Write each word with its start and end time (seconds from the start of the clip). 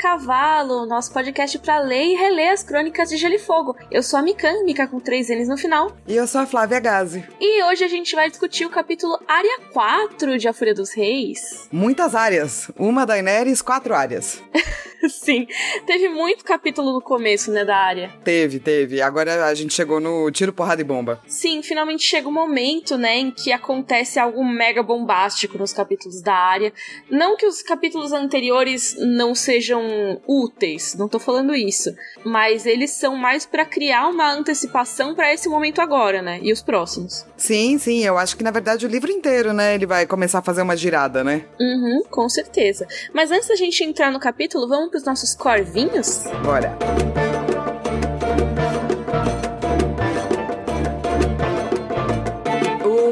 Cavalo, 0.00 0.86
nosso 0.86 1.12
podcast 1.12 1.58
para 1.58 1.78
ler 1.78 2.02
e 2.02 2.14
reler 2.14 2.52
as 2.52 2.62
crônicas 2.62 3.10
de 3.10 3.18
Gelo 3.18 3.34
e 3.34 3.38
Fogo. 3.38 3.76
Eu 3.90 4.02
sou 4.02 4.18
a 4.18 4.22
Mikan, 4.22 4.64
Mika 4.64 4.86
com 4.86 4.98
três 4.98 5.28
N's 5.28 5.46
no 5.46 5.58
final. 5.58 5.94
E 6.08 6.16
eu 6.16 6.26
sou 6.26 6.40
a 6.40 6.46
Flávia 6.46 6.80
Gazi. 6.80 7.22
E 7.38 7.62
hoje 7.64 7.84
a 7.84 7.88
gente 7.88 8.14
vai 8.14 8.30
discutir 8.30 8.64
o 8.64 8.70
capítulo 8.70 9.20
Área 9.28 9.60
4 9.74 10.38
de 10.38 10.48
A 10.48 10.54
Fúria 10.54 10.72
dos 10.72 10.94
Reis. 10.94 11.68
Muitas 11.70 12.14
áreas. 12.14 12.70
Uma 12.78 13.04
Daenerys, 13.04 13.60
quatro 13.60 13.94
áreas. 13.94 14.42
Sim, 15.08 15.46
teve 15.86 16.08
muito 16.08 16.44
capítulo 16.44 16.92
no 16.92 17.00
começo, 17.00 17.50
né, 17.50 17.64
da 17.64 17.76
área. 17.76 18.12
Teve, 18.22 18.58
teve. 18.58 19.00
Agora 19.00 19.46
a 19.46 19.54
gente 19.54 19.72
chegou 19.72 19.98
no 19.98 20.30
tiro, 20.30 20.52
porrada 20.52 20.80
e 20.80 20.84
bomba. 20.84 21.20
Sim, 21.26 21.62
finalmente 21.62 22.02
chega 22.02 22.28
o 22.28 22.30
um 22.30 22.34
momento, 22.34 22.98
né, 22.98 23.16
em 23.18 23.30
que 23.30 23.50
acontece 23.52 24.18
algo 24.18 24.44
mega 24.44 24.82
bombástico 24.82 25.56
nos 25.56 25.72
capítulos 25.72 26.20
da 26.20 26.34
área. 26.34 26.72
Não 27.10 27.36
que 27.36 27.46
os 27.46 27.62
capítulos 27.62 28.12
anteriores 28.12 28.94
não 28.98 29.34
sejam 29.34 29.89
úteis, 30.26 30.94
não 30.94 31.08
tô 31.08 31.18
falando 31.18 31.54
isso, 31.54 31.94
mas 32.24 32.66
eles 32.66 32.90
são 32.90 33.16
mais 33.16 33.46
para 33.46 33.64
criar 33.64 34.08
uma 34.08 34.32
antecipação 34.32 35.14
para 35.14 35.32
esse 35.32 35.48
momento 35.48 35.80
agora, 35.80 36.22
né, 36.22 36.38
e 36.42 36.52
os 36.52 36.62
próximos. 36.62 37.24
Sim, 37.36 37.78
sim, 37.78 38.04
eu 38.04 38.18
acho 38.18 38.36
que 38.36 38.44
na 38.44 38.50
verdade 38.50 38.86
o 38.86 38.88
livro 38.88 39.10
inteiro, 39.10 39.52
né, 39.52 39.74
ele 39.74 39.86
vai 39.86 40.06
começar 40.06 40.38
a 40.38 40.42
fazer 40.42 40.62
uma 40.62 40.76
girada, 40.76 41.22
né? 41.22 41.44
Uhum, 41.60 42.02
com 42.10 42.28
certeza. 42.28 42.86
Mas 43.12 43.30
antes 43.30 43.48
da 43.48 43.56
gente 43.56 43.82
entrar 43.84 44.10
no 44.10 44.20
capítulo, 44.20 44.68
vamos 44.68 44.90
pros 44.90 45.04
nossos 45.04 45.34
corvinhos? 45.34 46.24
Bora! 46.44 47.19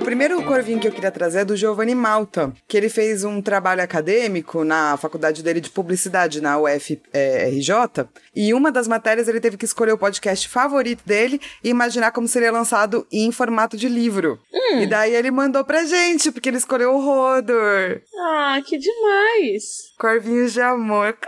Primeiro 0.08 0.42
corvinho 0.42 0.80
que 0.80 0.88
eu 0.88 0.92
queria 0.92 1.10
trazer 1.10 1.40
é 1.40 1.44
do 1.44 1.54
Giovanni 1.54 1.94
Malta, 1.94 2.50
que 2.66 2.78
ele 2.78 2.88
fez 2.88 3.24
um 3.24 3.42
trabalho 3.42 3.82
acadêmico 3.82 4.64
na 4.64 4.96
faculdade 4.96 5.42
dele 5.42 5.60
de 5.60 5.68
publicidade, 5.68 6.40
na 6.40 6.58
UFRJ, 6.58 8.08
e 8.34 8.54
uma 8.54 8.72
das 8.72 8.88
matérias 8.88 9.28
ele 9.28 9.38
teve 9.38 9.58
que 9.58 9.66
escolher 9.66 9.92
o 9.92 9.98
podcast 9.98 10.48
favorito 10.48 11.02
dele 11.04 11.38
e 11.62 11.68
imaginar 11.68 12.10
como 12.10 12.26
seria 12.26 12.50
lançado 12.50 13.06
em 13.12 13.30
formato 13.30 13.76
de 13.76 13.86
livro. 13.86 14.38
Hum. 14.50 14.80
E 14.80 14.86
daí 14.86 15.14
ele 15.14 15.30
mandou 15.30 15.62
pra 15.62 15.84
gente, 15.84 16.32
porque 16.32 16.48
ele 16.48 16.56
escolheu 16.56 16.94
o 16.94 17.04
Rodor. 17.04 18.00
Ah, 18.18 18.62
que 18.64 18.78
demais! 18.78 19.92
Corvinhos 19.98 20.54
de 20.54 20.62
amor. 20.62 21.18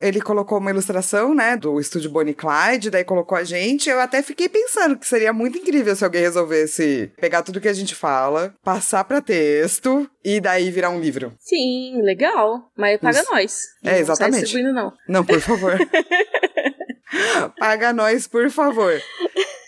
Ele 0.00 0.20
colocou 0.20 0.58
uma 0.58 0.70
ilustração, 0.70 1.34
né, 1.34 1.56
do 1.56 1.78
estúdio 1.78 2.10
Bonnie 2.10 2.34
Clyde, 2.34 2.90
daí 2.90 3.04
colocou 3.04 3.36
a 3.36 3.44
gente. 3.44 3.90
Eu 3.90 4.00
até 4.00 4.22
fiquei 4.22 4.48
pensando 4.48 4.96
que 4.96 5.06
seria 5.06 5.32
muito 5.32 5.58
incrível 5.58 5.94
se 5.94 6.02
alguém 6.02 6.22
resolvesse 6.22 7.12
pegar 7.20 7.42
tudo 7.42 7.60
que 7.60 7.68
a 7.68 7.72
gente 7.72 7.94
fala, 7.94 8.54
passar 8.64 9.04
para 9.04 9.20
texto 9.20 10.08
e 10.24 10.40
daí 10.40 10.70
virar 10.70 10.90
um 10.90 11.00
livro. 11.00 11.34
Sim, 11.38 12.00
legal. 12.02 12.70
Mas 12.76 12.98
paga 12.98 13.20
Isso. 13.20 13.30
nós. 13.30 13.62
É, 13.84 13.98
exatamente. 13.98 14.62
Não, 14.62 14.72
não. 14.72 14.92
não, 15.06 15.24
por 15.24 15.40
favor. 15.40 15.78
paga 17.58 17.92
nós, 17.92 18.26
por 18.26 18.50
favor. 18.50 19.00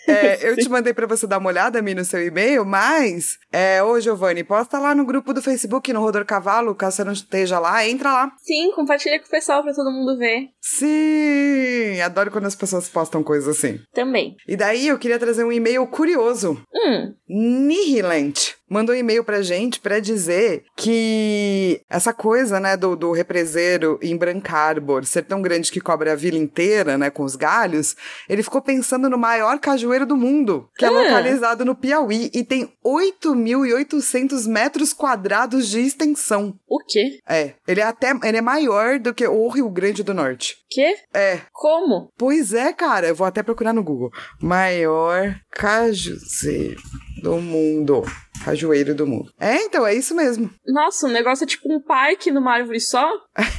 É, 0.07 0.39
eu 0.49 0.55
te 0.55 0.69
mandei 0.69 0.93
para 0.93 1.07
você 1.07 1.25
dar 1.27 1.37
uma 1.37 1.49
olhada, 1.49 1.81
Mi, 1.81 1.93
no 1.93 2.05
seu 2.05 2.25
e-mail, 2.25 2.65
mas, 2.65 3.37
é, 3.51 3.81
ô 3.83 3.99
Giovanni, 3.99 4.43
posta 4.43 4.79
lá 4.79 4.93
no 4.95 5.05
grupo 5.05 5.33
do 5.33 5.41
Facebook, 5.41 5.91
no 5.93 6.01
Rodor 6.01 6.25
Cavalo, 6.25 6.75
caso 6.75 6.97
você 6.97 7.03
não 7.03 7.13
esteja 7.13 7.59
lá, 7.59 7.87
entra 7.87 8.11
lá. 8.11 8.31
Sim, 8.41 8.71
compartilha 8.71 9.19
com 9.19 9.27
o 9.27 9.31
pessoal 9.31 9.63
pra 9.63 9.73
todo 9.73 9.91
mundo 9.91 10.17
ver. 10.17 10.49
Sim, 10.61 12.01
adoro 12.01 12.31
quando 12.31 12.45
as 12.45 12.55
pessoas 12.55 12.87
postam 12.87 13.23
coisas 13.23 13.57
assim. 13.57 13.79
Também. 13.93 14.35
E 14.47 14.55
daí 14.55 14.87
eu 14.87 14.97
queria 14.97 15.19
trazer 15.19 15.43
um 15.43 15.51
e-mail 15.51 15.85
curioso. 15.87 16.61
Hum. 16.73 17.13
Nihilante 17.27 18.55
mandou 18.73 18.95
um 18.95 18.97
e-mail 18.97 19.23
pra 19.23 19.43
gente 19.43 19.79
pra 19.79 19.99
dizer 19.99 20.65
que 20.75 21.81
essa 21.87 22.11
coisa, 22.11 22.59
né, 22.59 22.75
do, 22.75 22.95
do 22.95 23.11
represeiro 23.11 23.99
em 24.01 24.17
Brancarbor 24.17 25.05
ser 25.05 25.23
tão 25.23 25.41
grande 25.41 25.71
que 25.71 25.79
cobre 25.79 26.09
a 26.09 26.15
vila 26.15 26.37
inteira, 26.37 26.97
né, 26.97 27.11
com 27.11 27.23
os 27.23 27.35
galhos, 27.35 27.95
ele 28.27 28.41
ficou 28.41 28.61
pensando 28.61 29.09
no 29.09 29.17
maior 29.17 29.59
cajueiro 29.59 30.07
do 30.07 30.17
mundo, 30.17 30.67
que 30.75 30.83
é, 30.83 30.87
é 30.87 30.91
localizado 30.91 31.63
no 31.63 31.75
Piauí 31.75 32.31
e 32.33 32.43
tem 32.43 32.73
8.800 32.83 34.47
metros 34.47 34.91
quadrados 34.91 35.69
de 35.69 35.79
extensão. 35.79 36.55
O 36.67 36.79
quê? 36.79 37.19
É, 37.29 37.53
ele 37.67 37.79
é 37.79 37.83
até, 37.83 38.11
ele 38.23 38.37
é 38.37 38.41
maior 38.41 38.97
do 38.97 39.13
que 39.13 39.27
o 39.27 39.47
Rio 39.49 39.69
Grande 39.69 40.01
do 40.01 40.13
Norte. 40.13 40.55
Quê? 40.69 40.95
É. 41.13 41.41
Como? 41.51 42.11
Pois 42.17 42.53
é, 42.53 42.73
cara, 42.73 43.07
eu 43.07 43.15
vou 43.15 43.27
até 43.27 43.43
procurar 43.43 43.73
no 43.73 43.83
Google. 43.83 44.11
Maior 44.41 45.35
cajuzeiro 45.51 46.81
do 47.23 47.39
mundo. 47.39 48.03
Cajueiro 48.43 48.93
do 48.93 49.07
mundo. 49.07 49.31
É, 49.39 49.55
então, 49.63 49.87
é 49.87 49.95
isso 49.95 50.13
mesmo. 50.13 50.53
Nossa, 50.67 51.07
o 51.07 51.11
negócio 51.11 51.45
é 51.45 51.47
tipo 51.47 51.73
um 51.73 51.81
parque 51.81 52.29
numa 52.29 52.51
árvore 52.51 52.81
só? 52.81 53.09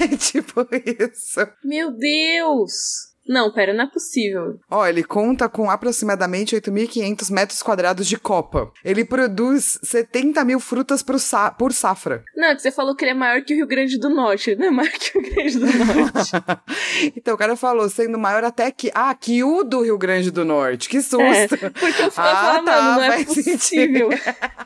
É 0.01 0.17
tipo 0.17 0.67
isso. 0.85 1.41
Meu 1.65 1.91
Deus! 1.91 3.14
Não, 3.27 3.51
pera, 3.53 3.73
não 3.73 3.85
é 3.85 3.87
possível. 3.87 4.59
Ó, 4.71 4.87
ele 4.87 5.03
conta 5.03 5.49
com 5.49 5.71
aproximadamente 5.71 6.55
8.500 6.57 7.33
metros 7.33 7.63
quadrados 7.63 8.07
de 8.07 8.19
copa. 8.19 8.71
Ele 8.85 9.05
produz 9.05 9.79
70 9.83 10.45
mil 10.45 10.61
frutas 10.61 11.03
por, 11.03 11.19
sa 11.19 11.51
por 11.51 11.73
safra. 11.73 12.23
Não, 12.37 12.49
é 12.49 12.55
que 12.55 12.63
você 12.63 12.71
falou 12.71 12.95
que 12.95 13.05
ele 13.05 13.13
é 13.13 13.15
maior 13.15 13.43
que 13.43 13.55
o 13.55 13.57
Rio 13.57 13.67
Grande 13.67 13.99
do 13.99 14.11
Norte. 14.11 14.51
Ele 14.51 14.61
não 14.61 14.69
é 14.69 14.71
maior 14.71 14.93
que 14.93 15.17
o 15.17 15.23
Rio 15.23 15.35
Grande 15.35 15.59
do 15.59 15.67
Norte. 15.67 16.33
então, 17.17 17.35
o 17.35 17.39
cara 17.39 17.57
falou, 17.57 17.89
sendo 17.89 18.19
maior 18.19 18.45
até 18.45 18.71
que... 18.71 18.91
Ah, 18.95 19.15
que 19.15 19.43
o 19.43 19.65
do 19.65 19.83
Rio 19.83 19.97
Grande 19.97 20.31
do 20.31 20.45
Norte. 20.45 20.89
Que 20.89 21.01
susto. 21.01 21.23
É, 21.25 21.49
porque 21.71 22.03
eu 22.03 22.11
falo, 22.11 22.29
ah, 22.59 22.63
tá, 22.63 22.83
mano, 22.83 22.97
não 22.97 23.03
é 23.05 23.25
possível. 23.25 24.11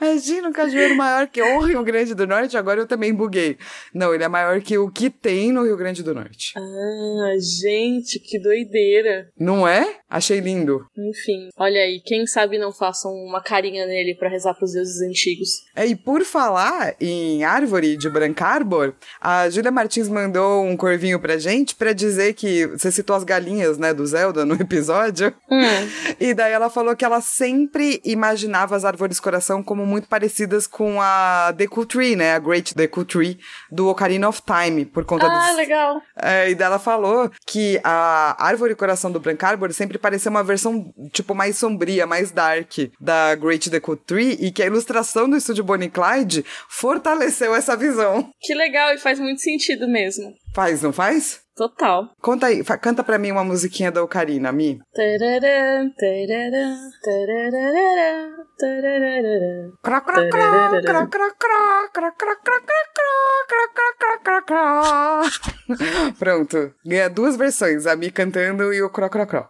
Imagina 0.00 0.48
um 0.48 0.52
cajueiro 0.52 0.96
maior 0.96 1.26
que 1.26 1.40
o 1.40 1.60
Rio 1.60 1.82
Grande 1.82 2.14
do 2.14 2.26
Norte, 2.26 2.56
agora 2.56 2.80
eu 2.80 2.86
também 2.86 3.12
buguei. 3.14 3.56
Não, 3.94 4.14
ele 4.14 4.24
é 4.24 4.28
maior 4.28 4.60
que 4.60 4.76
o 4.76 4.90
que 4.90 5.08
tem 5.10 5.52
no 5.52 5.64
Rio 5.64 5.76
Grande 5.76 6.02
do 6.02 6.14
Norte. 6.14 6.52
Ah, 6.56 7.34
gente. 7.38 8.18
Que 8.18 8.38
doideira. 8.38 9.28
Não 9.38 9.66
é? 9.66 10.00
Achei 10.08 10.40
lindo. 10.40 10.86
Enfim, 10.96 11.48
olha 11.56 11.80
aí, 11.80 12.00
quem 12.04 12.26
sabe 12.26 12.58
não 12.58 12.72
façam 12.72 13.12
uma 13.12 13.42
carinha 13.42 13.86
nele 13.86 14.14
para 14.14 14.28
rezar 14.28 14.54
pros 14.54 14.72
deuses 14.72 15.00
antigos. 15.02 15.48
É, 15.74 15.84
e 15.84 15.96
por 15.96 16.24
falar 16.24 16.94
em 17.00 17.44
árvore 17.44 17.96
de 17.96 18.08
Brancarbor, 18.08 18.94
a 19.20 19.48
Júlia 19.50 19.70
Martins 19.70 20.08
mandou 20.08 20.64
um 20.64 20.76
corvinho 20.76 21.20
pra 21.20 21.38
gente 21.38 21.74
para 21.74 21.92
dizer 21.92 22.34
que 22.34 22.66
você 22.66 22.90
citou 22.90 23.16
as 23.16 23.24
galinhas, 23.24 23.78
né, 23.78 23.92
do 23.92 24.06
Zelda 24.06 24.44
no 24.44 24.54
episódio. 24.60 25.34
Hum. 25.50 25.60
E 26.18 26.32
daí 26.32 26.52
ela 26.52 26.70
falou 26.70 26.96
que 26.96 27.04
ela 27.04 27.20
sempre 27.20 28.00
imaginava 28.04 28.76
as 28.76 28.84
árvores 28.84 29.20
coração 29.20 29.45
como 29.62 29.86
muito 29.86 30.08
parecidas 30.08 30.66
com 30.66 31.00
a 31.00 31.52
Deku 31.52 31.84
Tree, 31.86 32.16
né, 32.16 32.34
a 32.34 32.38
Great 32.38 32.74
Deku 32.74 33.04
Tree 33.04 33.38
do 33.70 33.88
Ocarina 33.88 34.28
of 34.28 34.42
Time, 34.42 34.84
por 34.84 35.04
conta 35.04 35.26
Ah, 35.26 35.48
dos... 35.48 35.56
legal. 35.56 36.00
É, 36.20 36.50
e 36.50 36.54
daí 36.54 36.66
ela 36.66 36.78
falou 36.78 37.30
que 37.46 37.80
a 37.84 38.36
Árvore 38.44 38.74
Coração 38.74 39.10
do 39.10 39.20
Brank 39.20 39.42
Arbor 39.44 39.72
sempre 39.72 39.98
parecia 39.98 40.30
uma 40.30 40.42
versão, 40.42 40.92
tipo, 41.12 41.34
mais 41.34 41.56
sombria, 41.56 42.06
mais 42.06 42.30
dark 42.30 42.72
da 43.00 43.34
Great 43.34 43.70
Deco 43.70 43.96
Tree 43.96 44.36
e 44.40 44.50
que 44.50 44.62
a 44.62 44.66
ilustração 44.66 45.28
do 45.28 45.36
estúdio 45.36 45.64
Bonnie 45.64 45.90
Clyde 45.90 46.44
fortaleceu 46.68 47.54
essa 47.54 47.76
visão. 47.76 48.30
Que 48.40 48.54
legal, 48.54 48.92
e 48.94 48.98
faz 48.98 49.18
muito 49.18 49.40
sentido 49.40 49.88
mesmo. 49.88 50.32
Faz, 50.54 50.82
não 50.82 50.92
faz? 50.92 51.45
Total. 51.56 52.10
Conta 52.20 52.48
aí, 52.48 52.62
canta 52.62 53.02
pra 53.02 53.16
mim 53.16 53.32
uma 53.32 53.42
musiquinha 53.42 53.90
da 53.90 54.04
Ocarina, 54.04 54.52
Mi. 54.52 54.78
Pronto. 66.18 66.74
Ganha 66.84 67.08
duas 67.08 67.36
versões, 67.36 67.86
a 67.86 67.96
Mi 67.96 68.10
cantando 68.10 68.74
e 68.74 68.82
o 68.82 68.90
cro 68.90 69.08
cro 69.08 69.26
cro. 69.26 69.48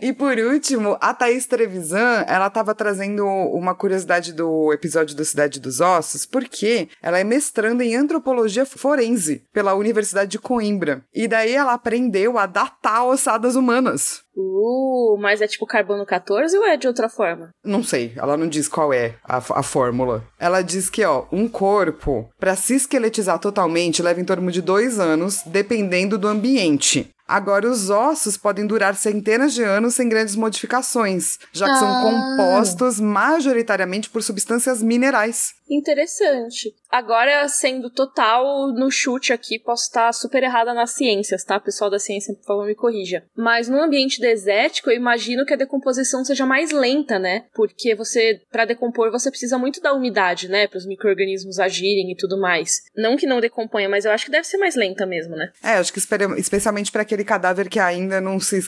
e 0.00 0.12
por 0.12 0.36
último, 0.38 0.96
a 1.00 1.12
Thaís 1.14 1.46
Trevisan, 1.46 2.24
ela 2.26 2.46
estava 2.46 2.74
trazendo 2.74 3.26
uma 3.26 3.74
curiosidade 3.74 4.32
do 4.32 4.72
episódio 4.72 5.16
do 5.16 5.24
Cidade 5.24 5.60
dos 5.60 5.80
Ossos, 5.80 6.24
porque 6.26 6.88
ela 7.02 7.18
é 7.18 7.24
mestranda 7.24 7.84
em 7.84 7.96
antropologia 7.96 8.64
forense 8.64 9.44
pela 9.52 9.74
Universidade 9.74 9.99
de 10.26 10.38
Coimbra. 10.38 11.02
E 11.14 11.28
daí 11.28 11.52
ela 11.52 11.72
aprendeu 11.72 12.38
a 12.38 12.46
datar 12.46 13.06
ossadas 13.06 13.54
humanas. 13.54 14.22
Uh, 14.36 15.18
mas 15.20 15.40
é 15.40 15.46
tipo 15.46 15.66
carbono 15.66 16.06
14 16.06 16.56
ou 16.56 16.64
é 16.66 16.76
de 16.76 16.86
outra 16.86 17.08
forma? 17.08 17.50
Não 17.64 17.82
sei, 17.82 18.12
ela 18.16 18.36
não 18.36 18.48
diz 18.48 18.68
qual 18.68 18.92
é 18.92 19.16
a, 19.24 19.36
a 19.36 19.62
fórmula. 19.62 20.24
Ela 20.38 20.62
diz 20.62 20.88
que, 20.88 21.04
ó, 21.04 21.24
um 21.30 21.48
corpo, 21.48 22.30
para 22.38 22.56
se 22.56 22.74
esqueletizar 22.74 23.38
totalmente, 23.38 24.02
leva 24.02 24.20
em 24.20 24.24
torno 24.24 24.50
de 24.50 24.62
dois 24.62 24.98
anos, 24.98 25.42
dependendo 25.44 26.16
do 26.16 26.28
ambiente. 26.28 27.12
Agora, 27.30 27.70
os 27.70 27.90
ossos 27.90 28.36
podem 28.36 28.66
durar 28.66 28.96
centenas 28.96 29.54
de 29.54 29.62
anos 29.62 29.94
sem 29.94 30.08
grandes 30.08 30.34
modificações, 30.34 31.38
já 31.52 31.66
que 31.66 31.72
ah. 31.72 31.76
são 31.76 32.02
compostos 32.02 32.98
majoritariamente 32.98 34.10
por 34.10 34.20
substâncias 34.20 34.82
minerais. 34.82 35.54
Interessante. 35.70 36.74
Agora, 36.90 37.46
sendo 37.46 37.88
total 37.88 38.72
no 38.72 38.90
chute 38.90 39.32
aqui, 39.32 39.56
posso 39.56 39.84
estar 39.84 40.12
super 40.12 40.42
errada 40.42 40.74
nas 40.74 40.90
ciências, 40.90 41.44
tá? 41.44 41.60
Pessoal 41.60 41.88
da 41.88 42.00
ciência, 42.00 42.34
por 42.34 42.44
favor, 42.44 42.66
me 42.66 42.74
corrija. 42.74 43.22
Mas 43.36 43.68
no 43.68 43.80
ambiente 43.80 44.20
desértico, 44.20 44.90
eu 44.90 44.96
imagino 44.96 45.46
que 45.46 45.54
a 45.54 45.56
decomposição 45.56 46.24
seja 46.24 46.44
mais 46.44 46.72
lenta, 46.72 47.20
né? 47.20 47.44
Porque 47.54 47.94
você, 47.94 48.40
para 48.50 48.64
decompor, 48.64 49.12
você 49.12 49.30
precisa 49.30 49.56
muito 49.56 49.80
da 49.80 49.92
umidade, 49.92 50.48
né? 50.48 50.66
Para 50.66 50.78
os 50.78 50.86
micro-organismos 50.86 51.60
agirem 51.60 52.10
e 52.10 52.16
tudo 52.16 52.40
mais. 52.40 52.82
Não 52.96 53.16
que 53.16 53.26
não 53.26 53.40
decomponha, 53.40 53.88
mas 53.88 54.04
eu 54.04 54.10
acho 54.10 54.24
que 54.24 54.32
deve 54.32 54.48
ser 54.48 54.58
mais 54.58 54.74
lenta 54.74 55.06
mesmo, 55.06 55.36
né? 55.36 55.52
É, 55.62 55.74
acho 55.74 55.92
que 55.92 56.00
especialmente 56.38 56.90
para 56.90 57.02
aquele 57.02 57.22
cadáver 57.22 57.68
que 57.68 57.78
ainda 57.78 58.20
não 58.20 58.40
se 58.40 58.58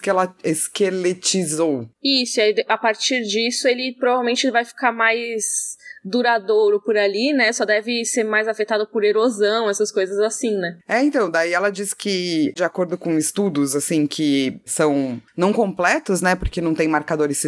esqueletizou. 0.45 1.89
Isso, 2.01 2.39
e 2.39 2.43
aí, 2.43 2.55
a 2.69 2.79
partir 2.79 3.23
disso, 3.23 3.67
ele 3.67 3.97
provavelmente 3.99 4.49
vai 4.51 4.65
ficar 4.65 4.93
mais 4.93 5.77
duradouro 6.05 6.81
por 6.81 6.97
ali, 6.97 7.33
né? 7.33 7.53
Só 7.53 7.65
deve 7.65 8.05
ser 8.05 8.25
mais 8.25 8.49
afetado 8.49 8.87
por 8.87 9.05
erosão, 9.05 9.71
essas 9.71 9.91
coisas 9.91 10.19
assim, 10.19 10.57
né? 10.57 10.79
É, 10.89 11.03
então, 11.03 11.31
daí 11.31 11.53
ela 11.53 11.71
diz 11.71 11.95
que, 11.95 12.53
de 12.55 12.65
acordo 12.65 12.99
com 12.99 13.17
estudos, 13.17 13.77
assim, 13.77 14.07
que 14.07 14.61
são 14.65 15.21
não 15.37 15.53
completos, 15.53 16.21
né? 16.21 16.35
Porque 16.35 16.61
não 16.61 16.75
tem 16.75 16.89
marcadores 16.89 17.39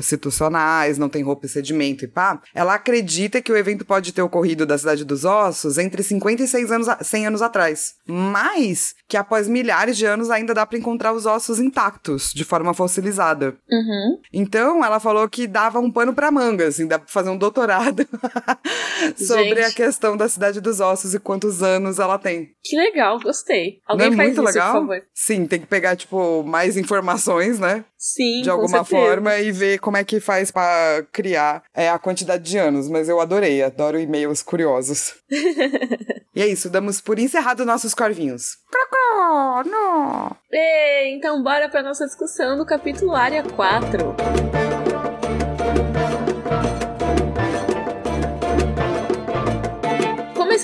situacionais, 0.00 0.98
não 0.98 1.08
tem 1.08 1.22
roupa 1.22 1.46
e 1.46 1.48
sedimento 1.48 2.04
e 2.04 2.08
pá. 2.08 2.40
Ela 2.54 2.74
acredita 2.74 3.42
que 3.42 3.52
o 3.52 3.56
evento 3.56 3.84
pode 3.84 4.12
ter 4.12 4.22
ocorrido 4.22 4.64
da 4.64 4.78
Cidade 4.78 5.04
dos 5.04 5.24
Ossos 5.24 5.78
entre 5.78 6.02
56 6.02 6.72
anos, 6.72 6.86
100 7.00 7.26
anos 7.26 7.42
atrás. 7.42 7.94
Mas 8.06 8.94
que 9.08 9.16
após 9.16 9.48
milhares 9.48 9.96
de 9.96 10.06
anos 10.06 10.30
ainda 10.30 10.54
dá 10.54 10.64
para 10.64 10.78
encontrar 10.78 11.12
os 11.12 11.26
ossos 11.26 11.58
intactos, 11.58 12.32
de 12.32 12.44
forma 12.44 12.72
fossilizada. 12.72 13.54
Uhum. 13.70 14.18
Então, 14.32 14.84
ela 14.84 14.98
falou 14.98 15.28
que 15.28 15.46
dava 15.46 15.78
um 15.78 15.90
pano 15.90 16.14
pra 16.14 16.30
manga, 16.30 16.68
assim, 16.68 16.86
dá 16.86 16.98
pra 16.98 17.08
fazer 17.08 17.28
um 17.28 17.36
doutorado 17.36 17.81
sobre 19.16 19.56
Gente. 19.56 19.60
a 19.62 19.72
questão 19.72 20.16
da 20.16 20.28
Cidade 20.28 20.60
dos 20.60 20.80
Ossos 20.80 21.14
e 21.14 21.18
quantos 21.18 21.62
anos 21.62 21.98
ela 21.98 22.18
tem. 22.18 22.50
Que 22.62 22.76
legal, 22.76 23.18
gostei. 23.20 23.80
Alguém 23.86 24.08
Não 24.08 24.14
é 24.14 24.16
faz 24.16 24.28
muito 24.28 24.48
isso, 24.48 24.56
legal? 24.58 24.72
por 24.72 24.80
favor. 24.80 25.02
Sim, 25.14 25.46
tem 25.46 25.60
que 25.60 25.66
pegar, 25.66 25.96
tipo, 25.96 26.42
mais 26.42 26.76
informações, 26.76 27.58
né? 27.58 27.84
Sim, 27.98 28.42
De 28.42 28.50
alguma 28.50 28.84
forma 28.84 29.36
e 29.36 29.52
ver 29.52 29.78
como 29.78 29.96
é 29.96 30.02
que 30.02 30.18
faz 30.18 30.50
para 30.50 31.04
criar 31.12 31.62
é, 31.72 31.88
a 31.88 31.98
quantidade 31.98 32.42
de 32.42 32.58
anos. 32.58 32.88
Mas 32.88 33.08
eu 33.08 33.20
adorei, 33.20 33.62
adoro 33.62 33.98
e-mails 33.98 34.42
curiosos. 34.42 35.14
e 36.34 36.42
é 36.42 36.46
isso, 36.46 36.68
damos 36.68 37.00
por 37.00 37.18
encerrado 37.18 37.64
nossos 37.64 37.94
corvinhos. 37.94 38.56
Crocó, 38.70 39.62
não! 39.64 40.36
Então 41.14 41.42
bora 41.42 41.68
pra 41.68 41.82
nossa 41.82 42.04
discussão 42.04 42.56
do 42.56 42.66
capítulo 42.66 43.14
Área 43.14 43.44
4. 43.44 44.51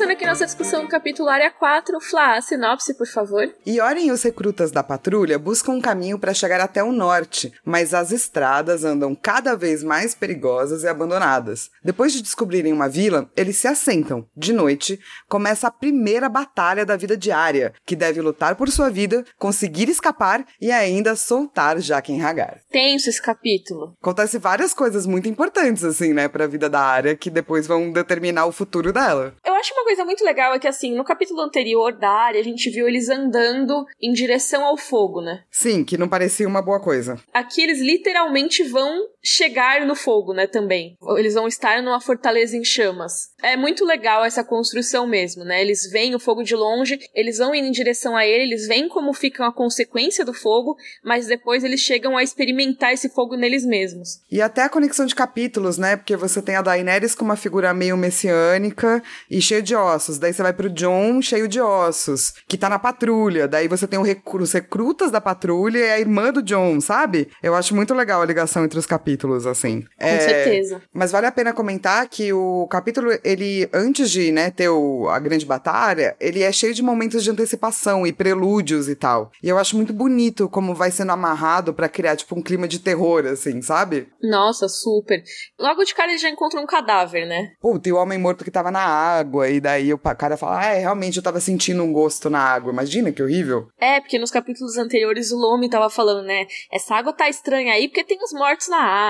Começando 0.08 0.22
aqui 0.22 0.26
nossa 0.26 0.46
discussão 0.46 0.82
do 0.84 0.88
capítulo 0.88 1.28
Área 1.28 1.50
4, 1.50 2.00
Flá, 2.00 2.38
a 2.38 2.40
sinopse, 2.40 2.96
por 2.96 3.06
favor. 3.06 3.54
Ioren 3.66 4.06
e 4.06 4.10
os 4.10 4.22
recrutas 4.22 4.70
da 4.70 4.82
patrulha 4.82 5.38
buscam 5.38 5.72
um 5.72 5.82
caminho 5.82 6.18
para 6.18 6.32
chegar 6.32 6.62
até 6.62 6.82
o 6.82 6.92
norte, 6.92 7.52
mas 7.62 7.92
as 7.92 8.10
estradas 8.10 8.84
andam 8.84 9.14
cada 9.14 9.54
vez 9.54 9.82
mais 9.82 10.14
perigosas 10.14 10.82
e 10.82 10.88
abandonadas. 10.88 11.70
Depois 11.84 12.14
de 12.14 12.22
descobrirem 12.22 12.72
uma 12.72 12.88
vila, 12.88 13.30
eles 13.36 13.58
se 13.58 13.68
assentam. 13.68 14.26
De 14.34 14.50
noite, 14.50 14.98
começa 15.28 15.68
a 15.68 15.70
primeira 15.70 16.26
batalha 16.30 16.86
da 16.86 16.96
vida 16.96 17.14
diária, 17.14 17.74
que 17.84 17.94
deve 17.94 18.22
lutar 18.22 18.56
por 18.56 18.70
sua 18.70 18.88
vida, 18.88 19.26
conseguir 19.38 19.90
escapar 19.90 20.42
e 20.58 20.72
ainda 20.72 21.16
soltar 21.16 21.78
Jaqen 21.80 22.24
Hagar. 22.24 22.60
Tenso 22.70 23.10
esse 23.10 23.20
capítulo. 23.20 23.94
Acontece 24.00 24.38
várias 24.38 24.72
coisas 24.72 25.04
muito 25.04 25.28
importantes, 25.28 25.84
assim, 25.84 26.14
né, 26.14 26.28
pra 26.28 26.46
vida 26.46 26.70
da 26.70 26.80
área, 26.80 27.14
que 27.14 27.28
depois 27.28 27.66
vão 27.66 27.92
determinar 27.92 28.46
o 28.46 28.52
futuro 28.52 28.90
dela. 28.90 29.34
Eu 29.44 29.52
acho 29.52 29.74
uma 29.74 29.84
coisa 29.84 29.97
muito 30.04 30.24
legal 30.24 30.54
é 30.54 30.58
que, 30.58 30.68
assim, 30.68 30.94
no 30.94 31.04
capítulo 31.04 31.40
anterior 31.40 31.92
da 31.92 32.10
área, 32.10 32.40
a 32.40 32.44
gente 32.44 32.70
viu 32.70 32.88
eles 32.88 33.08
andando 33.08 33.84
em 34.00 34.12
direção 34.12 34.64
ao 34.64 34.76
fogo, 34.76 35.20
né? 35.20 35.44
Sim, 35.50 35.84
que 35.84 35.96
não 35.96 36.08
parecia 36.08 36.46
uma 36.46 36.62
boa 36.62 36.80
coisa. 36.80 37.18
Aqui 37.32 37.62
eles 37.62 37.80
literalmente 37.80 38.62
vão 38.62 39.06
chegar 39.28 39.84
no 39.84 39.94
fogo, 39.94 40.32
né, 40.32 40.46
também. 40.46 40.96
Eles 41.16 41.34
vão 41.34 41.46
estar 41.46 41.82
numa 41.82 42.00
fortaleza 42.00 42.56
em 42.56 42.64
chamas. 42.64 43.28
É 43.42 43.56
muito 43.56 43.84
legal 43.84 44.24
essa 44.24 44.42
construção 44.42 45.06
mesmo, 45.06 45.44
né? 45.44 45.60
Eles 45.60 45.90
veem 45.90 46.14
o 46.14 46.18
fogo 46.18 46.42
de 46.42 46.56
longe, 46.56 46.98
eles 47.14 47.38
vão 47.38 47.54
indo 47.54 47.68
em 47.68 47.72
direção 47.72 48.16
a 48.16 48.26
ele, 48.26 48.44
eles 48.44 48.66
veem 48.66 48.88
como 48.88 49.12
fica 49.12 49.46
a 49.46 49.52
consequência 49.52 50.24
do 50.24 50.32
fogo, 50.32 50.76
mas 51.04 51.26
depois 51.26 51.62
eles 51.62 51.80
chegam 51.80 52.16
a 52.16 52.22
experimentar 52.22 52.92
esse 52.92 53.08
fogo 53.10 53.36
neles 53.36 53.64
mesmos. 53.64 54.20
E 54.30 54.40
até 54.40 54.62
a 54.62 54.68
conexão 54.68 55.06
de 55.06 55.14
capítulos, 55.14 55.78
né? 55.78 55.96
Porque 55.96 56.16
você 56.16 56.40
tem 56.40 56.56
a 56.56 56.62
Daenerys 56.62 57.14
com 57.14 57.24
uma 57.24 57.36
figura 57.36 57.74
meio 57.74 57.96
messiânica 57.96 59.02
e 59.30 59.40
cheio 59.40 59.62
de 59.62 59.74
ossos. 59.74 60.18
Daí 60.18 60.32
você 60.32 60.42
vai 60.42 60.52
pro 60.52 60.70
John 60.70 61.20
cheio 61.20 61.46
de 61.46 61.60
ossos, 61.60 62.32
que 62.48 62.56
tá 62.56 62.68
na 62.68 62.78
patrulha. 62.78 63.46
Daí 63.46 63.68
você 63.68 63.86
tem 63.86 63.98
os 63.98 64.52
recrutas 64.52 65.10
da 65.10 65.20
patrulha 65.20 65.78
e 65.78 65.90
a 65.90 66.00
irmã 66.00 66.32
do 66.32 66.42
John, 66.42 66.80
sabe? 66.80 67.28
Eu 67.42 67.54
acho 67.54 67.74
muito 67.74 67.94
legal 67.94 68.22
a 68.22 68.26
ligação 68.26 68.64
entre 68.64 68.78
os 68.78 68.86
capítulos, 68.86 69.17
assim. 69.26 69.82
Com 69.82 70.06
é... 70.06 70.20
certeza. 70.20 70.82
Mas 70.92 71.12
vale 71.12 71.26
a 71.26 71.32
pena 71.32 71.52
comentar 71.52 72.08
que 72.08 72.32
o 72.32 72.66
capítulo, 72.68 73.10
ele, 73.24 73.68
antes 73.72 74.10
de, 74.10 74.30
né, 74.30 74.50
ter 74.50 74.68
o, 74.68 75.08
a 75.08 75.18
grande 75.18 75.46
batalha, 75.46 76.16
ele 76.20 76.42
é 76.42 76.52
cheio 76.52 76.74
de 76.74 76.82
momentos 76.82 77.24
de 77.24 77.30
antecipação 77.30 78.06
e 78.06 78.12
prelúdios 78.12 78.88
e 78.88 78.94
tal. 78.94 79.30
E 79.42 79.48
eu 79.48 79.58
acho 79.58 79.76
muito 79.76 79.92
bonito 79.92 80.48
como 80.48 80.74
vai 80.74 80.90
sendo 80.90 81.12
amarrado 81.12 81.72
para 81.72 81.88
criar, 81.88 82.16
tipo, 82.16 82.38
um 82.38 82.42
clima 82.42 82.68
de 82.68 82.78
terror, 82.78 83.26
assim, 83.26 83.60
sabe? 83.62 84.08
Nossa, 84.22 84.68
super. 84.68 85.22
Logo 85.58 85.84
de 85.84 85.94
cara 85.94 86.10
ele 86.10 86.18
já 86.18 86.28
encontra 86.28 86.60
um 86.60 86.66
cadáver, 86.66 87.26
né? 87.26 87.52
Puta, 87.60 87.88
e 87.88 87.92
o 87.92 87.96
homem 87.96 88.18
morto 88.18 88.44
que 88.44 88.50
tava 88.50 88.70
na 88.70 88.84
água, 88.84 89.48
e 89.48 89.60
daí 89.60 89.92
o 89.92 89.98
cara 89.98 90.36
fala, 90.36 90.60
ah, 90.60 90.66
é, 90.66 90.78
realmente 90.80 91.16
eu 91.16 91.22
tava 91.22 91.40
sentindo 91.40 91.82
um 91.82 91.92
gosto 91.92 92.30
na 92.30 92.40
água. 92.40 92.72
Imagina 92.72 93.12
que 93.12 93.22
horrível. 93.22 93.68
É, 93.78 94.00
porque 94.00 94.18
nos 94.18 94.30
capítulos 94.30 94.76
anteriores 94.76 95.30
o 95.32 95.36
Lome 95.36 95.68
tava 95.68 95.90
falando, 95.90 96.24
né? 96.24 96.46
Essa 96.72 96.94
água 96.94 97.12
tá 97.12 97.28
estranha 97.28 97.72
aí 97.72 97.88
porque 97.88 98.04
tem 98.04 98.18
os 98.22 98.32
mortos 98.32 98.68
na 98.68 98.80
água. 98.80 99.07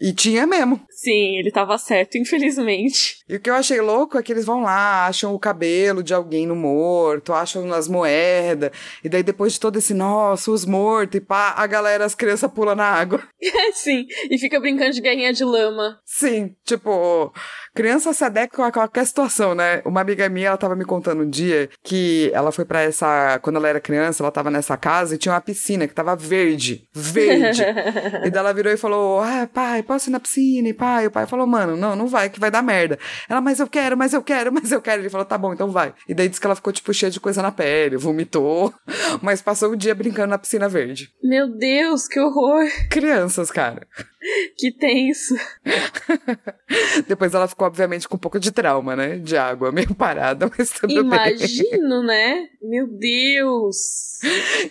E 0.00 0.12
tinha 0.12 0.46
mesmo. 0.46 0.80
Sim, 0.90 1.38
ele 1.38 1.50
tava 1.50 1.76
certo, 1.78 2.18
infelizmente. 2.18 3.18
E 3.28 3.36
o 3.36 3.40
que 3.40 3.48
eu 3.48 3.54
achei 3.54 3.80
louco 3.80 4.18
é 4.18 4.22
que 4.22 4.32
eles 4.32 4.44
vão 4.44 4.62
lá, 4.62 5.06
acham 5.06 5.34
o 5.34 5.38
cabelo 5.38 6.02
de 6.02 6.12
alguém 6.12 6.46
no 6.46 6.54
morto, 6.54 7.32
acham 7.32 7.72
as 7.72 7.88
moedas, 7.88 8.70
e 9.02 9.08
daí 9.08 9.22
depois 9.22 9.54
de 9.54 9.60
todo 9.60 9.78
esse, 9.78 9.94
nossa, 9.94 10.50
os 10.50 10.64
mortos, 10.64 11.16
e 11.16 11.20
pá, 11.20 11.54
a 11.56 11.66
galera, 11.66 12.04
as 12.04 12.14
crianças 12.14 12.50
pulam 12.50 12.74
na 12.74 12.86
água. 12.86 13.22
Sim, 13.74 14.06
e 14.30 14.38
fica 14.38 14.60
brincando 14.60 14.92
de 14.92 15.00
guerrinha 15.00 15.32
de 15.32 15.44
lama. 15.44 15.98
Sim, 16.04 16.54
tipo, 16.64 17.32
criança 17.74 18.12
se 18.12 18.24
adequa 18.24 18.66
a 18.66 18.72
qualquer 18.72 19.06
situação, 19.06 19.54
né? 19.54 19.82
Uma 19.84 20.00
amiga 20.00 20.28
minha, 20.28 20.48
ela 20.48 20.56
tava 20.56 20.74
me 20.74 20.84
contando 20.84 21.22
um 21.22 21.28
dia 21.28 21.68
que 21.82 22.30
ela 22.34 22.52
foi 22.52 22.64
para 22.64 22.82
essa. 22.82 23.38
Quando 23.42 23.56
ela 23.56 23.68
era 23.68 23.80
criança, 23.80 24.22
ela 24.22 24.30
tava 24.30 24.50
nessa 24.50 24.76
casa 24.76 25.14
e 25.14 25.18
tinha 25.18 25.32
uma 25.32 25.40
piscina 25.40 25.86
que 25.86 25.94
tava 25.94 26.14
verde. 26.16 26.86
Verde. 26.92 27.62
e 28.24 28.30
daí 28.30 28.40
ela 28.40 28.52
virou 28.52 28.72
e 28.72 28.76
falou: 28.76 29.20
Ah, 29.20 29.48
pai, 29.52 29.82
posso 29.82 30.10
ir 30.10 30.12
na 30.12 30.20
piscina? 30.20 30.68
E 30.68 30.74
pai, 30.74 31.06
o 31.06 31.10
pai 31.10 31.26
falou: 31.26 31.46
Mano, 31.46 31.76
não, 31.76 31.94
não 31.96 32.06
vai, 32.06 32.28
que 32.28 32.40
vai 32.40 32.50
dar 32.50 32.62
merda. 32.62 32.98
Ela, 33.28 33.40
mas 33.40 33.60
eu 33.60 33.66
quero, 33.66 33.96
mas 33.96 34.12
eu 34.12 34.22
quero, 34.22 34.52
mas 34.54 34.72
eu 34.72 34.80
quero. 34.80 35.02
Ele 35.02 35.10
falou: 35.10 35.24
Tá 35.24 35.38
bom, 35.38 35.52
então 35.52 35.70
vai. 35.70 35.94
E 36.08 36.14
daí 36.14 36.28
disse 36.28 36.40
que 36.40 36.46
ela 36.46 36.56
ficou, 36.56 36.72
tipo, 36.72 36.92
cheia 36.92 37.10
de 37.10 37.20
coisa 37.20 37.42
na 37.42 37.52
pele, 37.52 37.96
vomitou, 37.96 38.72
mas 39.22 39.42
passou 39.42 39.72
o 39.72 39.76
dia 39.76 39.94
brincando 39.94 40.28
na 40.28 40.38
piscina 40.38 40.68
verde. 40.68 41.10
Meu 41.22 41.48
Deus, 41.48 42.06
que 42.06 42.18
horror. 42.20 42.64
Crianças, 42.90 43.50
cara. 43.50 43.86
Que 44.56 44.70
tenso. 44.70 45.34
Depois 47.08 47.32
ela 47.32 47.48
ficou, 47.48 47.66
obviamente, 47.66 48.08
com 48.08 48.16
um 48.16 48.18
pouco 48.18 48.38
de 48.38 48.50
trauma, 48.50 48.94
né? 48.94 49.16
De 49.16 49.36
água, 49.36 49.72
meio 49.72 49.94
parada, 49.94 50.50
mas 50.56 50.70
tudo 50.70 50.92
Imagino, 50.92 51.38
bem. 51.38 51.38
Imagino, 51.38 52.02
né? 52.02 52.48
Meu 52.62 52.86
Deus. 52.86 54.20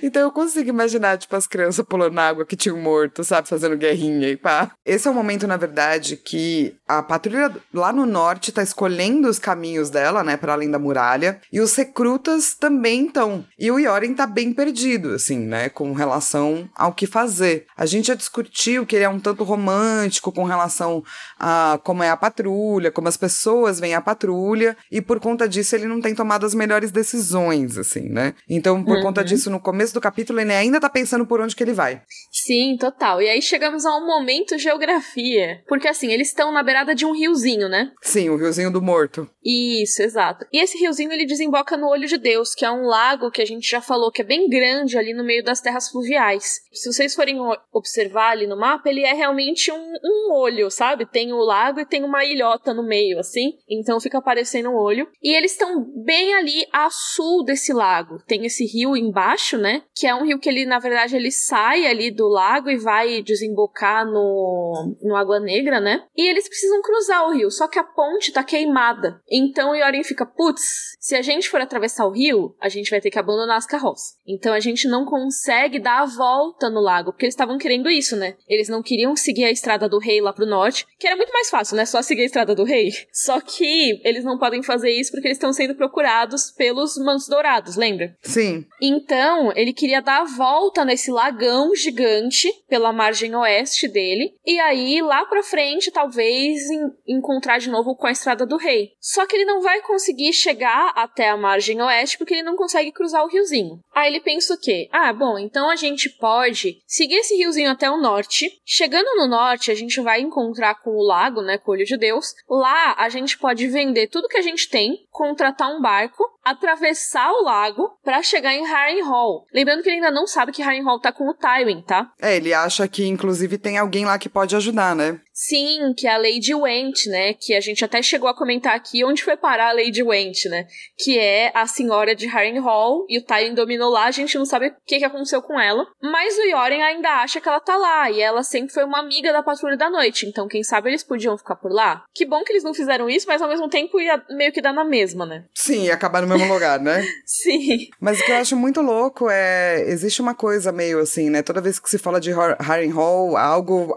Então 0.03 0.21
eu 0.21 0.31
consigo 0.31 0.69
imaginar, 0.69 1.17
tipo, 1.17 1.35
as 1.35 1.47
crianças 1.47 1.83
pulando 1.85 2.13
na 2.13 2.27
água 2.27 2.45
que 2.45 2.55
tinham 2.55 2.77
morto, 2.77 3.23
sabe? 3.23 3.47
Fazendo 3.47 3.75
guerrinha 3.75 4.29
e 4.29 4.37
pá. 4.37 4.71
Esse 4.85 5.07
é 5.07 5.11
o 5.11 5.13
momento, 5.13 5.47
na 5.47 5.57
verdade, 5.57 6.15
que 6.17 6.75
a 6.87 7.01
patrulha 7.01 7.51
lá 7.73 7.91
no 7.91 8.05
norte 8.05 8.51
tá 8.51 8.61
escolhendo 8.61 9.27
os 9.27 9.39
caminhos 9.39 9.89
dela, 9.89 10.23
né? 10.23 10.37
Para 10.37 10.53
além 10.53 10.69
da 10.69 10.77
muralha. 10.77 11.41
E 11.51 11.59
os 11.59 11.75
recrutas 11.75 12.53
também 12.53 13.07
estão. 13.07 13.43
E 13.57 13.71
o 13.71 13.79
Yoren 13.79 14.13
tá 14.13 14.27
bem 14.27 14.53
perdido, 14.53 15.15
assim, 15.15 15.39
né? 15.39 15.69
Com 15.69 15.93
relação 15.93 16.69
ao 16.75 16.93
que 16.93 17.07
fazer. 17.07 17.65
A 17.75 17.85
gente 17.85 18.07
já 18.07 18.15
discutiu 18.15 18.85
que 18.85 18.95
ele 18.95 19.05
é 19.05 19.09
um 19.09 19.19
tanto 19.19 19.38
romântico 19.43 20.31
com 20.31 20.43
relação 20.43 21.03
a 21.39 21.79
como 21.83 22.03
é 22.03 22.09
a 22.09 22.17
patrulha, 22.17 22.91
como 22.91 23.07
as 23.07 23.17
pessoas 23.17 23.79
veem 23.79 23.95
a 23.95 24.01
patrulha, 24.01 24.77
e 24.91 25.01
por 25.01 25.19
conta 25.19 25.47
disso 25.47 25.75
ele 25.75 25.87
não 25.87 26.01
tem 26.01 26.15
tomado 26.15 26.45
as 26.45 26.53
melhores 26.53 26.91
decisões, 26.91 27.77
assim, 27.77 28.09
né? 28.09 28.33
Então, 28.49 28.83
por 28.83 28.97
uhum. 28.97 29.03
conta 29.03 29.23
disso, 29.23 29.49
no 29.49 29.59
começo 29.59 29.93
do 29.93 30.01
capítulo, 30.01 30.39
ele 30.39 30.53
ainda 30.53 30.79
tá 30.79 30.89
pensando 30.89 31.25
por 31.25 31.41
onde 31.41 31.55
que 31.55 31.63
ele 31.63 31.73
vai. 31.73 32.01
Sim, 32.31 32.77
total. 32.79 33.21
E 33.21 33.29
aí 33.29 33.41
chegamos 33.41 33.85
a 33.85 33.95
um 33.95 34.05
momento 34.05 34.57
geografia. 34.57 35.63
Porque 35.67 35.87
assim, 35.87 36.11
eles 36.11 36.29
estão 36.29 36.51
na 36.51 36.63
beirada 36.63 36.93
de 36.95 37.05
um 37.05 37.13
riozinho, 37.13 37.67
né? 37.69 37.91
Sim, 38.01 38.29
o 38.29 38.37
riozinho 38.37 38.71
do 38.71 38.81
morto. 38.81 39.29
Isso, 39.43 40.01
exato. 40.01 40.45
E 40.51 40.61
esse 40.61 40.77
riozinho 40.77 41.11
ele 41.11 41.25
desemboca 41.25 41.77
no 41.77 41.87
Olho 41.87 42.07
de 42.07 42.17
Deus, 42.17 42.53
que 42.53 42.65
é 42.65 42.71
um 42.71 42.85
lago 42.85 43.31
que 43.31 43.41
a 43.41 43.45
gente 43.45 43.69
já 43.69 43.81
falou 43.81 44.11
que 44.11 44.21
é 44.21 44.25
bem 44.25 44.49
grande 44.49 44.97
ali 44.97 45.13
no 45.13 45.23
meio 45.23 45.43
das 45.43 45.61
terras 45.61 45.89
fluviais. 45.89 46.61
Se 46.71 46.91
vocês 46.91 47.15
forem 47.15 47.37
observar 47.71 48.31
ali 48.31 48.47
no 48.47 48.59
mapa, 48.59 48.89
ele 48.89 49.03
é 49.03 49.13
realmente 49.29 49.71
um, 49.71 49.93
um 50.03 50.33
olho, 50.33 50.69
sabe? 50.69 51.05
Tem 51.05 51.31
o 51.31 51.37
lago 51.37 51.79
e 51.79 51.85
tem 51.85 52.03
uma 52.03 52.25
ilhota 52.25 52.73
no 52.73 52.83
meio, 52.83 53.19
assim. 53.19 53.53
Então 53.69 53.99
fica 53.99 54.21
parecendo 54.21 54.69
um 54.69 54.75
olho. 54.75 55.07
E 55.21 55.35
eles 55.35 55.51
estão 55.51 55.85
bem 56.03 56.33
ali 56.33 56.65
a 56.73 56.89
sul 56.89 57.43
desse 57.43 57.71
lago. 57.71 58.17
Tem 58.25 58.45
esse 58.45 58.65
rio 58.65 58.97
embaixo, 58.97 59.57
né? 59.57 59.83
Que 59.95 60.07
é 60.07 60.15
um 60.15 60.25
rio 60.25 60.39
que 60.39 60.49
ele, 60.49 60.65
na 60.65 60.79
verdade, 60.79 61.15
ele 61.15 61.31
sai 61.31 61.85
ali 61.85 62.11
do 62.11 62.27
lago 62.27 62.69
e 62.69 62.77
vai 62.77 63.21
desembocar 63.21 64.05
no, 64.05 64.95
no 65.01 65.15
Água 65.15 65.39
Negra, 65.39 65.79
né? 65.79 66.03
E 66.15 66.29
eles 66.29 66.47
precisam 66.47 66.81
cruzar 66.81 67.27
o 67.27 67.33
rio, 67.33 67.51
só 67.51 67.67
que 67.67 67.79
a 67.79 67.83
ponte 67.83 68.31
tá 68.31 68.43
queimada. 68.43 69.21
Então 69.29 69.71
o 69.71 69.75
Yorin 69.75 70.03
fica, 70.03 70.25
putz, 70.25 70.97
se 70.99 71.15
a 71.15 71.21
gente 71.21 71.49
for 71.49 71.61
atravessar 71.61 72.05
o 72.05 72.11
rio, 72.11 72.55
a 72.59 72.69
gente 72.69 72.89
vai 72.89 72.99
ter 72.99 73.11
que 73.11 73.19
abandonar 73.19 73.57
as 73.57 73.65
carroças. 73.65 74.17
Então 74.27 74.53
a 74.53 74.59
gente 74.59 74.87
não 74.87 75.05
consegue 75.05 75.79
dar 75.79 76.01
a 76.01 76.05
volta 76.05 76.69
no 76.69 76.79
lago, 76.79 77.11
porque 77.11 77.25
eles 77.25 77.33
estavam 77.33 77.57
querendo 77.57 77.89
isso, 77.89 78.15
né? 78.15 78.35
Eles 78.47 78.69
não 78.69 78.81
queriam 78.81 79.15
seguir 79.19 79.45
a 79.45 79.51
estrada 79.51 79.87
do 79.87 79.99
rei 79.99 80.21
lá 80.21 80.33
pro 80.33 80.45
norte, 80.45 80.85
que 80.97 81.07
era 81.07 81.15
muito 81.15 81.31
mais 81.31 81.49
fácil, 81.49 81.75
né? 81.75 81.85
Só 81.85 82.01
seguir 82.01 82.23
a 82.23 82.25
estrada 82.25 82.55
do 82.55 82.63
rei. 82.63 82.91
Só 83.11 83.39
que 83.39 83.99
eles 84.03 84.23
não 84.23 84.37
podem 84.37 84.63
fazer 84.63 84.91
isso 84.91 85.11
porque 85.11 85.27
eles 85.27 85.37
estão 85.37 85.53
sendo 85.53 85.75
procurados 85.75 86.51
pelos 86.51 86.97
mantos 86.97 87.27
dourados, 87.27 87.75
lembra? 87.75 88.15
Sim. 88.21 88.65
Então, 88.81 89.51
ele 89.55 89.73
queria 89.73 90.01
dar 90.01 90.21
a 90.21 90.25
volta 90.25 90.83
nesse 90.83 91.11
lagão 91.11 91.75
gigante 91.75 92.49
pela 92.67 92.91
margem 92.91 93.35
oeste 93.35 93.87
dele, 93.87 94.33
e 94.45 94.59
aí 94.59 95.01
lá 95.01 95.25
pra 95.25 95.43
frente, 95.43 95.91
talvez 95.91 96.61
encontrar 97.07 97.59
de 97.59 97.69
novo 97.69 97.95
com 97.95 98.07
a 98.07 98.11
estrada 98.11 98.45
do 98.45 98.57
rei. 98.57 98.91
Só 98.99 99.25
que 99.25 99.35
ele 99.35 99.45
não 99.45 99.61
vai 99.61 99.81
conseguir 99.81 100.33
chegar 100.33 100.91
até 100.95 101.29
a 101.29 101.37
margem 101.37 101.81
oeste 101.81 102.17
porque 102.17 102.33
ele 102.33 102.43
não 102.43 102.55
consegue 102.55 102.91
cruzar 102.91 103.23
o 103.23 103.29
riozinho. 103.29 103.79
Aí 103.93 104.07
ele 104.09 104.21
pensa 104.21 104.53
o 104.53 104.59
quê? 104.59 104.87
Ah, 104.91 105.11
bom, 105.11 105.37
então 105.37 105.69
a 105.69 105.75
gente 105.75 106.09
pode 106.09 106.81
seguir 106.85 107.15
esse 107.15 107.35
riozinho 107.35 107.71
até 107.71 107.89
o 107.89 107.97
norte. 107.97 108.51
Chegando 108.65 109.08
no 109.15 109.27
norte, 109.27 109.71
a 109.71 109.75
gente 109.75 109.99
vai 110.01 110.21
encontrar 110.21 110.75
com 110.75 110.91
o 110.91 111.03
lago, 111.03 111.41
né, 111.41 111.57
com 111.57 111.71
o 111.71 111.73
olho 111.73 111.85
de 111.85 111.97
Deus. 111.97 112.33
Lá 112.49 112.95
a 112.97 113.09
gente 113.09 113.37
pode 113.37 113.67
vender 113.67 114.07
tudo 114.07 114.27
que 114.27 114.37
a 114.37 114.41
gente 114.41 114.69
tem, 114.69 115.07
contratar 115.11 115.69
um 115.69 115.81
barco, 115.81 116.23
atravessar 116.43 117.31
o 117.31 117.43
lago 117.43 117.91
para 118.03 118.23
chegar 118.23 118.53
em 118.53 118.65
Harrenhal. 118.65 119.45
Lembrando 119.53 119.83
que 119.83 119.89
ele 119.89 119.97
ainda 119.97 120.11
não 120.11 120.25
sabe 120.25 120.51
que 120.51 120.61
Harrenhal 120.61 120.99
tá 120.99 121.11
com 121.11 121.29
o 121.29 121.33
Tywin, 121.33 121.81
tá? 121.81 122.11
É, 122.21 122.35
ele 122.35 122.53
acha 122.53 122.87
que 122.87 123.07
inclusive 123.07 123.57
tem 123.57 123.77
alguém 123.77 124.05
lá 124.05 124.17
que 124.17 124.29
pode 124.29 124.55
ajudar, 124.55 124.95
né? 124.95 125.19
Sim, 125.41 125.93
que 125.95 126.05
é 126.05 126.11
a 126.11 126.17
Lady 126.17 126.53
Went, 126.53 127.05
né? 127.07 127.33
Que 127.33 127.53
a 127.53 127.61
gente 127.61 127.85
até 127.85 128.01
chegou 128.01 128.29
a 128.29 128.35
comentar 128.35 128.75
aqui 128.75 129.05
onde 129.05 129.23
foi 129.23 129.37
parar 129.37 129.69
a 129.69 129.71
Lady 129.71 130.03
Went, 130.03 130.45
né? 130.49 130.67
Que 130.97 131.17
é 131.17 131.49
a 131.55 131.65
senhora 131.65 132.13
de 132.13 132.27
Harrenhal 132.27 133.05
e 133.07 133.17
o 133.17 133.23
Tywin 133.23 133.53
dominou 133.53 133.89
lá, 133.89 134.07
a 134.07 134.11
gente 134.11 134.37
não 134.37 134.45
sabe 134.45 134.67
o 134.67 134.73
que, 134.85 134.99
que 134.99 135.05
aconteceu 135.05 135.41
com 135.41 135.57
ela. 135.57 135.87
Mas 136.03 136.37
o 136.37 136.41
Yoren 136.41 136.83
ainda 136.83 137.21
acha 137.21 137.39
que 137.39 137.47
ela 137.47 137.61
tá 137.61 137.77
lá 137.77 138.11
e 138.11 138.19
ela 138.19 138.43
sempre 138.43 138.73
foi 138.73 138.83
uma 138.83 138.99
amiga 138.99 139.31
da 139.31 139.41
Patrulha 139.41 139.77
da 139.77 139.89
Noite, 139.89 140.25
então 140.25 140.45
quem 140.45 140.61
sabe 140.61 140.89
eles 140.89 141.05
podiam 141.05 141.37
ficar 141.37 141.55
por 141.55 141.71
lá. 141.71 142.03
Que 142.13 142.25
bom 142.25 142.43
que 142.43 142.51
eles 142.51 142.63
não 142.65 142.73
fizeram 142.73 143.09
isso, 143.09 143.25
mas 143.25 143.41
ao 143.41 143.47
mesmo 143.47 143.69
tempo 143.69 143.97
ia 143.97 144.21
meio 144.31 144.51
que 144.51 144.61
dar 144.61 144.73
na 144.73 144.83
mesma, 144.83 145.25
né? 145.25 145.45
Sim, 145.55 145.85
ia 145.85 145.93
acabar 145.93 146.21
no 146.21 146.27
mesmo 146.27 146.51
lugar, 146.53 146.81
né? 146.81 147.01
Sim. 147.25 147.87
Mas 148.01 148.19
o 148.19 148.25
que 148.25 148.31
eu 148.33 148.35
acho 148.35 148.57
muito 148.57 148.81
louco 148.81 149.29
é. 149.29 149.85
Existe 149.87 150.21
uma 150.21 150.35
coisa 150.35 150.73
meio 150.73 150.99
assim, 150.99 151.29
né? 151.29 151.41
Toda 151.41 151.61
vez 151.61 151.79
que 151.79 151.89
se 151.89 151.97
fala 151.97 152.19
de 152.19 152.33
Harrenhal, 152.59 153.37
algo, 153.37 153.95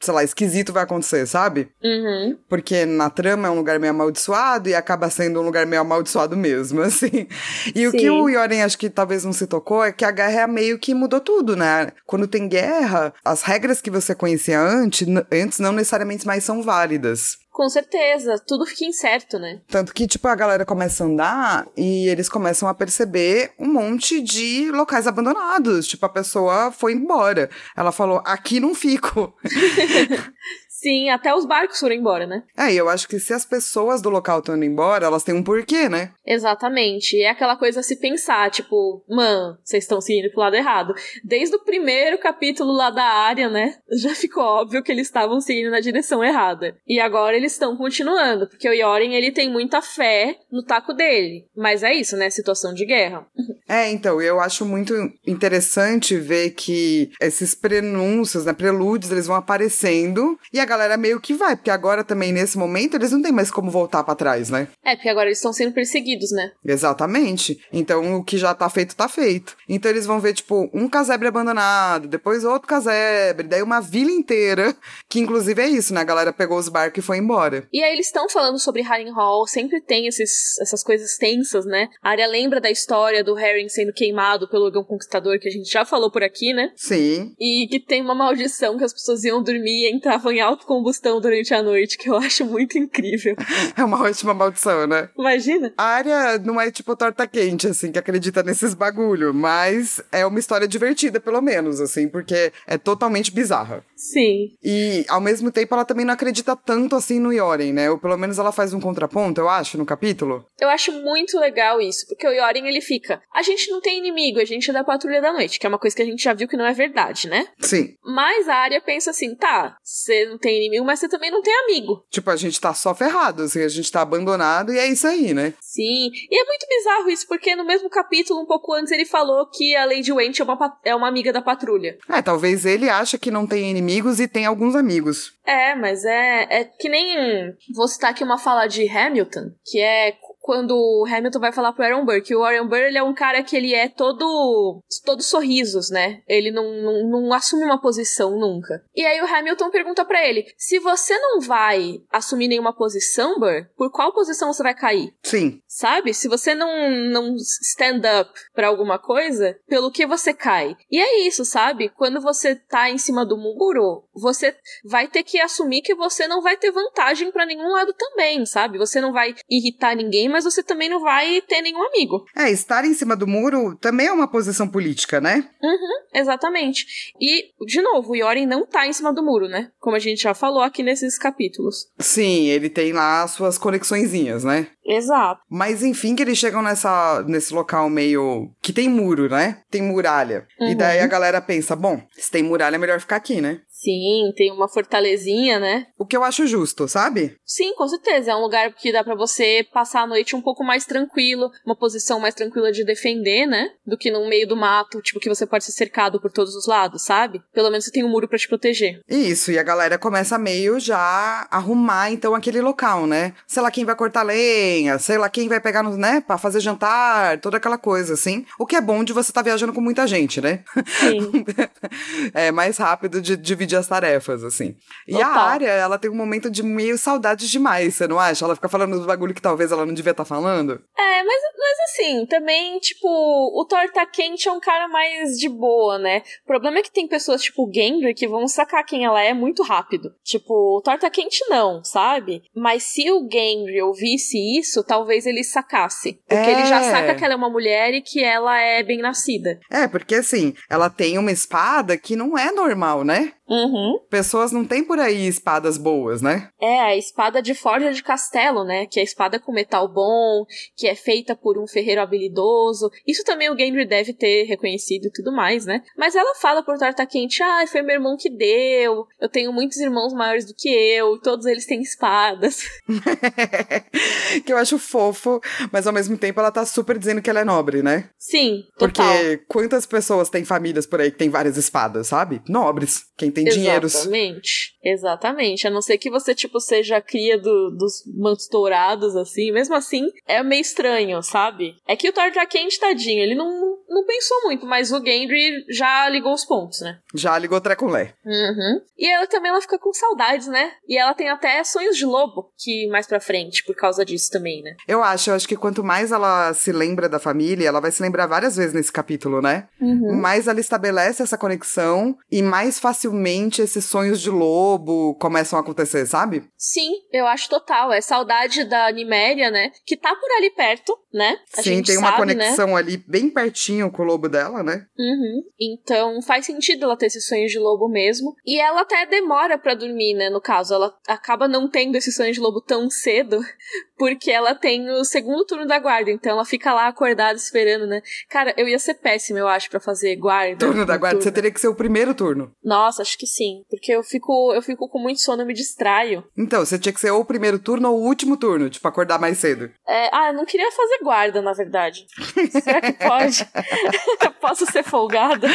sei 0.00 0.14
lá, 0.14 0.22
esquisito 0.22 0.75
vai 0.76 0.84
acontecer, 0.84 1.26
sabe? 1.26 1.68
Uhum. 1.82 2.38
Porque 2.48 2.86
na 2.86 3.10
trama 3.10 3.48
é 3.48 3.50
um 3.50 3.56
lugar 3.56 3.78
meio 3.78 3.92
amaldiçoado 3.92 4.68
e 4.68 4.74
acaba 4.74 5.10
sendo 5.10 5.40
um 5.40 5.44
lugar 5.44 5.66
meio 5.66 5.82
amaldiçoado 5.82 6.36
mesmo, 6.36 6.80
assim. 6.86 7.26
E 7.74 7.80
Sim. 7.80 7.86
o 7.86 7.92
que 7.92 8.10
o 8.10 8.28
Yoren 8.28 8.62
acho 8.62 8.78
que 8.78 8.88
talvez 8.88 9.24
não 9.24 9.32
se 9.32 9.46
tocou 9.46 9.84
é 9.84 9.92
que 9.92 10.04
a 10.04 10.10
guerra 10.10 10.46
meio 10.46 10.78
que 10.78 10.94
mudou 10.94 11.20
tudo, 11.20 11.56
né? 11.56 11.92
Quando 12.06 12.26
tem 12.26 12.48
guerra, 12.48 13.12
as 13.24 13.42
regras 13.42 13.80
que 13.80 13.90
você 13.90 14.14
conhecia 14.14 14.60
antes, 14.60 15.06
antes 15.32 15.58
não 15.58 15.72
necessariamente 15.72 16.26
mais 16.26 16.44
são 16.44 16.62
válidas. 16.62 17.38
Com 17.56 17.70
certeza, 17.70 18.38
tudo 18.46 18.66
fica 18.66 18.84
incerto, 18.84 19.38
né? 19.38 19.62
Tanto 19.66 19.94
que, 19.94 20.06
tipo, 20.06 20.28
a 20.28 20.34
galera 20.34 20.66
começa 20.66 21.02
a 21.02 21.06
andar 21.06 21.66
e 21.74 22.06
eles 22.06 22.28
começam 22.28 22.68
a 22.68 22.74
perceber 22.74 23.50
um 23.58 23.72
monte 23.72 24.20
de 24.20 24.70
locais 24.70 25.06
abandonados. 25.06 25.88
Tipo, 25.88 26.04
a 26.04 26.10
pessoa 26.10 26.70
foi 26.70 26.92
embora. 26.92 27.48
Ela 27.74 27.92
falou, 27.92 28.22
aqui 28.26 28.60
não 28.60 28.74
fico. 28.74 29.34
Sim, 30.78 31.08
até 31.08 31.34
os 31.34 31.46
barcos 31.46 31.80
foram 31.80 31.94
embora, 31.94 32.26
né? 32.26 32.42
É, 32.54 32.70
e 32.70 32.76
eu 32.76 32.86
acho 32.86 33.08
que 33.08 33.18
se 33.18 33.32
as 33.32 33.46
pessoas 33.46 34.02
do 34.02 34.10
local 34.10 34.40
estão 34.40 34.54
indo 34.54 34.66
embora, 34.66 35.06
elas 35.06 35.24
têm 35.24 35.34
um 35.34 35.42
porquê, 35.42 35.88
né? 35.88 36.12
Exatamente. 36.24 37.18
É 37.18 37.30
aquela 37.30 37.56
coisa 37.56 37.80
a 37.80 37.82
se 37.82 37.96
pensar, 37.96 38.50
tipo, 38.50 39.02
mano, 39.08 39.56
vocês 39.64 39.84
estão 39.84 40.02
seguindo 40.02 40.30
pro 40.30 40.40
lado 40.40 40.54
errado. 40.54 40.94
Desde 41.24 41.56
o 41.56 41.64
primeiro 41.64 42.18
capítulo 42.18 42.72
lá 42.72 42.90
da 42.90 43.04
área, 43.04 43.48
né? 43.48 43.78
Já 43.90 44.14
ficou 44.14 44.42
óbvio 44.44 44.82
que 44.82 44.92
eles 44.92 45.06
estavam 45.06 45.40
seguindo 45.40 45.70
na 45.70 45.80
direção 45.80 46.22
errada. 46.22 46.76
E 46.86 47.00
agora 47.00 47.34
eles 47.34 47.52
estão 47.52 47.74
continuando, 47.74 48.46
porque 48.46 48.68
o 48.68 48.74
Yoren, 48.74 49.14
ele 49.14 49.32
tem 49.32 49.50
muita 49.50 49.80
fé 49.80 50.36
no 50.52 50.62
taco 50.62 50.92
dele. 50.92 51.46
Mas 51.56 51.82
é 51.82 51.94
isso, 51.94 52.18
né? 52.18 52.28
Situação 52.28 52.74
de 52.74 52.84
guerra. 52.84 53.26
É, 53.68 53.90
então, 53.90 54.22
eu 54.22 54.38
acho 54.38 54.64
muito 54.64 54.94
interessante 55.26 56.16
ver 56.16 56.50
que 56.50 57.10
esses 57.20 57.52
prenúncios, 57.52 58.44
né, 58.44 58.52
prelúdios, 58.52 59.10
eles 59.10 59.26
vão 59.26 59.34
aparecendo 59.34 60.38
e 60.52 60.60
a 60.60 60.64
galera 60.66 60.96
meio 60.96 61.20
que 61.20 61.34
vai, 61.34 61.56
porque 61.56 61.70
agora 61.70 62.04
também, 62.04 62.32
nesse 62.32 62.58
momento, 62.58 62.94
eles 62.94 63.12
não 63.12 63.22
têm 63.22 63.32
mais 63.32 63.50
como 63.50 63.70
voltar 63.70 64.04
para 64.04 64.14
trás, 64.14 64.50
né? 64.50 64.68
É, 64.84 64.94
porque 64.94 65.08
agora 65.08 65.26
eles 65.26 65.38
estão 65.38 65.52
sendo 65.52 65.72
perseguidos, 65.72 66.30
né? 66.32 66.52
Exatamente. 66.64 67.58
Então, 67.72 68.16
o 68.16 68.24
que 68.24 68.36
já 68.38 68.54
tá 68.54 68.68
feito, 68.68 68.94
tá 68.94 69.08
feito. 69.08 69.56
Então, 69.68 69.90
eles 69.90 70.06
vão 70.06 70.20
ver, 70.20 70.34
tipo, 70.34 70.68
um 70.72 70.88
casebre 70.88 71.28
abandonado, 71.28 72.08
depois 72.08 72.44
outro 72.44 72.68
casebre, 72.68 73.46
daí 73.46 73.62
uma 73.62 73.80
vila 73.80 74.10
inteira, 74.10 74.74
que 75.08 75.20
inclusive 75.20 75.62
é 75.62 75.68
isso, 75.68 75.94
né? 75.94 76.00
A 76.00 76.04
galera 76.04 76.32
pegou 76.32 76.58
os 76.58 76.68
barcos 76.68 77.02
e 77.02 77.06
foi 77.06 77.18
embora. 77.18 77.66
E 77.72 77.82
aí 77.82 77.92
eles 77.92 78.06
estão 78.06 78.28
falando 78.28 78.58
sobre 78.58 78.82
Harrenhal, 78.82 79.46
sempre 79.46 79.80
tem 79.80 80.06
esses, 80.06 80.58
essas 80.60 80.82
coisas 80.82 81.16
tensas, 81.16 81.64
né? 81.64 81.88
A 82.02 82.10
área 82.10 82.26
lembra 82.26 82.60
da 82.60 82.70
história 82.70 83.22
do 83.22 83.34
Harry 83.34 83.68
sendo 83.68 83.92
queimado 83.92 84.48
pelo 84.48 84.66
Ogão 84.66 84.84
Conquistador, 84.84 85.38
que 85.38 85.48
a 85.48 85.50
gente 85.50 85.70
já 85.70 85.84
falou 85.84 86.10
por 86.10 86.22
aqui, 86.22 86.52
né? 86.52 86.72
Sim. 86.76 87.34
E 87.38 87.66
que 87.68 87.80
tem 87.80 88.02
uma 88.02 88.14
maldição 88.14 88.76
que 88.76 88.84
as 88.84 88.92
pessoas 88.92 89.24
iam 89.24 89.42
dormir 89.42 89.86
e 89.86 89.94
entravam 89.94 90.32
em 90.32 90.40
autocombustão 90.56 91.20
durante 91.20 91.54
a 91.54 91.62
noite, 91.62 91.98
que 91.98 92.08
eu 92.08 92.16
acho 92.16 92.44
muito 92.44 92.78
incrível. 92.78 93.36
É 93.76 93.84
uma 93.84 94.02
ótima 94.02 94.34
maldição, 94.34 94.86
né? 94.86 95.08
Imagina. 95.16 95.72
A 95.76 95.84
área 95.84 96.38
não 96.38 96.60
é 96.60 96.70
tipo 96.70 96.96
torta 96.96 97.26
quente, 97.26 97.68
assim, 97.68 97.92
que 97.92 97.98
acredita 97.98 98.42
nesses 98.42 98.74
bagulho, 98.74 99.32
mas 99.32 100.00
é 100.10 100.24
uma 100.26 100.38
história 100.38 100.66
divertida, 100.66 101.20
pelo 101.20 101.40
menos, 101.40 101.80
assim, 101.80 102.08
porque 102.08 102.52
é 102.66 102.78
totalmente 102.78 103.30
bizarra. 103.30 103.84
Sim. 103.96 104.50
E, 104.62 105.04
ao 105.08 105.20
mesmo 105.20 105.50
tempo, 105.50 105.74
ela 105.74 105.84
também 105.84 106.04
não 106.04 106.12
acredita 106.12 106.54
tanto 106.54 106.94
assim 106.94 107.18
no 107.18 107.32
Yoren, 107.32 107.72
né? 107.72 107.90
Ou 107.90 107.98
pelo 107.98 108.16
menos 108.16 108.38
ela 108.38 108.52
faz 108.52 108.74
um 108.74 108.80
contraponto, 108.80 109.40
eu 109.40 109.48
acho, 109.48 109.78
no 109.78 109.86
capítulo. 109.86 110.44
Eu 110.60 110.68
acho 110.68 110.92
muito 110.92 111.38
legal 111.38 111.80
isso, 111.80 112.06
porque 112.06 112.26
o 112.26 112.32
Yoren, 112.32 112.68
ele 112.68 112.82
fica, 112.82 113.22
a 113.34 113.42
gente 113.42 113.70
não 113.70 113.80
tem 113.80 113.98
inimigo, 113.98 114.38
a 114.38 114.44
gente 114.44 114.68
é 114.68 114.72
da 114.72 114.84
Patrulha 114.84 115.22
da 115.22 115.32
Noite, 115.32 115.58
que 115.58 115.66
é 115.66 115.68
uma 115.68 115.78
coisa 115.78 115.96
que 115.96 116.02
a 116.02 116.06
gente 116.06 116.22
já 116.22 116.34
viu 116.34 116.46
que 116.46 116.56
não 116.56 116.66
é 116.66 116.74
verdade, 116.74 117.28
né? 117.28 117.48
Sim. 117.58 117.94
Mas 118.04 118.48
a 118.48 118.54
área 118.54 118.80
pensa 118.80 119.10
assim, 119.10 119.34
tá, 119.34 119.76
você 119.82 120.26
não 120.26 120.38
tem 120.38 120.58
inimigo, 120.58 120.84
mas 120.84 121.00
você 121.00 121.08
também 121.08 121.30
não 121.30 121.40
tem 121.40 121.54
amigo. 121.64 122.04
Tipo, 122.10 122.30
a 122.30 122.36
gente 122.36 122.60
tá 122.60 122.74
só 122.74 122.94
ferrado, 122.94 123.44
assim, 123.44 123.62
a 123.62 123.68
gente 123.68 123.90
tá 123.90 124.02
abandonado 124.02 124.72
e 124.72 124.78
é 124.78 124.86
isso 124.86 125.06
aí, 125.06 125.32
né? 125.32 125.54
Sim. 125.60 126.10
E 126.30 126.40
é 126.40 126.44
muito 126.44 126.66
bizarro 126.68 127.08
isso, 127.08 127.26
porque 127.26 127.56
no 127.56 127.64
mesmo 127.64 127.88
capítulo, 127.88 128.40
um 128.40 128.46
pouco 128.46 128.74
antes, 128.74 128.92
ele 128.92 129.06
falou 129.06 129.46
que 129.46 129.74
a 129.74 129.86
Lady 129.86 130.12
Went 130.12 130.38
é 130.38 130.44
uma, 130.44 130.78
é 130.84 130.94
uma 130.94 131.08
amiga 131.08 131.32
da 131.32 131.40
patrulha. 131.40 131.96
É, 132.08 132.20
talvez 132.20 132.66
ele 132.66 132.90
acha 132.90 133.18
que 133.18 133.30
não 133.30 133.46
tem 133.46 133.70
inimigos 133.86 134.18
e 134.18 134.26
tem 134.26 134.44
alguns 134.44 134.74
amigos. 134.74 135.32
É, 135.46 135.74
mas 135.74 136.04
é, 136.04 136.46
é 136.50 136.64
que 136.64 136.88
nem. 136.88 137.54
Vou 137.74 137.86
citar 137.86 138.10
aqui 138.10 138.24
uma 138.24 138.38
fala 138.38 138.66
de 138.66 138.88
Hamilton, 138.88 139.52
que 139.64 139.80
é 139.80 140.12
quando 140.46 140.76
o 140.76 141.04
Hamilton 141.04 141.40
vai 141.40 141.50
falar 141.50 141.72
pro 141.72 141.84
Aaron 141.84 142.04
Burr, 142.04 142.22
que 142.22 142.36
o 142.36 142.44
Aaron 142.44 142.68
Burr 142.68 142.78
ele 142.78 142.96
é 142.96 143.02
um 143.02 143.12
cara 143.12 143.42
que 143.42 143.56
ele 143.56 143.74
é 143.74 143.88
todo 143.88 144.80
todo 145.04 145.20
sorrisos, 145.20 145.90
né? 145.90 146.22
Ele 146.28 146.52
não, 146.52 146.72
não, 146.82 147.10
não 147.10 147.32
assume 147.32 147.64
uma 147.64 147.80
posição 147.80 148.38
nunca. 148.38 148.80
E 148.94 149.04
aí 149.04 149.20
o 149.20 149.26
Hamilton 149.26 149.70
pergunta 149.70 150.04
para 150.04 150.24
ele: 150.24 150.46
se 150.56 150.78
você 150.78 151.18
não 151.18 151.40
vai 151.40 152.00
assumir 152.12 152.46
nenhuma 152.46 152.72
posição, 152.72 153.40
Burr, 153.40 153.66
por 153.76 153.90
qual 153.90 154.12
posição 154.12 154.52
você 154.52 154.62
vai 154.62 154.72
cair? 154.72 155.12
Sim. 155.24 155.60
Sabe? 155.66 156.14
Se 156.14 156.28
você 156.28 156.54
não, 156.54 156.90
não 157.10 157.34
stand 157.34 158.02
up 158.20 158.30
para 158.54 158.68
alguma 158.68 159.00
coisa, 159.00 159.58
pelo 159.66 159.90
que 159.90 160.06
você 160.06 160.32
cai? 160.32 160.76
E 160.88 161.00
é 161.00 161.26
isso, 161.26 161.44
sabe? 161.44 161.88
Quando 161.88 162.20
você 162.20 162.54
tá 162.54 162.88
em 162.88 162.98
cima 162.98 163.26
do 163.26 163.36
muro, 163.36 164.04
você 164.14 164.54
vai 164.84 165.08
ter 165.08 165.24
que 165.24 165.40
assumir 165.40 165.82
que 165.82 165.94
você 165.94 166.28
não 166.28 166.40
vai 166.40 166.56
ter 166.56 166.70
vantagem 166.70 167.32
para 167.32 167.44
nenhum 167.44 167.72
lado 167.72 167.92
também, 167.92 168.46
sabe? 168.46 168.78
Você 168.78 169.00
não 169.00 169.12
vai 169.12 169.34
irritar 169.50 169.96
ninguém, 169.96 170.35
mas 170.36 170.44
você 170.44 170.62
também 170.62 170.90
não 170.90 171.00
vai 171.00 171.40
ter 171.40 171.62
nenhum 171.62 171.82
amigo. 171.82 172.26
É, 172.36 172.50
estar 172.50 172.84
em 172.84 172.92
cima 172.92 173.16
do 173.16 173.26
muro 173.26 173.74
também 173.80 174.06
é 174.06 174.12
uma 174.12 174.28
posição 174.28 174.68
política, 174.68 175.18
né? 175.18 175.48
Uhum, 175.62 176.20
exatamente. 176.20 176.84
E, 177.18 177.54
de 177.64 177.80
novo, 177.80 178.12
o 178.12 178.16
Yoren 178.16 178.44
não 178.44 178.66
tá 178.66 178.86
em 178.86 178.92
cima 178.92 179.14
do 179.14 179.22
muro, 179.22 179.48
né? 179.48 179.70
Como 179.80 179.96
a 179.96 179.98
gente 179.98 180.20
já 180.20 180.34
falou 180.34 180.60
aqui 180.60 180.82
nesses 180.82 181.16
capítulos. 181.16 181.86
Sim, 181.98 182.48
ele 182.48 182.68
tem 182.68 182.92
lá 182.92 183.22
as 183.22 183.30
suas 183.30 183.56
conexõezinhas, 183.56 184.44
né? 184.44 184.66
Exato. 184.86 185.40
Mas 185.50 185.82
enfim, 185.82 186.14
que 186.14 186.22
eles 186.22 186.38
chegam 186.38 186.62
nessa, 186.62 187.24
nesse 187.26 187.52
local 187.52 187.90
meio. 187.90 188.50
que 188.62 188.72
tem 188.72 188.88
muro, 188.88 189.28
né? 189.28 189.62
Tem 189.70 189.82
muralha. 189.82 190.46
Uhum. 190.60 190.70
E 190.70 190.74
daí 190.74 191.00
a 191.00 191.06
galera 191.06 191.40
pensa: 191.40 191.74
bom, 191.74 192.00
se 192.12 192.30
tem 192.30 192.42
muralha, 192.42 192.76
é 192.76 192.78
melhor 192.78 193.00
ficar 193.00 193.16
aqui, 193.16 193.40
né? 193.40 193.60
Sim, 193.68 194.32
tem 194.34 194.50
uma 194.50 194.68
fortalezinha, 194.68 195.60
né? 195.60 195.86
O 195.98 196.06
que 196.06 196.16
eu 196.16 196.24
acho 196.24 196.46
justo, 196.46 196.88
sabe? 196.88 197.36
Sim, 197.44 197.74
com 197.74 197.86
certeza. 197.86 198.32
É 198.32 198.36
um 198.36 198.40
lugar 198.40 198.72
que 198.72 198.90
dá 198.90 199.04
para 199.04 199.14
você 199.14 199.66
passar 199.70 200.02
a 200.02 200.06
noite 200.06 200.34
um 200.34 200.40
pouco 200.40 200.64
mais 200.64 200.86
tranquilo, 200.86 201.50
uma 201.64 201.76
posição 201.76 202.18
mais 202.18 202.34
tranquila 202.34 202.72
de 202.72 202.84
defender, 202.84 203.46
né? 203.46 203.70
Do 203.86 203.98
que 203.98 204.10
no 204.10 204.26
meio 204.28 204.48
do 204.48 204.56
mato, 204.56 205.02
tipo, 205.02 205.20
que 205.20 205.28
você 205.28 205.46
pode 205.46 205.64
ser 205.64 205.72
cercado 205.72 206.20
por 206.20 206.32
todos 206.32 206.54
os 206.54 206.66
lados, 206.66 207.02
sabe? 207.02 207.42
Pelo 207.52 207.70
menos 207.70 207.84
você 207.84 207.90
tem 207.90 208.02
um 208.02 208.08
muro 208.08 208.26
para 208.26 208.38
te 208.38 208.48
proteger. 208.48 209.00
Isso, 209.08 209.52
e 209.52 209.58
a 209.58 209.62
galera 209.62 209.98
começa 209.98 210.38
meio 210.38 210.80
já 210.80 211.46
arrumar, 211.50 212.10
então, 212.10 212.34
aquele 212.34 212.60
local, 212.62 213.06
né? 213.06 213.34
Sei 213.46 213.62
lá 213.62 213.70
quem 213.70 213.84
vai 213.84 213.94
cortar 213.94 214.22
lenha, 214.22 214.75
sei 214.98 215.18
lá 215.18 215.28
quem 215.28 215.48
vai 215.48 215.60
pegar, 215.60 215.82
no, 215.82 215.96
né? 215.96 216.20
Pra 216.20 216.38
fazer 216.38 216.60
jantar, 216.60 217.38
toda 217.40 217.56
aquela 217.56 217.78
coisa, 217.78 218.14
assim. 218.14 218.44
O 218.58 218.66
que 218.66 218.76
é 218.76 218.80
bom 218.80 219.02
de 219.04 219.12
você 219.12 219.30
estar 219.30 219.42
tá 219.42 219.44
viajando 219.44 219.72
com 219.72 219.80
muita 219.80 220.06
gente, 220.06 220.40
né? 220.40 220.64
Sim. 220.86 221.44
é 222.34 222.50
mais 222.50 222.76
rápido 222.78 223.20
de 223.20 223.36
dividir 223.36 223.78
as 223.78 223.88
tarefas, 223.88 224.44
assim. 224.44 224.76
E 225.06 225.20
a 225.20 225.28
área, 225.28 225.68
ela 225.68 225.98
tem 225.98 226.10
um 226.10 226.14
momento 226.14 226.50
de 226.50 226.62
meio 226.62 226.98
saudade 226.98 227.50
demais, 227.50 227.94
você 227.94 228.06
não 228.06 228.18
acha? 228.18 228.44
Ela 228.44 228.54
fica 228.54 228.68
falando 228.68 228.96
dos 228.96 229.06
bagulho 229.06 229.34
que 229.34 229.42
talvez 229.42 229.72
ela 229.72 229.86
não 229.86 229.94
devia 229.94 230.12
estar 230.12 230.24
tá 230.24 230.28
falando. 230.28 230.80
É, 230.98 231.22
mas, 231.22 231.42
mas 231.58 231.90
assim, 231.90 232.26
também, 232.26 232.78
tipo, 232.78 233.08
o 233.08 233.64
Thor 233.64 233.90
tá 233.92 234.06
quente 234.06 234.48
é 234.48 234.52
um 234.52 234.60
cara 234.60 234.88
mais 234.88 235.38
de 235.38 235.48
boa, 235.48 235.98
né? 235.98 236.22
O 236.44 236.46
problema 236.46 236.78
é 236.78 236.82
que 236.82 236.90
tem 236.90 237.06
pessoas 237.06 237.42
tipo 237.42 237.66
o 237.66 237.72
Gendry 237.72 238.14
que 238.14 238.28
vão 238.28 238.46
sacar 238.48 238.84
quem 238.84 239.04
ela 239.04 239.22
é 239.22 239.32
muito 239.32 239.62
rápido. 239.62 240.14
Tipo, 240.22 240.76
o 240.76 240.80
Thor 240.80 240.98
tá 240.98 241.10
quente 241.10 241.44
não, 241.48 241.82
sabe? 241.84 242.42
Mas 242.54 242.82
se 242.84 243.10
o 243.10 243.28
Gendry 243.30 243.82
ouvisse 243.82 244.38
isso, 244.58 244.65
talvez 244.84 245.26
ele 245.26 245.44
sacasse. 245.44 246.20
Porque 246.26 246.50
é... 246.50 246.52
ele 246.52 246.66
já 246.66 246.80
é. 246.80 246.90
saca 246.90 247.14
que 247.14 247.24
ela 247.24 247.34
é 247.34 247.36
uma 247.36 247.50
mulher 247.50 247.94
e 247.94 248.02
que 248.02 248.22
ela 248.22 248.58
é 248.58 248.82
bem 248.82 248.98
nascida. 248.98 249.58
É, 249.70 249.86
porque 249.86 250.14
assim, 250.14 250.54
ela 250.68 250.88
tem 250.90 251.18
uma 251.18 251.32
espada 251.32 251.96
que 251.96 252.16
não 252.16 252.36
é 252.36 252.52
normal, 252.52 253.04
né? 253.04 253.32
Uhum. 253.48 254.00
Pessoas 254.10 254.50
não 254.50 254.64
têm 254.64 254.82
por 254.82 254.98
aí 254.98 255.26
espadas 255.26 255.78
boas, 255.78 256.20
né? 256.20 256.50
É, 256.60 256.80
a 256.80 256.96
espada 256.96 257.40
de 257.40 257.54
forja 257.54 257.92
de 257.92 258.02
castelo, 258.02 258.64
né? 258.64 258.86
Que 258.86 258.98
é 258.98 259.02
a 259.02 259.04
espada 259.04 259.38
com 259.38 259.52
metal 259.52 259.88
bom, 259.88 260.44
que 260.76 260.88
é 260.88 260.94
feita 260.94 261.36
por 261.36 261.56
um 261.56 261.66
ferreiro 261.66 262.00
habilidoso. 262.00 262.90
Isso 263.06 263.22
também 263.24 263.48
o 263.48 263.56
Gendry 263.56 263.86
deve 263.86 264.12
ter 264.12 264.44
reconhecido 264.44 265.06
e 265.06 265.12
tudo 265.12 265.32
mais, 265.32 265.64
né? 265.64 265.82
Mas 265.96 266.16
ela 266.16 266.34
fala 266.34 266.62
por 266.62 266.76
Torta 266.76 267.06
Quente, 267.06 267.42
ah, 267.42 267.64
foi 267.68 267.82
meu 267.82 267.94
irmão 267.94 268.16
que 268.16 268.28
deu, 268.28 269.06
eu 269.20 269.28
tenho 269.28 269.52
muitos 269.52 269.78
irmãos 269.78 270.12
maiores 270.12 270.44
do 270.44 270.54
que 270.54 270.68
eu, 270.68 271.20
todos 271.20 271.46
eles 271.46 271.66
têm 271.66 271.80
espadas. 271.80 272.64
que 274.44 274.52
eu 274.56 274.62
acho 274.62 274.78
fofo, 274.78 275.40
mas 275.72 275.86
ao 275.86 275.92
mesmo 275.92 276.16
tempo 276.16 276.40
ela 276.40 276.50
tá 276.50 276.64
super 276.64 276.98
dizendo 276.98 277.22
que 277.22 277.30
ela 277.30 277.40
é 277.40 277.44
nobre, 277.44 277.82
né? 277.82 278.10
Sim, 278.18 278.64
total. 278.78 279.06
Porque 279.06 279.36
quantas 279.48 279.86
pessoas 279.86 280.28
têm 280.28 280.44
famílias 280.44 280.86
por 280.86 281.00
aí 281.00 281.10
que 281.10 281.18
têm 281.18 281.30
várias 281.30 281.56
espadas, 281.56 282.08
sabe? 282.08 282.42
Nobres. 282.48 283.04
Quem 283.16 283.30
tem 283.30 283.44
dinheiro. 283.44 283.86
Exatamente. 283.86 284.75
Exatamente. 284.86 285.66
A 285.66 285.70
não 285.70 285.82
ser 285.82 285.98
que 285.98 286.08
você, 286.08 286.32
tipo, 286.32 286.60
seja 286.60 287.00
cria 287.00 287.36
do, 287.36 287.70
dos 287.70 288.04
mantos 288.06 288.48
dourados, 288.48 289.16
assim. 289.16 289.50
Mesmo 289.50 289.74
assim, 289.74 290.08
é 290.26 290.42
meio 290.44 290.60
estranho, 290.60 291.20
sabe? 291.22 291.74
É 291.88 291.96
que 291.96 292.08
o 292.08 292.12
Thor 292.12 292.30
quente, 292.48 292.78
tadinho, 292.78 293.20
ele 293.20 293.34
não, 293.34 293.78
não 293.88 294.06
pensou 294.06 294.42
muito, 294.44 294.64
mas 294.64 294.92
o 294.92 295.04
Gendry 295.04 295.64
já 295.68 296.08
ligou 296.08 296.32
os 296.32 296.44
pontos, 296.44 296.80
né? 296.80 297.00
Já 297.14 297.36
ligou 297.36 297.60
treculé. 297.60 298.14
Uhum. 298.24 298.80
E 298.96 299.10
ela 299.10 299.26
também, 299.26 299.50
ela 299.50 299.60
fica 299.60 299.78
com 299.78 299.92
saudades, 299.92 300.46
né? 300.46 300.72
E 300.88 300.96
ela 300.96 301.14
tem 301.14 301.28
até 301.28 301.64
sonhos 301.64 301.96
de 301.96 302.06
lobo, 302.06 302.52
que 302.56 302.86
mais 302.88 303.08
pra 303.08 303.18
frente, 303.18 303.64
por 303.64 303.74
causa 303.74 304.04
disso 304.04 304.30
também, 304.30 304.62
né? 304.62 304.76
Eu 304.86 305.02
acho, 305.02 305.30
eu 305.30 305.34
acho 305.34 305.48
que 305.48 305.56
quanto 305.56 305.82
mais 305.82 306.12
ela 306.12 306.54
se 306.54 306.70
lembra 306.70 307.08
da 307.08 307.18
família, 307.18 307.66
ela 307.66 307.80
vai 307.80 307.90
se 307.90 308.02
lembrar 308.02 308.26
várias 308.26 308.54
vezes 308.54 308.72
nesse 308.72 308.92
capítulo, 308.92 309.42
né? 309.42 309.68
Uhum. 309.80 310.14
Mais 310.14 310.46
ela 310.46 310.60
estabelece 310.60 311.22
essa 311.22 311.36
conexão 311.36 312.16
e 312.30 312.40
mais 312.40 312.78
facilmente 312.78 313.62
esses 313.62 313.84
sonhos 313.84 314.20
de 314.20 314.30
lobo 314.30 314.75
começam 315.18 315.58
a 315.58 315.62
acontecer, 315.62 316.06
sabe? 316.06 316.44
Sim, 316.56 316.92
eu 317.12 317.26
acho 317.26 317.48
total. 317.48 317.92
É 317.92 318.00
saudade 318.00 318.64
da 318.64 318.90
Niméria, 318.90 319.50
né? 319.50 319.70
Que 319.84 319.96
tá 319.96 320.14
por 320.14 320.30
ali 320.36 320.50
perto, 320.50 320.96
né? 321.12 321.38
A 321.56 321.62
Sim, 321.62 321.82
tem 321.82 321.96
uma 321.96 322.12
sabe, 322.12 322.26
né? 322.26 322.34
conexão 322.34 322.68
né? 322.68 322.74
ali 322.74 322.96
bem 322.96 323.30
pertinho 323.30 323.90
com 323.90 324.02
o 324.02 324.04
lobo 324.04 324.28
dela, 324.28 324.62
né? 324.62 324.86
Uhum. 324.98 325.42
Então 325.58 326.20
faz 326.22 326.46
sentido 326.46 326.84
ela 326.84 326.96
ter 326.96 327.06
esses 327.06 327.26
sonhos 327.26 327.50
de 327.50 327.58
lobo 327.58 327.88
mesmo. 327.88 328.34
E 328.44 328.60
ela 328.60 328.82
até 328.82 329.06
demora 329.06 329.58
para 329.58 329.74
dormir, 329.74 330.14
né? 330.14 330.30
No 330.30 330.40
caso, 330.40 330.74
ela 330.74 330.94
acaba 331.06 331.48
não 331.48 331.68
tendo 331.68 331.96
esses 331.96 332.14
sonhos 332.14 332.36
de 332.36 332.40
lobo 332.40 332.60
tão 332.60 332.88
cedo, 332.90 333.40
porque 333.98 334.30
ela 334.30 334.54
tem 334.54 334.88
o 334.90 335.04
segundo 335.04 335.44
turno 335.44 335.66
da 335.66 335.78
guarda. 335.78 336.10
Então 336.10 336.32
ela 336.32 336.44
fica 336.44 336.72
lá 336.72 336.88
acordada 336.88 337.36
esperando, 337.36 337.86
né? 337.86 338.02
Cara, 338.28 338.54
eu 338.56 338.68
ia 338.68 338.78
ser 338.78 338.94
péssima, 338.94 339.38
eu 339.38 339.48
acho, 339.48 339.70
para 339.70 339.80
fazer 339.80 340.16
guarda. 340.16 340.58
Turno 340.58 340.84
da 340.84 340.96
guarda, 340.96 341.18
turno. 341.18 341.22
você 341.22 341.32
teria 341.32 341.50
que 341.50 341.60
ser 341.60 341.68
o 341.68 341.74
primeiro 341.74 342.14
turno. 342.14 342.52
Nossa, 342.62 343.02
acho 343.02 343.18
que 343.18 343.26
sim. 343.26 343.62
Porque 343.68 343.92
eu 343.92 344.02
fico, 344.02 344.52
eu 344.54 344.62
fico 344.66 344.88
com 344.88 344.98
muito 344.98 345.20
sono, 345.20 345.42
eu 345.42 345.46
me 345.46 345.54
distraio. 345.54 346.24
Então, 346.36 346.64
você 346.64 346.78
tinha 346.78 346.92
que 346.92 347.00
ser 347.00 347.10
ou 347.10 347.20
o 347.20 347.24
primeiro 347.24 347.58
turno 347.58 347.90
ou 347.90 348.00
o 348.00 348.04
último 348.04 348.36
turno, 348.36 348.68
tipo, 348.68 348.86
acordar 348.86 349.18
mais 349.18 349.38
cedo. 349.38 349.70
É, 349.88 350.10
ah, 350.12 350.28
eu 350.28 350.34
não 350.34 350.44
queria 350.44 350.70
fazer 350.72 350.98
guarda, 351.02 351.40
na 351.40 351.52
verdade. 351.52 352.06
Será 352.50 352.80
que 352.80 352.92
pode? 352.92 353.48
eu 354.22 354.30
posso 354.32 354.66
ser 354.66 354.82
folgada? 354.82 355.48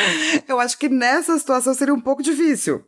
Eu 0.47 0.59
acho 0.59 0.77
que 0.77 0.89
nessa 0.89 1.37
situação 1.37 1.73
seria 1.73 1.93
um 1.93 2.01
pouco 2.01 2.23
difícil. 2.23 2.83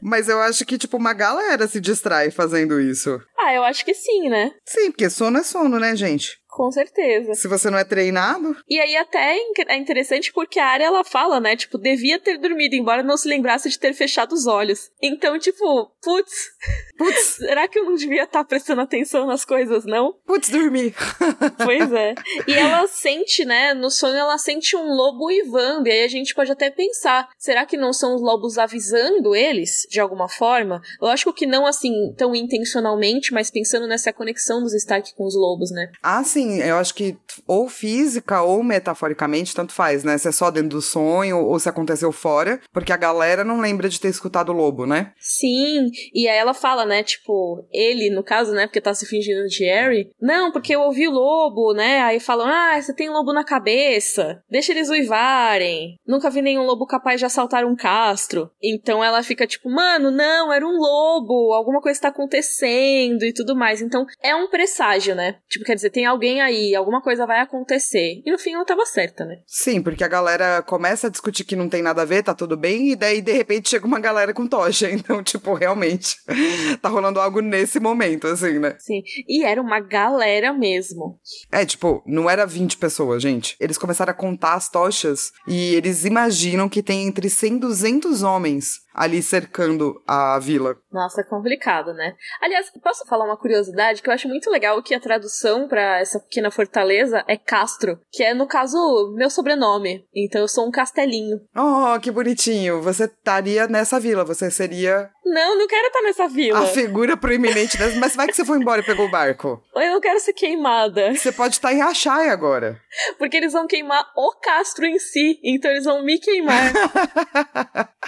Mas 0.00 0.28
eu 0.28 0.40
acho 0.40 0.64
que, 0.64 0.78
tipo, 0.78 0.96
uma 0.96 1.12
galera 1.12 1.66
se 1.66 1.80
distrai 1.80 2.30
fazendo 2.30 2.80
isso. 2.80 3.20
Ah, 3.38 3.52
eu 3.54 3.64
acho 3.64 3.84
que 3.84 3.94
sim, 3.94 4.28
né? 4.28 4.52
Sim, 4.64 4.90
porque 4.90 5.10
sono 5.10 5.38
é 5.38 5.42
sono, 5.42 5.78
né, 5.80 5.96
gente? 5.96 6.38
Com 6.52 6.70
certeza. 6.70 7.34
Se 7.34 7.48
você 7.48 7.70
não 7.70 7.78
é 7.78 7.84
treinado. 7.84 8.54
E 8.68 8.78
aí 8.78 8.94
até 8.94 9.38
é 9.68 9.76
interessante 9.78 10.30
porque 10.30 10.60
a 10.60 10.66
área 10.66 10.84
ela 10.84 11.02
fala, 11.02 11.40
né? 11.40 11.56
Tipo, 11.56 11.78
devia 11.78 12.18
ter 12.18 12.36
dormido, 12.36 12.74
embora 12.74 13.02
não 13.02 13.16
se 13.16 13.26
lembrasse 13.26 13.70
de 13.70 13.78
ter 13.78 13.94
fechado 13.94 14.34
os 14.34 14.46
olhos. 14.46 14.90
Então, 15.00 15.38
tipo, 15.38 15.90
putz. 16.02 16.50
Putz. 16.98 17.36
será 17.36 17.66
que 17.66 17.78
eu 17.78 17.84
não 17.86 17.94
devia 17.94 18.24
estar 18.24 18.40
tá 18.40 18.44
prestando 18.44 18.82
atenção 18.82 19.26
nas 19.26 19.46
coisas, 19.46 19.86
não? 19.86 20.12
Putz, 20.26 20.50
dormi. 20.50 20.94
pois 21.64 21.90
é. 21.90 22.14
E 22.46 22.52
ela 22.52 22.86
sente, 22.86 23.46
né? 23.46 23.72
No 23.72 23.90
sonho 23.90 24.14
ela 24.14 24.36
sente 24.36 24.76
um 24.76 24.92
lobo 24.92 25.24
uivando. 25.26 25.88
E 25.88 25.90
aí 25.90 26.04
a 26.04 26.08
gente 26.08 26.34
pode 26.34 26.52
até 26.52 26.70
pensar: 26.70 27.30
será 27.38 27.64
que 27.64 27.78
não 27.78 27.94
são 27.94 28.14
os 28.14 28.20
lobos 28.20 28.58
avisando 28.58 29.34
eles 29.34 29.86
de 29.90 29.98
alguma 29.98 30.28
forma? 30.28 30.82
Lógico 31.00 31.32
que 31.32 31.46
não 31.46 31.66
assim 31.66 32.14
tão 32.16 32.36
intencionalmente, 32.36 33.32
mas 33.32 33.50
pensando 33.50 33.88
nessa 33.88 34.12
conexão 34.12 34.62
dos 34.62 34.74
Stark 34.74 35.14
com 35.14 35.24
os 35.24 35.34
lobos, 35.34 35.70
né? 35.70 35.90
Ah, 36.02 36.22
sim 36.22 36.41
assim, 36.42 36.60
eu 36.60 36.76
acho 36.76 36.94
que 36.94 37.16
ou 37.46 37.68
física 37.68 38.42
ou 38.42 38.62
metaforicamente, 38.62 39.54
tanto 39.54 39.72
faz, 39.72 40.04
né? 40.04 40.18
Se 40.18 40.28
é 40.28 40.32
só 40.32 40.50
dentro 40.50 40.70
do 40.70 40.82
sonho 40.82 41.38
ou 41.38 41.58
se 41.58 41.68
aconteceu 41.68 42.12
fora, 42.12 42.60
porque 42.72 42.92
a 42.92 42.96
galera 42.96 43.44
não 43.44 43.60
lembra 43.60 43.88
de 43.88 44.00
ter 44.00 44.08
escutado 44.08 44.50
o 44.50 44.54
lobo, 44.54 44.86
né? 44.86 45.12
Sim, 45.18 45.88
e 46.14 46.28
aí 46.28 46.36
ela 46.36 46.54
fala, 46.54 46.84
né? 46.84 47.02
Tipo, 47.02 47.66
ele, 47.72 48.10
no 48.10 48.22
caso, 48.22 48.52
né? 48.52 48.66
Porque 48.66 48.80
tá 48.80 48.92
se 48.94 49.06
fingindo 49.06 49.46
de 49.46 49.64
Harry. 49.64 50.10
Não, 50.20 50.52
porque 50.52 50.74
eu 50.74 50.80
ouvi 50.82 51.08
o 51.08 51.12
lobo, 51.12 51.72
né? 51.72 52.00
Aí 52.02 52.20
falam, 52.20 52.46
ah, 52.46 52.80
você 52.80 52.94
tem 52.94 53.08
lobo 53.08 53.32
na 53.32 53.44
cabeça, 53.44 54.42
deixa 54.50 54.72
eles 54.72 54.88
uivarem. 54.88 55.96
Nunca 56.06 56.30
vi 56.30 56.42
nenhum 56.42 56.64
lobo 56.64 56.86
capaz 56.86 57.18
de 57.18 57.26
assaltar 57.26 57.64
um 57.64 57.76
castro. 57.76 58.50
Então 58.62 59.02
ela 59.02 59.22
fica 59.22 59.46
tipo, 59.46 59.70
mano, 59.70 60.10
não, 60.10 60.52
era 60.52 60.66
um 60.66 60.76
lobo, 60.76 61.52
alguma 61.52 61.80
coisa 61.80 62.00
tá 62.00 62.08
acontecendo 62.08 63.24
e 63.24 63.32
tudo 63.32 63.56
mais. 63.56 63.80
Então 63.80 64.04
é 64.22 64.34
um 64.34 64.48
presságio, 64.48 65.14
né? 65.14 65.36
Tipo, 65.48 65.64
quer 65.64 65.74
dizer, 65.74 65.90
tem 65.90 66.06
alguém 66.06 66.31
vem 66.32 66.40
aí, 66.40 66.74
alguma 66.74 67.02
coisa 67.02 67.26
vai 67.26 67.40
acontecer. 67.40 68.22
E 68.24 68.30
no 68.30 68.38
fim 68.38 68.54
ela 68.54 68.64
tava 68.64 68.86
certa, 68.86 69.24
né? 69.24 69.40
Sim, 69.46 69.82
porque 69.82 70.02
a 70.02 70.08
galera 70.08 70.62
começa 70.62 71.06
a 71.06 71.10
discutir 71.10 71.44
que 71.44 71.54
não 71.54 71.68
tem 71.68 71.82
nada 71.82 72.02
a 72.02 72.06
ver, 72.06 72.22
tá 72.22 72.34
tudo 72.34 72.56
bem, 72.56 72.92
e 72.92 72.96
daí 72.96 73.20
de 73.20 73.32
repente 73.32 73.68
chega 73.68 73.86
uma 73.86 74.00
galera 74.00 74.32
com 74.32 74.46
tocha. 74.46 74.90
Então, 75.02 75.22
tipo, 75.22 75.54
realmente 75.54 76.16
tá 76.80 76.88
rolando 76.88 77.18
algo 77.18 77.40
nesse 77.40 77.80
momento, 77.80 78.28
assim, 78.28 78.58
né? 78.60 78.76
Sim. 78.78 79.02
E 79.26 79.42
era 79.42 79.60
uma 79.60 79.80
galera 79.80 80.52
mesmo. 80.52 81.18
É, 81.50 81.66
tipo, 81.66 82.02
não 82.06 82.30
era 82.30 82.46
20 82.46 82.76
pessoas, 82.76 83.20
gente. 83.20 83.56
Eles 83.58 83.76
começaram 83.76 84.12
a 84.12 84.14
contar 84.14 84.54
as 84.54 84.68
tochas 84.68 85.32
e 85.48 85.74
eles 85.74 86.04
imaginam 86.04 86.68
que 86.68 86.82
tem 86.82 87.08
entre 87.08 87.28
100 87.28 87.56
e 87.56 87.58
200 87.58 88.22
homens 88.22 88.82
ali 88.94 89.22
cercando 89.22 90.02
a 90.06 90.38
vila. 90.38 90.76
Nossa, 90.90 91.20
é 91.20 91.24
complicado, 91.24 91.92
né? 91.94 92.14
Aliás, 92.40 92.70
posso 92.82 93.06
falar 93.06 93.24
uma 93.24 93.36
curiosidade 93.36 94.02
que 94.02 94.08
eu 94.08 94.14
acho 94.14 94.28
muito 94.28 94.50
legal 94.50 94.82
que 94.82 94.94
a 94.94 95.00
tradução 95.00 95.68
para 95.68 96.00
essa 96.00 96.20
pequena 96.20 96.50
fortaleza 96.50 97.24
é 97.26 97.36
Castro, 97.36 97.98
que 98.10 98.22
é, 98.22 98.34
no 98.34 98.46
caso, 98.46 99.12
meu 99.16 99.30
sobrenome. 99.30 100.06
Então 100.14 100.40
eu 100.40 100.48
sou 100.48 100.66
um 100.66 100.70
castelinho. 100.70 101.40
Oh, 101.56 101.98
que 102.00 102.10
bonitinho. 102.10 102.82
Você 102.82 103.04
estaria 103.04 103.66
nessa 103.66 103.98
vila, 103.98 104.24
você 104.24 104.50
seria. 104.50 105.10
Não, 105.24 105.58
não 105.58 105.66
quero 105.66 105.86
estar 105.86 106.02
nessa 106.02 106.28
vila. 106.28 106.58
A 106.58 106.66
figura 106.66 107.16
proeminente 107.16 107.78
dessa. 107.78 107.98
Mas 107.98 108.14
vai 108.14 108.26
que 108.26 108.34
você 108.34 108.44
foi 108.44 108.58
embora 108.58 108.82
e 108.82 108.84
pegou 108.84 109.06
o 109.06 109.10
barco. 109.10 109.62
Eu 109.74 109.92
não 109.92 110.00
quero 110.00 110.20
ser 110.20 110.32
queimada. 110.32 111.14
Você 111.14 111.32
pode 111.32 111.54
estar 111.54 111.72
em 111.72 111.80
Achai 111.80 112.28
agora. 112.28 112.80
Porque 113.18 113.36
eles 113.36 113.52
vão 113.52 113.66
queimar 113.66 114.04
o 114.16 114.32
Castro 114.40 114.84
em 114.84 114.98
si, 114.98 115.40
então 115.42 115.70
eles 115.70 115.84
vão 115.84 116.04
me 116.04 116.18
queimar. 116.18 116.72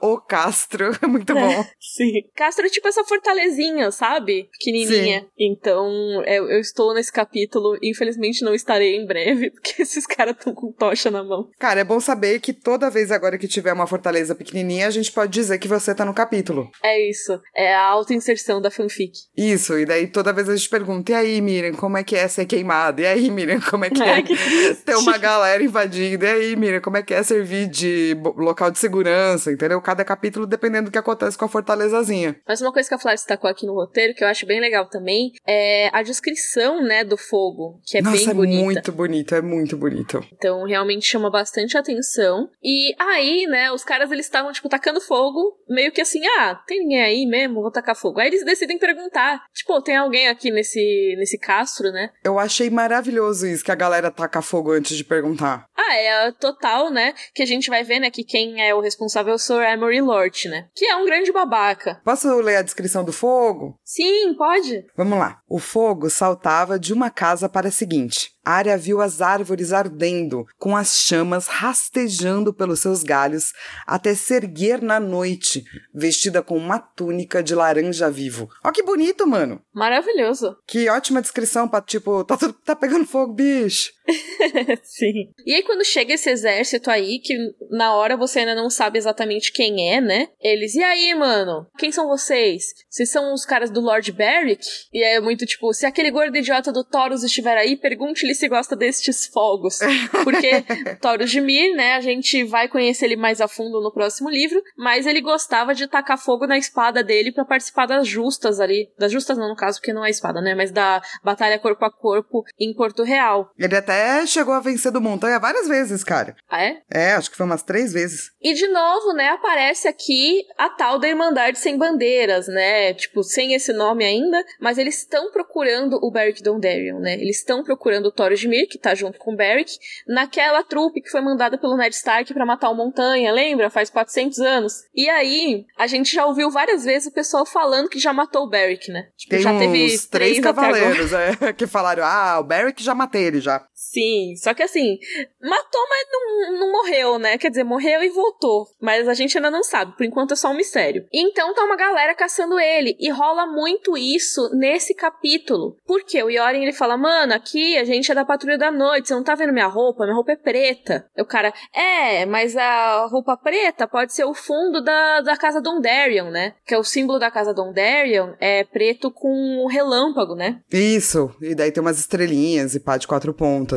o 0.00 0.18
Castro, 0.18 0.90
é 1.02 1.06
muito 1.06 1.32
bom. 1.32 1.40
É, 1.40 1.70
sim. 1.80 2.12
Castro 2.34 2.66
é 2.66 2.68
tipo 2.68 2.88
essa 2.88 3.04
fortalezinha, 3.04 3.90
sabe? 3.90 4.48
Pequenininha. 4.52 5.20
Sim. 5.20 5.26
Então, 5.38 5.88
eu, 6.24 6.50
eu, 6.50 6.60
estou 6.60 6.94
nesse 6.94 7.12
capítulo. 7.12 7.78
Infelizmente, 7.82 8.44
não 8.44 8.54
estarei 8.54 8.96
em 8.96 9.06
breve, 9.06 9.50
porque 9.54 9.82
esses 9.82 10.06
caras 10.06 10.36
estão 10.36 10.54
com 10.54 10.72
tocha 10.72 11.10
na 11.10 11.22
mão. 11.22 11.48
Cara, 11.58 11.80
é 11.80 11.84
bom 11.84 12.00
saber 12.00 12.40
que 12.40 12.52
toda 12.52 12.90
vez 12.90 13.10
agora 13.10 13.38
que 13.38 13.48
tiver 13.48 13.72
uma 13.72 13.86
fortaleza 13.86 14.34
pequenininha, 14.34 14.86
a 14.86 14.90
gente 14.90 15.12
pode 15.12 15.32
dizer 15.32 15.58
que 15.58 15.68
você 15.68 15.94
tá 15.94 16.04
no 16.04 16.14
capítulo. 16.14 16.70
É 16.82 17.08
isso. 17.08 17.40
É 17.54 17.74
a 17.74 17.82
auto-inserção 17.82 18.60
da 18.60 18.70
fanfic. 18.70 19.12
Isso, 19.36 19.78
e 19.78 19.84
daí 19.84 20.06
toda 20.06 20.32
vez 20.32 20.48
a 20.48 20.56
gente 20.56 20.68
pergunta: 20.68 21.12
e 21.12 21.14
aí, 21.14 21.40
Miriam, 21.40 21.72
como 21.72 21.96
é 21.96 22.04
que 22.04 22.16
é 22.16 22.26
ser 22.28 22.46
queimado? 22.46 23.00
E 23.00 23.06
aí, 23.06 23.30
Miriam, 23.30 23.60
como 23.60 23.84
é 23.84 23.90
que 23.90 24.02
é, 24.02 24.18
é 24.18 24.22
que 24.22 24.36
ter 24.84 24.96
uma 24.96 25.18
galera 25.18 25.62
invadindo? 25.62 26.24
E 26.24 26.28
aí, 26.28 26.56
Miriam, 26.56 26.80
como 26.80 26.96
é 26.96 27.02
que 27.02 27.14
é 27.14 27.22
servir 27.22 27.68
de 27.68 28.16
local 28.36 28.70
de 28.70 28.78
segurança? 28.78 29.43
Entendeu? 29.50 29.80
Cada 29.80 30.04
capítulo 30.04 30.46
dependendo 30.46 30.86
do 30.86 30.92
que 30.92 30.98
acontece 30.98 31.36
com 31.36 31.44
a 31.44 31.48
fortalezazinha. 31.48 32.36
Mas 32.46 32.60
uma 32.60 32.72
coisa 32.72 32.88
que 32.88 32.94
a 32.94 32.98
Flávia 32.98 33.16
destacou 33.16 33.50
aqui 33.50 33.66
no 33.66 33.74
roteiro, 33.74 34.14
que 34.14 34.24
eu 34.24 34.28
acho 34.28 34.46
bem 34.46 34.60
legal 34.60 34.86
também, 34.88 35.32
é 35.46 35.88
a 35.92 36.02
descrição, 36.02 36.82
né, 36.82 37.04
do 37.04 37.16
fogo, 37.16 37.80
que 37.84 37.98
é 37.98 38.02
Nossa, 38.02 38.16
bem 38.16 38.34
bonita. 38.34 38.60
é 38.60 38.64
muito 38.64 38.92
bonito, 38.92 39.34
é 39.34 39.42
muito 39.42 39.76
bonito. 39.76 40.26
Então, 40.32 40.64
realmente 40.64 41.06
chama 41.06 41.30
bastante 41.30 41.76
atenção. 41.76 42.48
E 42.62 42.94
aí, 42.98 43.46
né, 43.46 43.70
os 43.72 43.84
caras, 43.84 44.10
eles 44.10 44.26
estavam, 44.26 44.52
tipo, 44.52 44.68
tacando 44.68 45.00
fogo, 45.00 45.58
meio 45.68 45.92
que 45.92 46.00
assim, 46.00 46.20
ah, 46.38 46.54
tem 46.66 46.80
ninguém 46.80 47.02
aí 47.02 47.26
mesmo? 47.26 47.62
Vou 47.62 47.70
tacar 47.70 47.96
fogo. 47.96 48.20
Aí 48.20 48.28
eles 48.28 48.44
decidem 48.44 48.78
perguntar, 48.78 49.42
tipo, 49.52 49.80
tem 49.82 49.96
alguém 49.96 50.28
aqui 50.28 50.50
nesse, 50.50 51.14
nesse 51.18 51.38
castro, 51.38 51.90
né? 51.90 52.10
Eu 52.22 52.38
achei 52.38 52.70
maravilhoso 52.70 53.46
isso, 53.46 53.64
que 53.64 53.72
a 53.72 53.76
galera 53.76 54.10
taca 54.10 54.42
fogo 54.42 54.72
antes 54.72 54.96
de 54.96 55.04
perguntar. 55.04 55.66
Ah, 55.76 55.96
é 55.96 56.32
total, 56.32 56.90
né, 56.90 57.14
que 57.34 57.42
a 57.42 57.46
gente 57.46 57.68
vai 57.68 57.82
ver, 57.82 57.98
né, 57.98 58.10
que 58.10 58.24
quem 58.24 58.62
é 58.62 58.74
o 58.74 58.80
responsável 58.80 59.34
o 59.34 59.38
Sir 59.38 59.62
Emery 59.62 60.00
Lort, 60.00 60.46
né? 60.46 60.68
Que 60.74 60.86
é 60.86 60.96
um 60.96 61.04
grande 61.04 61.32
babaca. 61.32 62.00
Posso 62.04 62.32
ler 62.36 62.56
a 62.56 62.62
descrição 62.62 63.04
do 63.04 63.12
fogo? 63.12 63.78
Sim, 63.84 64.34
pode. 64.34 64.86
Vamos 64.96 65.18
lá. 65.18 65.38
O 65.48 65.58
fogo 65.58 66.08
saltava 66.08 66.78
de 66.78 66.92
uma 66.92 67.10
casa 67.10 67.48
para 67.48 67.68
a 67.68 67.72
seguinte. 67.72 68.32
Arya 68.44 68.76
viu 68.76 69.00
as 69.00 69.22
árvores 69.22 69.72
ardendo, 69.72 70.44
com 70.58 70.76
as 70.76 70.98
chamas 70.98 71.46
rastejando 71.46 72.52
pelos 72.52 72.80
seus 72.80 73.02
galhos, 73.02 73.52
até 73.86 74.14
se 74.14 74.34
erguer 74.34 74.82
na 74.82 75.00
noite, 75.00 75.64
vestida 75.94 76.42
com 76.42 76.56
uma 76.56 76.78
túnica 76.78 77.42
de 77.42 77.54
laranja 77.54 78.10
vivo. 78.10 78.50
Ó 78.62 78.70
que 78.70 78.82
bonito, 78.82 79.26
mano! 79.26 79.62
Maravilhoso. 79.72 80.56
Que 80.66 80.90
ótima 80.90 81.22
descrição 81.22 81.66
pra, 81.66 81.80
tipo, 81.80 82.22
tá, 82.24 82.36
tá 82.64 82.76
pegando 82.76 83.06
fogo, 83.06 83.32
bicho. 83.32 83.90
Sim. 84.82 85.30
E 85.46 85.54
aí 85.54 85.62
quando 85.62 85.84
chega 85.84 86.14
esse 86.14 86.30
exército 86.30 86.90
aí, 86.90 87.18
que 87.18 87.34
na 87.70 87.94
hora 87.94 88.16
você 88.16 88.40
ainda 88.40 88.54
não 88.54 88.68
sabe 88.68 88.98
exatamente 88.98 89.52
quem 89.52 89.92
é, 89.92 90.00
né? 90.00 90.28
Eles, 90.40 90.74
e 90.74 90.82
aí, 90.82 91.14
mano? 91.14 91.66
Quem 91.78 91.90
são 91.90 92.08
vocês? 92.08 92.74
Vocês 92.88 93.10
são 93.10 93.32
os 93.32 93.44
caras 93.44 93.70
do 93.70 93.80
Lord 93.80 94.10
Beric? 94.12 94.64
E 94.92 95.02
é 95.02 95.20
muito 95.20 95.46
tipo, 95.46 95.72
se 95.72 95.86
aquele 95.86 96.10
gordo 96.10 96.36
idiota 96.36 96.72
do 96.72 96.84
Taurus 96.84 97.22
estiver 97.22 97.56
aí, 97.56 97.76
pergunte-lhe 97.76 98.34
se 98.34 98.48
gosta 98.48 98.76
destes 98.76 99.26
fogos. 99.26 99.78
Porque 100.24 100.62
Taurus 101.00 101.30
de 101.30 101.40
Mir, 101.40 101.74
né, 101.74 101.94
a 101.94 102.00
gente 102.00 102.44
vai 102.44 102.68
conhecer 102.68 103.06
ele 103.06 103.16
mais 103.16 103.40
a 103.40 103.48
fundo 103.48 103.80
no 103.80 103.92
próximo 103.92 104.28
livro, 104.28 104.62
mas 104.76 105.06
ele 105.06 105.20
gostava 105.20 105.74
de 105.74 105.86
tacar 105.86 106.18
fogo 106.18 106.46
na 106.46 106.58
espada 106.58 107.02
dele 107.02 107.32
para 107.32 107.44
participar 107.44 107.86
das 107.86 108.06
justas 108.06 108.60
ali. 108.60 108.88
Das 108.98 109.10
justas 109.10 109.38
não, 109.38 109.48
no 109.48 109.56
caso, 109.56 109.78
porque 109.78 109.92
não 109.92 110.04
é 110.04 110.10
espada, 110.10 110.40
né, 110.40 110.54
mas 110.54 110.70
da 110.70 111.02
batalha 111.22 111.58
corpo 111.58 111.84
a 111.84 111.90
corpo 111.90 112.42
em 112.58 112.74
Porto 112.74 113.02
Real. 113.02 113.50
Ele 113.58 113.76
até 113.76 113.93
chegou 114.26 114.54
a 114.54 114.60
vencer 114.60 114.92
do 114.92 115.00
Montanha 115.00 115.38
várias 115.38 115.68
vezes, 115.68 116.02
cara. 116.02 116.36
Ah, 116.48 116.62
é? 116.62 116.82
É, 116.90 117.12
acho 117.12 117.30
que 117.30 117.36
foi 117.36 117.46
umas 117.46 117.62
três 117.62 117.92
vezes. 117.92 118.30
E 118.40 118.54
de 118.54 118.66
novo, 118.68 119.12
né, 119.12 119.28
aparece 119.28 119.88
aqui 119.88 120.42
a 120.58 120.68
tal 120.68 120.98
da 120.98 121.08
Irmandade 121.08 121.58
Sem 121.58 121.76
Bandeiras, 121.76 122.46
né, 122.48 122.94
tipo, 122.94 123.22
sem 123.22 123.54
esse 123.54 123.72
nome 123.72 124.04
ainda, 124.04 124.44
mas 124.60 124.78
eles 124.78 124.98
estão 124.98 125.30
procurando 125.30 125.98
o 126.02 126.10
Beric 126.10 126.42
Dondarrion, 126.42 126.98
né, 126.98 127.14
eles 127.14 127.38
estão 127.38 127.62
procurando 127.62 128.06
o 128.06 128.12
Thor 128.12 128.32
Edmir, 128.32 128.68
que 128.68 128.78
tá 128.78 128.94
junto 128.94 129.18
com 129.18 129.32
o 129.32 129.36
Beric, 129.36 129.72
naquela 130.06 130.62
trupe 130.62 131.00
que 131.00 131.10
foi 131.10 131.20
mandada 131.20 131.58
pelo 131.58 131.76
Ned 131.76 131.94
Stark 131.94 132.32
para 132.32 132.46
matar 132.46 132.70
o 132.70 132.74
Montanha, 132.74 133.32
lembra? 133.32 133.70
Faz 133.70 133.90
400 133.90 134.38
anos. 134.40 134.82
E 134.94 135.08
aí, 135.08 135.64
a 135.78 135.86
gente 135.86 136.14
já 136.14 136.26
ouviu 136.26 136.50
várias 136.50 136.84
vezes 136.84 137.08
o 137.08 137.12
pessoal 137.12 137.46
falando 137.46 137.88
que 137.88 137.98
já 137.98 138.12
matou 138.12 138.44
o 138.44 138.48
Beric, 138.48 138.90
né? 138.90 139.08
Tipo, 139.16 139.30
Tem 139.30 139.40
já 139.40 139.58
teve 139.58 139.72
três, 139.72 140.06
três 140.06 140.40
cavaleiros 140.40 141.12
é, 141.12 141.52
que 141.56 141.66
falaram: 141.66 142.04
ah, 142.04 142.38
o 142.40 142.44
Beric 142.44 142.82
já 142.82 142.94
matei 142.94 143.24
ele 143.24 143.40
já. 143.40 143.64
Sim, 143.92 144.34
só 144.36 144.54
que 144.54 144.62
assim, 144.62 144.98
matou, 145.40 145.86
mas 145.88 146.06
não, 146.10 146.58
não 146.58 146.72
morreu, 146.72 147.18
né? 147.18 147.36
Quer 147.36 147.50
dizer, 147.50 147.64
morreu 147.64 148.02
e 148.02 148.08
voltou. 148.08 148.66
Mas 148.80 149.06
a 149.06 149.14
gente 149.14 149.36
ainda 149.36 149.50
não 149.50 149.62
sabe, 149.62 149.94
por 149.94 150.04
enquanto 150.04 150.32
é 150.32 150.36
só 150.36 150.50
um 150.50 150.56
mistério. 150.56 151.06
Então 151.12 151.52
tá 151.52 151.62
uma 151.62 151.76
galera 151.76 152.14
caçando 152.14 152.58
ele, 152.58 152.96
e 152.98 153.10
rola 153.10 153.46
muito 153.46 153.96
isso 153.96 154.50
nesse 154.54 154.94
capítulo. 154.94 155.76
Porque 155.86 156.20
o 156.22 156.30
Yoren 156.30 156.62
ele 156.62 156.72
fala: 156.72 156.96
mano, 156.96 157.34
aqui 157.34 157.76
a 157.76 157.84
gente 157.84 158.10
é 158.10 158.14
da 158.14 158.24
patrulha 158.24 158.56
da 158.56 158.70
noite, 158.70 159.08
você 159.08 159.14
não 159.14 159.22
tá 159.22 159.34
vendo 159.34 159.52
minha 159.52 159.68
roupa? 159.68 160.04
Minha 160.04 160.16
roupa 160.16 160.32
é 160.32 160.36
preta. 160.36 161.06
O 161.18 161.24
cara, 161.26 161.52
é, 161.74 162.24
mas 162.24 162.56
a 162.56 163.06
roupa 163.06 163.36
preta 163.36 163.86
pode 163.86 164.14
ser 164.14 164.24
o 164.24 164.34
fundo 164.34 164.82
da, 164.82 165.20
da 165.20 165.36
casa 165.36 165.60
Dondarion, 165.60 166.30
né? 166.30 166.54
Que 166.66 166.74
é 166.74 166.78
o 166.78 166.84
símbolo 166.84 167.18
da 167.18 167.30
casa 167.30 167.52
Dondarion, 167.52 168.32
é 168.40 168.64
preto 168.64 169.10
com 169.10 169.66
relâmpago, 169.66 170.34
né? 170.34 170.60
Isso, 170.72 171.30
e 171.42 171.54
daí 171.54 171.70
tem 171.70 171.82
umas 171.82 171.98
estrelinhas 171.98 172.74
e 172.74 172.80
pá 172.80 172.96
de 172.96 173.06
quatro 173.06 173.34
pontas. 173.34 173.73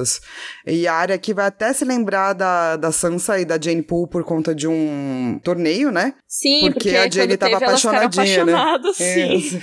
E 0.66 0.88
a 0.88 0.94
área 0.94 1.16
aqui 1.16 1.34
vai 1.34 1.48
até 1.48 1.72
se 1.74 1.86
lembrar 1.86 2.34
da, 2.34 2.76
da 2.76 2.92
Sansa 2.92 3.40
e 3.40 3.46
da 3.46 3.60
Jane 3.60 3.82
Poole 3.82 4.10
por 4.10 4.24
conta 4.24 4.54
de 4.54 4.68
um 4.68 5.40
torneio, 5.44 5.92
né? 5.92 6.14
Sim, 6.28 6.62
porque, 6.62 6.90
porque 6.92 6.96
a 6.96 7.10
Jane 7.10 7.38
tava 7.38 7.58
apaixonadinha, 7.58 8.46
né? 8.46 8.54
Sim. 8.94 9.62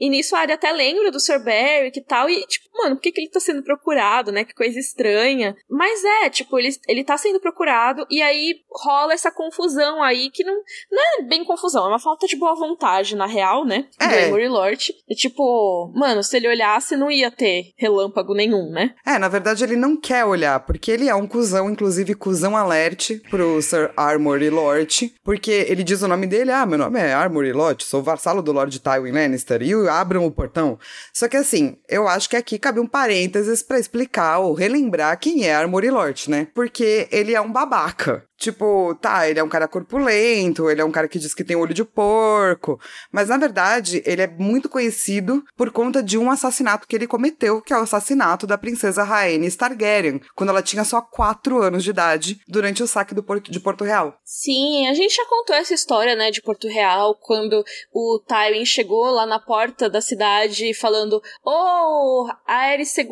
E 0.00 0.08
nisso 0.08 0.36
a 0.36 0.40
área 0.40 0.54
até 0.54 0.70
lembra 0.72 1.10
do 1.10 1.20
Sir 1.20 1.38
Beric 1.38 1.98
e 1.98 2.02
tal. 2.02 2.28
E, 2.28 2.46
tipo, 2.46 2.66
mano, 2.74 2.96
por 2.96 3.02
que, 3.02 3.12
que 3.12 3.20
ele 3.20 3.30
tá 3.30 3.40
sendo 3.40 3.62
procurado, 3.62 4.30
né? 4.30 4.44
Que 4.44 4.54
coisa 4.54 4.78
estranha. 4.78 5.56
Mas 5.68 6.02
é, 6.22 6.30
tipo, 6.30 6.58
ele, 6.58 6.70
ele 6.86 7.04
tá 7.04 7.16
sendo 7.16 7.40
procurado 7.40 8.06
e 8.10 8.22
aí 8.22 8.60
rola 8.70 9.12
essa 9.12 9.30
confusão 9.30 10.02
aí 10.02 10.30
que 10.30 10.44
não, 10.44 10.54
não 10.90 11.02
é 11.02 11.22
bem 11.22 11.44
confusão, 11.44 11.86
é 11.86 11.88
uma 11.88 11.98
falta 11.98 12.26
de 12.26 12.36
boa 12.36 12.54
vontade, 12.54 13.16
na 13.16 13.26
real, 13.26 13.64
né? 13.64 13.86
É. 14.00 14.06
Do 14.06 14.14
Emory 14.14 14.48
Lord. 14.48 14.94
E, 15.08 15.14
tipo, 15.14 15.92
mano, 15.94 16.22
se 16.22 16.36
ele 16.36 16.48
olhasse, 16.48 16.96
não 16.96 17.10
ia 17.10 17.30
ter 17.30 17.72
relâmpago 17.76 18.34
nenhum, 18.34 18.70
né? 18.70 18.94
É, 19.04 19.18
na 19.18 19.28
verdade 19.28 19.64
ele 19.64 19.76
não 19.76 19.96
quer 19.96 20.24
olhar, 20.24 20.60
porque 20.60 20.90
ele 20.90 21.08
é 21.08 21.14
um 21.14 21.26
cuzão, 21.26 21.70
inclusive 21.70 22.14
cuzão 22.14 22.56
alerte 22.56 23.20
pro 23.30 23.60
Sir 23.62 23.90
Armory 23.96 24.50
Lord, 24.50 25.14
porque 25.24 25.66
ele 25.68 25.82
diz 25.82 26.02
o 26.02 26.08
nome 26.08 26.26
dele, 26.26 26.52
ah, 26.52 26.66
meu 26.66 26.78
nome 26.78 26.98
é 26.98 27.12
Armory 27.12 27.52
Lord, 27.52 27.84
sou 27.84 28.02
vassalo 28.02 28.42
do 28.42 28.52
Lord 28.52 28.78
Tywin 28.78 29.12
Lannister, 29.12 29.62
e 29.62 29.74
o 29.74 29.87
abram 29.88 30.24
o 30.24 30.30
portão. 30.30 30.78
Só 31.12 31.28
que 31.28 31.36
assim, 31.36 31.76
eu 31.88 32.06
acho 32.06 32.28
que 32.28 32.36
aqui 32.36 32.58
cabe 32.58 32.80
um 32.80 32.86
parênteses 32.86 33.62
para 33.62 33.78
explicar 33.78 34.38
ou 34.38 34.54
relembrar 34.54 35.18
quem 35.18 35.46
é 35.46 35.54
Armory 35.54 35.90
Lord, 35.90 36.30
né? 36.30 36.48
Porque 36.54 37.08
ele 37.10 37.34
é 37.34 37.40
um 37.40 37.52
babaca. 37.52 38.27
Tipo, 38.38 38.94
tá, 39.00 39.28
ele 39.28 39.40
é 39.40 39.42
um 39.42 39.48
cara 39.48 39.66
corpulento, 39.66 40.70
ele 40.70 40.80
é 40.80 40.84
um 40.84 40.92
cara 40.92 41.08
que 41.08 41.18
diz 41.18 41.34
que 41.34 41.42
tem 41.42 41.56
olho 41.56 41.74
de 41.74 41.84
porco, 41.84 42.80
mas 43.10 43.28
na 43.28 43.36
verdade 43.36 44.00
ele 44.06 44.22
é 44.22 44.28
muito 44.28 44.68
conhecido 44.68 45.44
por 45.56 45.72
conta 45.72 46.00
de 46.00 46.16
um 46.16 46.30
assassinato 46.30 46.86
que 46.86 46.94
ele 46.94 47.08
cometeu, 47.08 47.60
que 47.60 47.72
é 47.72 47.76
o 47.76 47.82
assassinato 47.82 48.46
da 48.46 48.56
princesa 48.56 49.02
Rhaenys 49.02 49.56
Targaryen, 49.56 50.20
quando 50.36 50.50
ela 50.50 50.62
tinha 50.62 50.84
só 50.84 51.00
4 51.00 51.60
anos 51.60 51.82
de 51.82 51.90
idade, 51.90 52.40
durante 52.46 52.80
o 52.80 52.86
saque 52.86 53.12
do 53.12 53.24
Porto, 53.24 53.50
de 53.50 53.58
Porto 53.58 53.82
Real. 53.82 54.16
Sim, 54.24 54.86
a 54.86 54.94
gente 54.94 55.16
já 55.16 55.24
contou 55.26 55.56
essa 55.56 55.74
história, 55.74 56.14
né, 56.14 56.30
de 56.30 56.40
Porto 56.40 56.68
Real, 56.68 57.16
quando 57.20 57.64
o 57.92 58.22
Tywin 58.26 58.64
chegou 58.64 59.10
lá 59.10 59.26
na 59.26 59.40
porta 59.40 59.90
da 59.90 60.00
cidade 60.00 60.72
falando: 60.74 61.20
Oh, 61.44 62.28
Aerys 62.46 62.96
II, 62.96 63.08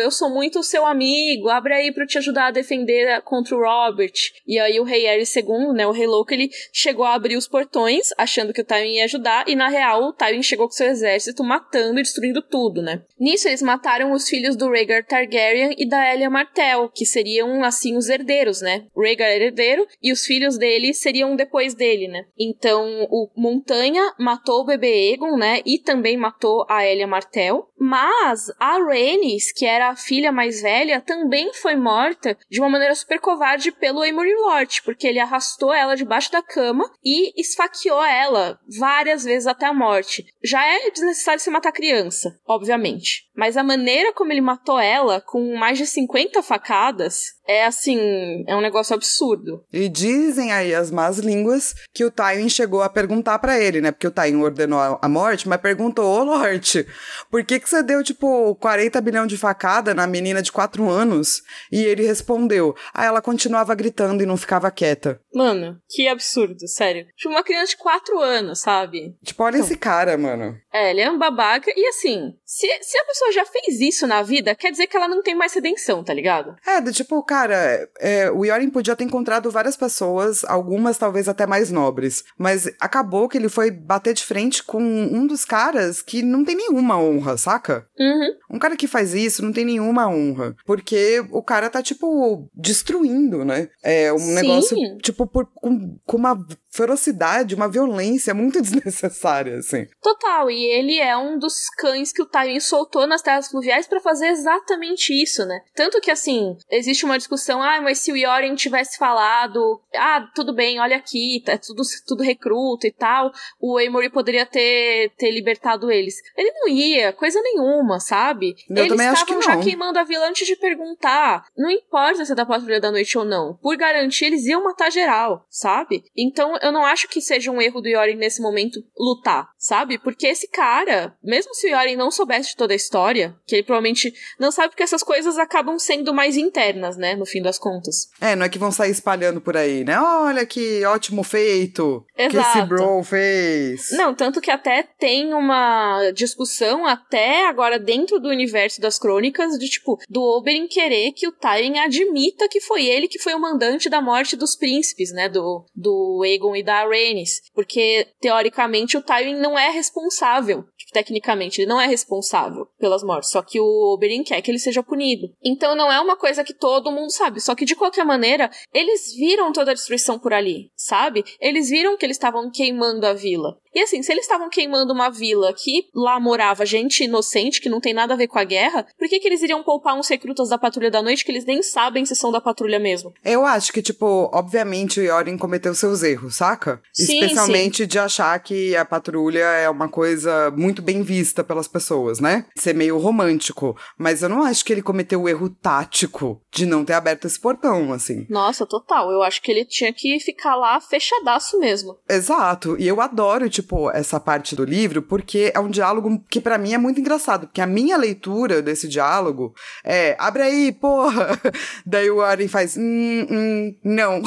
eu 0.00 0.10
sou 0.10 0.28
muito 0.28 0.62
seu 0.62 0.84
amigo, 0.84 1.48
abre 1.48 1.74
aí 1.74 1.92
pra 1.92 2.02
eu 2.02 2.08
te 2.08 2.18
ajudar 2.18 2.46
a 2.46 2.50
defender 2.50 3.22
contra 3.22 3.54
o 3.54 3.60
Robert. 3.60 4.12
E 4.46 4.55
E 4.56 4.58
aí 4.58 4.80
o 4.80 4.84
rei 4.84 5.06
Aerys 5.06 5.36
II, 5.36 5.74
né, 5.74 5.86
o 5.86 5.92
rei 5.92 6.06
louco, 6.06 6.32
ele 6.32 6.48
chegou 6.72 7.04
a 7.04 7.12
abrir 7.12 7.36
os 7.36 7.46
portões, 7.46 8.08
achando 8.16 8.54
que 8.54 8.62
o 8.62 8.64
Tywin 8.64 8.94
ia 8.94 9.04
ajudar, 9.04 9.44
e 9.46 9.54
na 9.54 9.68
real 9.68 10.04
o 10.04 10.12
Tywin 10.14 10.42
chegou 10.42 10.66
com 10.66 10.72
seu 10.72 10.86
exército 10.86 11.44
matando 11.44 12.00
e 12.00 12.02
destruindo 12.02 12.40
tudo, 12.40 12.80
né. 12.80 13.02
Nisso 13.20 13.48
eles 13.48 13.60
mataram 13.60 14.12
os 14.12 14.26
filhos 14.26 14.56
do 14.56 14.70
Rhaegar 14.70 15.04
Targaryen 15.04 15.74
e 15.76 15.86
da 15.86 16.10
Elia 16.10 16.30
Martell, 16.30 16.88
que 16.88 17.04
seriam, 17.04 17.62
assim, 17.62 17.98
os 17.98 18.08
herdeiros, 18.08 18.62
né. 18.62 18.86
Rhaegar 18.96 19.28
era 19.28 19.44
herdeiro 19.44 19.86
e 20.02 20.10
os 20.10 20.24
filhos 20.24 20.56
dele 20.56 20.94
seriam 20.94 21.36
depois 21.36 21.74
dele, 21.74 22.08
né. 22.08 22.24
Então 22.38 23.06
o 23.10 23.28
Montanha 23.36 24.14
matou 24.18 24.62
o 24.62 24.64
bebê 24.64 25.12
Egon, 25.12 25.36
né, 25.36 25.60
e 25.66 25.78
também 25.78 26.16
matou 26.16 26.64
a 26.66 26.86
Elia 26.86 27.06
Martell, 27.06 27.68
mas 27.78 28.50
a 28.58 28.78
Rhaenys, 28.78 29.52
que 29.52 29.66
era 29.66 29.90
a 29.90 29.96
filha 29.96 30.32
mais 30.32 30.62
velha, 30.62 31.00
também 31.00 31.52
foi 31.52 31.76
morta 31.76 32.36
de 32.50 32.60
uma 32.60 32.68
maneira 32.68 32.94
super 32.94 33.20
covarde 33.20 33.70
pelo 33.72 34.02
Amory 34.02 34.34
Lord, 34.34 34.82
porque 34.82 35.06
ele 35.06 35.20
arrastou 35.20 35.72
ela 35.72 35.96
debaixo 35.96 36.32
da 36.32 36.42
cama 36.42 36.90
e 37.04 37.38
esfaqueou 37.40 38.02
ela 38.02 38.58
várias 38.78 39.24
vezes 39.24 39.46
até 39.46 39.66
a 39.66 39.74
morte. 39.74 40.26
Já 40.42 40.64
é 40.64 40.90
desnecessário 40.90 41.40
se 41.40 41.50
matar 41.50 41.72
criança, 41.72 42.38
obviamente. 42.46 43.26
Mas 43.34 43.56
a 43.56 43.62
maneira 43.62 44.12
como 44.12 44.32
ele 44.32 44.40
matou 44.40 44.78
ela, 44.78 45.20
com 45.20 45.56
mais 45.56 45.78
de 45.78 45.86
50 45.86 46.42
facadas, 46.42 47.35
é 47.46 47.64
assim, 47.64 48.44
é 48.46 48.56
um 48.56 48.60
negócio 48.60 48.94
absurdo. 48.94 49.64
E 49.72 49.88
dizem 49.88 50.52
aí 50.52 50.74
as 50.74 50.90
más 50.90 51.18
línguas 51.18 51.74
que 51.92 52.04
o 52.04 52.10
Tywin 52.10 52.48
chegou 52.48 52.82
a 52.82 52.88
perguntar 52.88 53.38
para 53.38 53.58
ele, 53.58 53.80
né? 53.80 53.90
Porque 53.90 54.06
o 54.06 54.10
Tywin 54.10 54.42
ordenou 54.42 54.98
a 55.00 55.08
morte, 55.08 55.48
mas 55.48 55.60
perguntou, 55.60 56.04
ô 56.04 56.24
Lorde, 56.24 56.86
por 57.30 57.44
que 57.44 57.60
que 57.60 57.68
você 57.68 57.82
deu, 57.82 58.02
tipo, 58.02 58.54
40 58.56 59.00
bilhões 59.00 59.28
de 59.28 59.36
facada 59.36 59.94
na 59.94 60.06
menina 60.06 60.42
de 60.42 60.50
4 60.50 60.88
anos? 60.88 61.42
E 61.70 61.82
ele 61.82 62.06
respondeu, 62.06 62.74
ah, 62.92 63.04
ela 63.04 63.22
continuava 63.22 63.74
gritando 63.74 64.22
e 64.22 64.26
não 64.26 64.36
ficava 64.36 64.70
quieta. 64.70 65.20
Mano, 65.34 65.78
que 65.88 66.08
absurdo, 66.08 66.66
sério. 66.66 67.06
Tipo, 67.16 67.30
uma 67.30 67.44
criança 67.44 67.70
de 67.70 67.76
4 67.76 68.20
anos, 68.20 68.60
sabe? 68.60 69.16
Tipo, 69.22 69.44
olha 69.44 69.56
então, 69.56 69.66
esse 69.66 69.76
cara, 69.76 70.16
mano. 70.16 70.56
É, 70.76 70.90
ele 70.90 71.00
é 71.00 71.10
um 71.10 71.18
babaca. 71.18 71.72
E 71.74 71.86
assim, 71.88 72.34
se, 72.44 72.66
se 72.82 72.98
a 72.98 73.04
pessoa 73.04 73.32
já 73.32 73.46
fez 73.46 73.80
isso 73.80 74.06
na 74.06 74.22
vida, 74.22 74.54
quer 74.54 74.70
dizer 74.70 74.86
que 74.86 74.96
ela 74.96 75.08
não 75.08 75.22
tem 75.22 75.34
mais 75.34 75.54
redenção, 75.54 76.04
tá 76.04 76.12
ligado? 76.12 76.54
É, 76.66 76.80
do 76.80 76.92
tipo, 76.92 77.22
cara, 77.22 77.46
cara, 77.46 77.88
é, 78.00 78.30
o 78.30 78.44
Yorin 78.44 78.70
podia 78.70 78.96
ter 78.96 79.04
encontrado 79.04 79.50
várias 79.50 79.76
pessoas, 79.76 80.44
algumas 80.44 80.98
talvez 80.98 81.28
até 81.28 81.46
mais 81.46 81.70
nobres, 81.70 82.24
mas 82.38 82.66
acabou 82.80 83.28
que 83.28 83.38
ele 83.38 83.48
foi 83.48 83.70
bater 83.70 84.14
de 84.14 84.24
frente 84.24 84.62
com 84.62 84.82
um 84.82 85.26
dos 85.26 85.44
caras 85.44 86.02
que 86.02 86.22
não 86.22 86.44
tem 86.44 86.56
nenhuma 86.56 86.98
honra, 86.98 87.36
saca? 87.36 87.86
Uhum. 87.98 88.34
Um 88.50 88.58
cara 88.58 88.76
que 88.76 88.86
faz 88.86 89.14
isso 89.14 89.44
não 89.44 89.52
tem 89.52 89.64
nenhuma 89.64 90.08
honra, 90.08 90.54
porque 90.64 91.24
o 91.30 91.42
cara 91.42 91.70
tá, 91.70 91.82
tipo, 91.82 92.48
destruindo, 92.54 93.44
né? 93.44 93.68
É 93.82 94.12
um 94.12 94.18
Sim. 94.18 94.34
negócio, 94.34 94.98
tipo, 94.98 95.26
por, 95.26 95.46
com, 95.54 95.98
com 96.04 96.16
uma 96.16 96.38
ferocidade, 96.70 97.54
uma 97.54 97.68
violência 97.68 98.34
muito 98.34 98.60
desnecessária, 98.62 99.58
assim. 99.58 99.86
Total, 100.02 100.50
e 100.50 100.65
ele 100.66 100.98
é 100.98 101.16
um 101.16 101.38
dos 101.38 101.68
cães 101.76 102.12
que 102.12 102.22
o 102.22 102.26
Tywin 102.26 102.60
soltou 102.60 103.06
nas 103.06 103.22
terras 103.22 103.48
fluviais 103.48 103.86
para 103.86 104.00
fazer 104.00 104.28
exatamente 104.28 105.12
isso, 105.12 105.44
né? 105.44 105.60
Tanto 105.74 106.00
que, 106.00 106.10
assim, 106.10 106.56
existe 106.70 107.04
uma 107.04 107.18
discussão, 107.18 107.62
ah, 107.62 107.80
mas 107.80 107.98
se 107.98 108.12
o 108.12 108.16
Yoren 108.16 108.54
tivesse 108.54 108.98
falado, 108.98 109.80
ah, 109.94 110.26
tudo 110.34 110.54
bem, 110.54 110.80
olha 110.80 110.96
aqui, 110.96 111.42
é 111.46 111.56
tudo, 111.56 111.82
tudo 112.06 112.22
recruta 112.22 112.86
e 112.86 112.92
tal, 112.92 113.32
o 113.60 113.78
Amory 113.78 114.10
poderia 114.10 114.46
ter, 114.46 115.12
ter 115.16 115.30
libertado 115.30 115.90
eles. 115.90 116.16
Ele 116.36 116.50
não 116.52 116.68
ia, 116.68 117.12
coisa 117.12 117.40
nenhuma, 117.40 118.00
sabe? 118.00 118.54
Eu 118.68 118.84
eles 118.84 119.00
estavam 119.00 119.42
já 119.42 119.56
queimando 119.58 119.98
a 119.98 120.04
vila 120.04 120.28
antes 120.28 120.46
de 120.46 120.56
perguntar. 120.56 121.46
Não 121.56 121.70
importa 121.70 122.24
se 122.24 122.32
é 122.32 122.34
da 122.34 122.46
Patrulha 122.46 122.80
da 122.80 122.90
Noite 122.90 123.16
ou 123.16 123.24
não. 123.24 123.54
Por 123.62 123.76
garantir, 123.76 124.26
eles 124.26 124.46
iam 124.46 124.64
matar 124.64 124.90
geral, 124.90 125.46
sabe? 125.48 126.04
Então, 126.16 126.56
eu 126.62 126.72
não 126.72 126.84
acho 126.84 127.08
que 127.08 127.20
seja 127.20 127.50
um 127.50 127.60
erro 127.60 127.80
do 127.80 127.88
Yoren 127.88 128.16
nesse 128.16 128.40
momento 128.40 128.80
lutar, 128.96 129.48
sabe? 129.58 129.98
Porque 129.98 130.26
esse 130.26 130.48
cara, 130.56 131.14
mesmo 131.22 131.54
se 131.54 131.66
o 131.66 131.70
Yoren 131.70 131.96
não 131.96 132.10
soubesse 132.10 132.50
de 132.50 132.56
toda 132.56 132.72
a 132.72 132.76
história, 132.76 133.36
que 133.46 133.56
ele 133.56 133.62
provavelmente 133.62 134.14
não 134.40 134.50
sabe 134.50 134.70
porque 134.70 134.82
essas 134.82 135.02
coisas 135.02 135.36
acabam 135.36 135.78
sendo 135.78 136.14
mais 136.14 136.34
internas, 136.38 136.96
né? 136.96 137.14
No 137.14 137.26
fim 137.26 137.42
das 137.42 137.58
contas. 137.58 138.08
É, 138.18 138.34
não 138.34 138.46
é 138.46 138.48
que 138.48 138.58
vão 138.58 138.72
sair 138.72 138.90
espalhando 138.90 139.38
por 139.38 139.54
aí, 139.54 139.84
né? 139.84 140.00
Olha 140.00 140.46
que 140.46 140.82
ótimo 140.86 141.22
feito 141.22 142.02
Exato. 142.16 142.30
que 142.30 142.58
esse 142.58 142.66
bro 142.66 143.02
fez. 143.02 143.90
Não, 143.92 144.14
tanto 144.14 144.40
que 144.40 144.50
até 144.50 144.82
tem 144.82 145.34
uma 145.34 146.10
discussão 146.12 146.86
até 146.86 147.46
agora 147.46 147.78
dentro 147.78 148.18
do 148.18 148.30
universo 148.30 148.80
das 148.80 148.98
crônicas 148.98 149.58
de 149.58 149.68
tipo, 149.68 149.98
do 150.08 150.22
Oberyn 150.22 150.66
querer 150.68 151.12
que 151.12 151.28
o 151.28 151.32
Tywin 151.32 151.80
admita 151.80 152.48
que 152.48 152.62
foi 152.62 152.86
ele 152.86 153.08
que 153.08 153.18
foi 153.18 153.34
o 153.34 153.40
mandante 153.40 153.90
da 153.90 154.00
morte 154.00 154.36
dos 154.36 154.56
príncipes, 154.56 155.12
né? 155.12 155.28
Do, 155.28 155.66
do 155.74 156.22
Aegon 156.24 156.56
e 156.56 156.62
da 156.62 156.86
Rhaenys. 156.86 157.42
Porque, 157.54 158.08
teoricamente, 158.22 158.96
o 158.96 159.02
Tywin 159.02 159.34
não 159.34 159.58
é 159.58 159.68
responsável. 159.68 160.45
Tipo, 160.54 160.92
tecnicamente, 160.92 161.60
ele 161.60 161.68
não 161.68 161.80
é 161.80 161.86
responsável 161.86 162.66
pelas 162.78 163.02
mortes. 163.02 163.30
Só 163.30 163.42
que 163.42 163.60
o 163.60 163.94
Oberyn 163.94 164.22
quer 164.22 164.40
que 164.42 164.50
ele 164.50 164.58
seja 164.58 164.82
punido. 164.82 165.32
Então 165.44 165.74
não 165.74 165.90
é 165.90 166.00
uma 166.00 166.16
coisa 166.16 166.44
que 166.44 166.54
todo 166.54 166.92
mundo 166.92 167.10
sabe. 167.10 167.40
Só 167.40 167.54
que 167.54 167.64
de 167.64 167.74
qualquer 167.74 168.04
maneira, 168.04 168.50
eles 168.72 169.14
viram 169.14 169.52
toda 169.52 169.70
a 169.70 169.74
destruição 169.74 170.18
por 170.18 170.32
ali, 170.32 170.70
sabe? 170.76 171.24
Eles 171.40 171.68
viram 171.68 171.96
que 171.96 172.04
eles 172.04 172.16
estavam 172.16 172.50
queimando 172.50 173.06
a 173.06 173.12
vila. 173.12 173.58
E 173.74 173.80
assim, 173.82 174.02
se 174.02 174.10
eles 174.10 174.24
estavam 174.24 174.48
queimando 174.48 174.90
uma 174.94 175.10
vila 175.10 175.52
que 175.52 175.84
lá 175.94 176.18
morava 176.18 176.64
gente 176.64 177.04
inocente, 177.04 177.60
que 177.60 177.68
não 177.68 177.78
tem 177.78 177.92
nada 177.92 178.14
a 178.14 178.16
ver 178.16 178.26
com 178.26 178.38
a 178.38 178.44
guerra, 178.44 178.86
por 178.98 179.06
que, 179.06 179.20
que 179.20 179.28
eles 179.28 179.42
iriam 179.42 179.62
poupar 179.62 179.94
uns 179.94 180.08
recrutas 180.08 180.48
da 180.48 180.56
Patrulha 180.56 180.90
da 180.90 181.02
Noite 181.02 181.22
que 181.22 181.30
eles 181.30 181.44
nem 181.44 181.62
sabem 181.62 182.06
se 182.06 182.16
são 182.16 182.32
da 182.32 182.40
Patrulha 182.40 182.78
mesmo? 182.78 183.12
Eu 183.22 183.44
acho 183.44 183.74
que, 183.74 183.82
tipo, 183.82 184.30
obviamente 184.32 184.98
o 184.98 185.02
Yorin 185.02 185.36
cometeu 185.36 185.74
seus 185.74 186.02
erros, 186.02 186.36
saca? 186.36 186.80
Sim, 186.90 187.20
Especialmente 187.20 187.82
sim. 187.82 187.86
de 187.86 187.98
achar 187.98 188.38
que 188.40 188.74
a 188.74 188.84
patrulha 188.84 189.44
é 189.44 189.68
uma 189.68 189.90
coisa 189.90 190.25
muito 190.56 190.82
bem 190.82 191.02
vista 191.02 191.42
pelas 191.42 191.68
pessoas, 191.68 192.20
né? 192.20 192.46
Ser 192.56 192.74
meio 192.74 192.98
romântico. 192.98 193.76
Mas 193.98 194.22
eu 194.22 194.28
não 194.28 194.42
acho 194.42 194.64
que 194.64 194.72
ele 194.72 194.82
cometeu 194.82 195.22
o 195.22 195.28
erro 195.28 195.48
tático 195.48 196.40
de 196.52 196.66
não 196.66 196.84
ter 196.84 196.94
aberto 196.94 197.26
esse 197.26 197.38
portão, 197.38 197.92
assim. 197.92 198.26
Nossa, 198.28 198.66
total. 198.66 199.10
Eu 199.10 199.22
acho 199.22 199.42
que 199.42 199.50
ele 199.50 199.64
tinha 199.64 199.92
que 199.92 200.18
ficar 200.20 200.56
lá 200.56 200.80
fechadaço 200.80 201.58
mesmo. 201.58 201.98
Exato. 202.08 202.76
E 202.78 202.86
eu 202.86 203.00
adoro, 203.00 203.48
tipo, 203.48 203.90
essa 203.90 204.18
parte 204.20 204.54
do 204.54 204.64
livro, 204.64 205.02
porque 205.02 205.52
é 205.54 205.60
um 205.60 205.70
diálogo 205.70 206.22
que 206.28 206.40
para 206.40 206.58
mim 206.58 206.74
é 206.74 206.78
muito 206.78 207.00
engraçado, 207.00 207.46
porque 207.46 207.60
a 207.60 207.66
minha 207.66 207.96
leitura 207.96 208.62
desse 208.62 208.88
diálogo 208.88 209.54
é, 209.84 210.16
abre 210.18 210.42
aí, 210.42 210.72
porra! 210.72 211.38
Daí 211.84 212.10
o 212.10 212.20
Aren 212.20 212.48
faz, 212.48 212.76
hum, 212.76 213.26
hum, 213.30 213.74
não. 213.84 214.22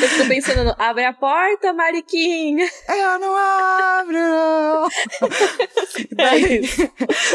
Eu 0.00 0.08
fico 0.08 0.28
pensando 0.28 0.74
abre 0.78 1.04
a 1.04 1.12
porta, 1.12 1.72
Mariquinha! 1.72 2.68
Eu 2.88 3.18
não 3.18 3.36
abro, 3.36 4.12
não! 4.12 4.88
daí, 6.12 6.62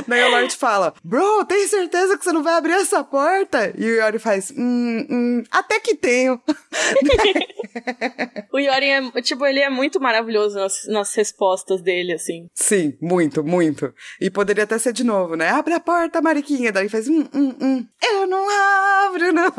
daí 0.07 0.23
o 0.23 0.31
Lorde 0.31 0.55
fala, 0.55 0.93
bro, 1.03 1.45
tem 1.45 1.67
certeza 1.67 2.17
que 2.17 2.23
você 2.23 2.31
não 2.31 2.43
vai 2.43 2.55
abrir 2.55 2.73
essa 2.73 3.03
porta? 3.03 3.73
E 3.77 3.85
o 3.85 3.95
Yori 3.95 4.19
faz, 4.19 4.51
hum, 4.51 5.07
hum, 5.09 5.43
até 5.51 5.79
que 5.79 5.95
tenho. 5.95 6.41
o 8.51 8.59
Yori 8.59 8.89
é, 8.89 9.21
tipo, 9.21 9.45
ele 9.45 9.59
é 9.59 9.69
muito 9.69 9.99
maravilhoso 9.99 10.57
nas, 10.57 10.85
nas 10.87 11.13
respostas 11.15 11.81
dele, 11.81 12.13
assim. 12.13 12.47
Sim, 12.53 12.97
muito, 13.01 13.43
muito. 13.43 13.93
E 14.19 14.29
poderia 14.29 14.63
até 14.63 14.77
ser 14.77 14.93
de 14.93 15.03
novo, 15.03 15.35
né? 15.35 15.49
Abre 15.49 15.73
a 15.73 15.79
porta, 15.79 16.21
Mariquinha. 16.21 16.71
Daí 16.71 16.89
faz 16.89 17.07
hum, 17.07 17.27
hum, 17.33 17.55
hum. 17.61 17.87
Eu 18.01 18.27
não 18.27 18.45
abro, 19.07 19.33
não. 19.33 19.53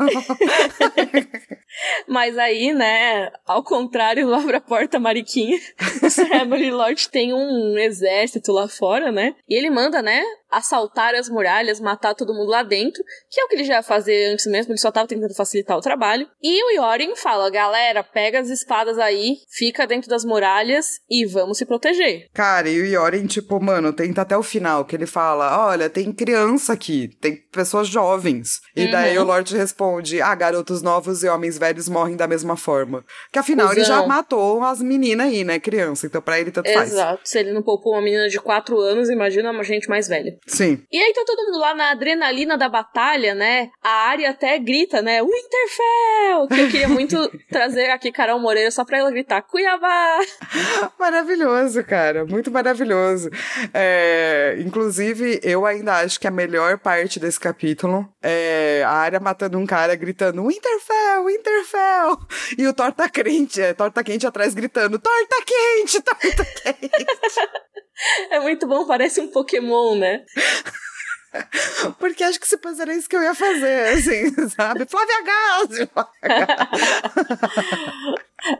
Mas 2.07 2.37
aí, 2.37 2.73
né, 2.73 3.31
ao 3.45 3.63
contrário, 3.63 4.31
abre 4.33 4.57
a 4.57 4.61
porta, 4.61 4.99
Mariquinha. 4.99 5.59
O 6.01 6.09
Family 6.09 6.71
Lord 6.71 7.09
tem 7.09 7.33
um 7.33 7.77
exército 7.77 8.51
lá 8.51 8.67
fora, 8.67 9.11
né? 9.11 9.35
E 9.47 9.57
ele 9.57 9.69
manda, 9.69 10.01
né, 10.01 10.21
assaltar 10.57 11.13
as 11.15 11.29
muralhas, 11.29 11.79
matar 11.79 12.15
todo 12.15 12.33
mundo 12.33 12.49
lá 12.49 12.63
dentro, 12.63 13.03
que 13.29 13.39
é 13.39 13.43
o 13.43 13.47
que 13.47 13.55
ele 13.55 13.63
já 13.63 13.75
ia 13.75 13.83
fazer 13.83 14.31
antes 14.31 14.45
mesmo, 14.45 14.71
ele 14.71 14.79
só 14.79 14.91
tava 14.91 15.07
tentando 15.07 15.33
facilitar 15.35 15.77
o 15.77 15.81
trabalho. 15.81 16.27
E 16.41 16.63
o 16.63 16.71
Yorin 16.71 17.15
fala: 17.15 17.49
galera, 17.49 18.03
pega 18.03 18.39
as 18.39 18.49
espadas 18.49 18.97
aí, 18.97 19.37
fica 19.49 19.85
dentro 19.85 20.09
das 20.09 20.23
muralhas 20.23 20.99
e 21.09 21.25
vamos 21.25 21.57
se 21.57 21.65
proteger. 21.65 22.27
Cara, 22.33 22.69
e 22.69 22.81
o 22.81 22.85
Yorin, 22.85 23.25
tipo, 23.25 23.59
mano, 23.61 23.91
tenta 23.93 24.21
até 24.21 24.37
o 24.37 24.43
final, 24.43 24.85
que 24.85 24.95
ele 24.95 25.05
fala: 25.05 25.67
olha, 25.67 25.89
tem 25.89 26.11
criança 26.11 26.73
aqui, 26.73 27.09
tem 27.19 27.35
pessoas 27.51 27.87
jovens. 27.87 28.61
E 28.75 28.85
uhum. 28.85 28.91
daí 28.91 29.17
o 29.17 29.23
Lorde 29.23 29.55
responde: 29.55 30.21
ah, 30.21 30.35
garotos 30.35 30.81
novos 30.81 31.23
e 31.23 31.27
homens 31.27 31.57
velhos 31.57 31.89
morrem 31.89 32.15
da 32.15 32.27
mesma 32.27 32.55
forma. 32.55 33.03
Que 33.31 33.39
afinal 33.39 33.67
Cusão. 33.67 33.81
ele 33.81 33.87
já 33.87 34.07
matou 34.07 34.63
as 34.63 34.81
meninas 34.81 35.27
aí, 35.27 35.43
né, 35.43 35.59
criança, 35.59 36.07
então 36.07 36.21
pra 36.21 36.39
ele 36.39 36.51
tanto 36.51 36.67
Exato. 36.67 36.79
faz. 36.79 36.91
Exato, 36.91 37.21
se 37.23 37.39
ele 37.39 37.53
não 37.53 37.61
poupou 37.61 37.93
uma 37.93 38.01
menina 38.01 38.29
de 38.29 38.39
4 38.39 38.79
anos, 38.79 39.09
imagina 39.09 39.51
uma 39.51 39.63
gente 39.63 39.89
mais 39.89 40.07
velha. 40.07 40.37
Sim. 40.47 40.83
E 40.91 40.97
aí 40.97 41.13
tá 41.13 41.23
todo 41.25 41.45
mundo 41.45 41.59
lá 41.59 41.73
na 41.73 41.91
adrenalina 41.91 42.57
da 42.57 42.69
batalha, 42.69 43.33
né? 43.33 43.69
A 43.83 44.09
área 44.09 44.29
até 44.29 44.57
grita, 44.59 45.01
né? 45.01 45.21
Winterfell! 45.21 46.47
Que 46.47 46.61
eu 46.61 46.69
queria 46.69 46.87
muito 46.87 47.17
trazer 47.49 47.89
aqui 47.89 48.11
Carol 48.11 48.39
Moreira 48.39 48.69
só 48.69 48.85
pra 48.85 48.99
ela 48.99 49.09
gritar 49.09 49.41
Cuiabá! 49.41 50.19
Maravilhoso, 50.99 51.83
cara. 51.83 52.25
Muito 52.25 52.51
maravilhoso. 52.51 53.29
É, 53.73 54.57
inclusive, 54.59 55.39
eu 55.43 55.65
ainda 55.65 55.95
acho 55.95 56.19
que 56.19 56.27
a 56.27 56.31
melhor 56.31 56.77
parte 56.77 57.19
desse 57.19 57.39
capítulo 57.39 58.07
é 58.21 58.83
a 58.85 58.91
área 58.91 59.19
matando 59.19 59.57
um 59.57 59.65
cara 59.65 59.95
gritando 59.95 60.45
Winterfell, 60.45 61.25
Winterfell! 61.25 62.17
E 62.57 62.67
o 62.67 62.73
torta 62.73 63.09
crente, 63.09 63.61
é, 63.61 63.73
torta 63.73 64.03
quente 64.03 64.27
atrás 64.27 64.53
gritando: 64.53 64.99
torta 64.99 65.35
quente, 65.43 66.01
torta 66.01 66.45
quente. 66.45 67.05
é 68.31 68.39
muito 68.39 68.67
bom, 68.67 68.85
parece 68.85 69.21
um 69.21 69.27
Pokémon, 69.27 69.95
né? 69.95 70.25
Porque 71.99 72.23
acho 72.23 72.39
que 72.39 72.47
se 72.47 72.57
fosse 72.57 72.81
era 72.81 72.93
isso 72.93 73.09
que 73.09 73.15
eu 73.15 73.23
ia 73.23 73.35
fazer, 73.35 73.97
assim, 73.97 74.31
sabe? 74.49 74.85
Flávia 74.85 75.21
Gás! 75.23 75.79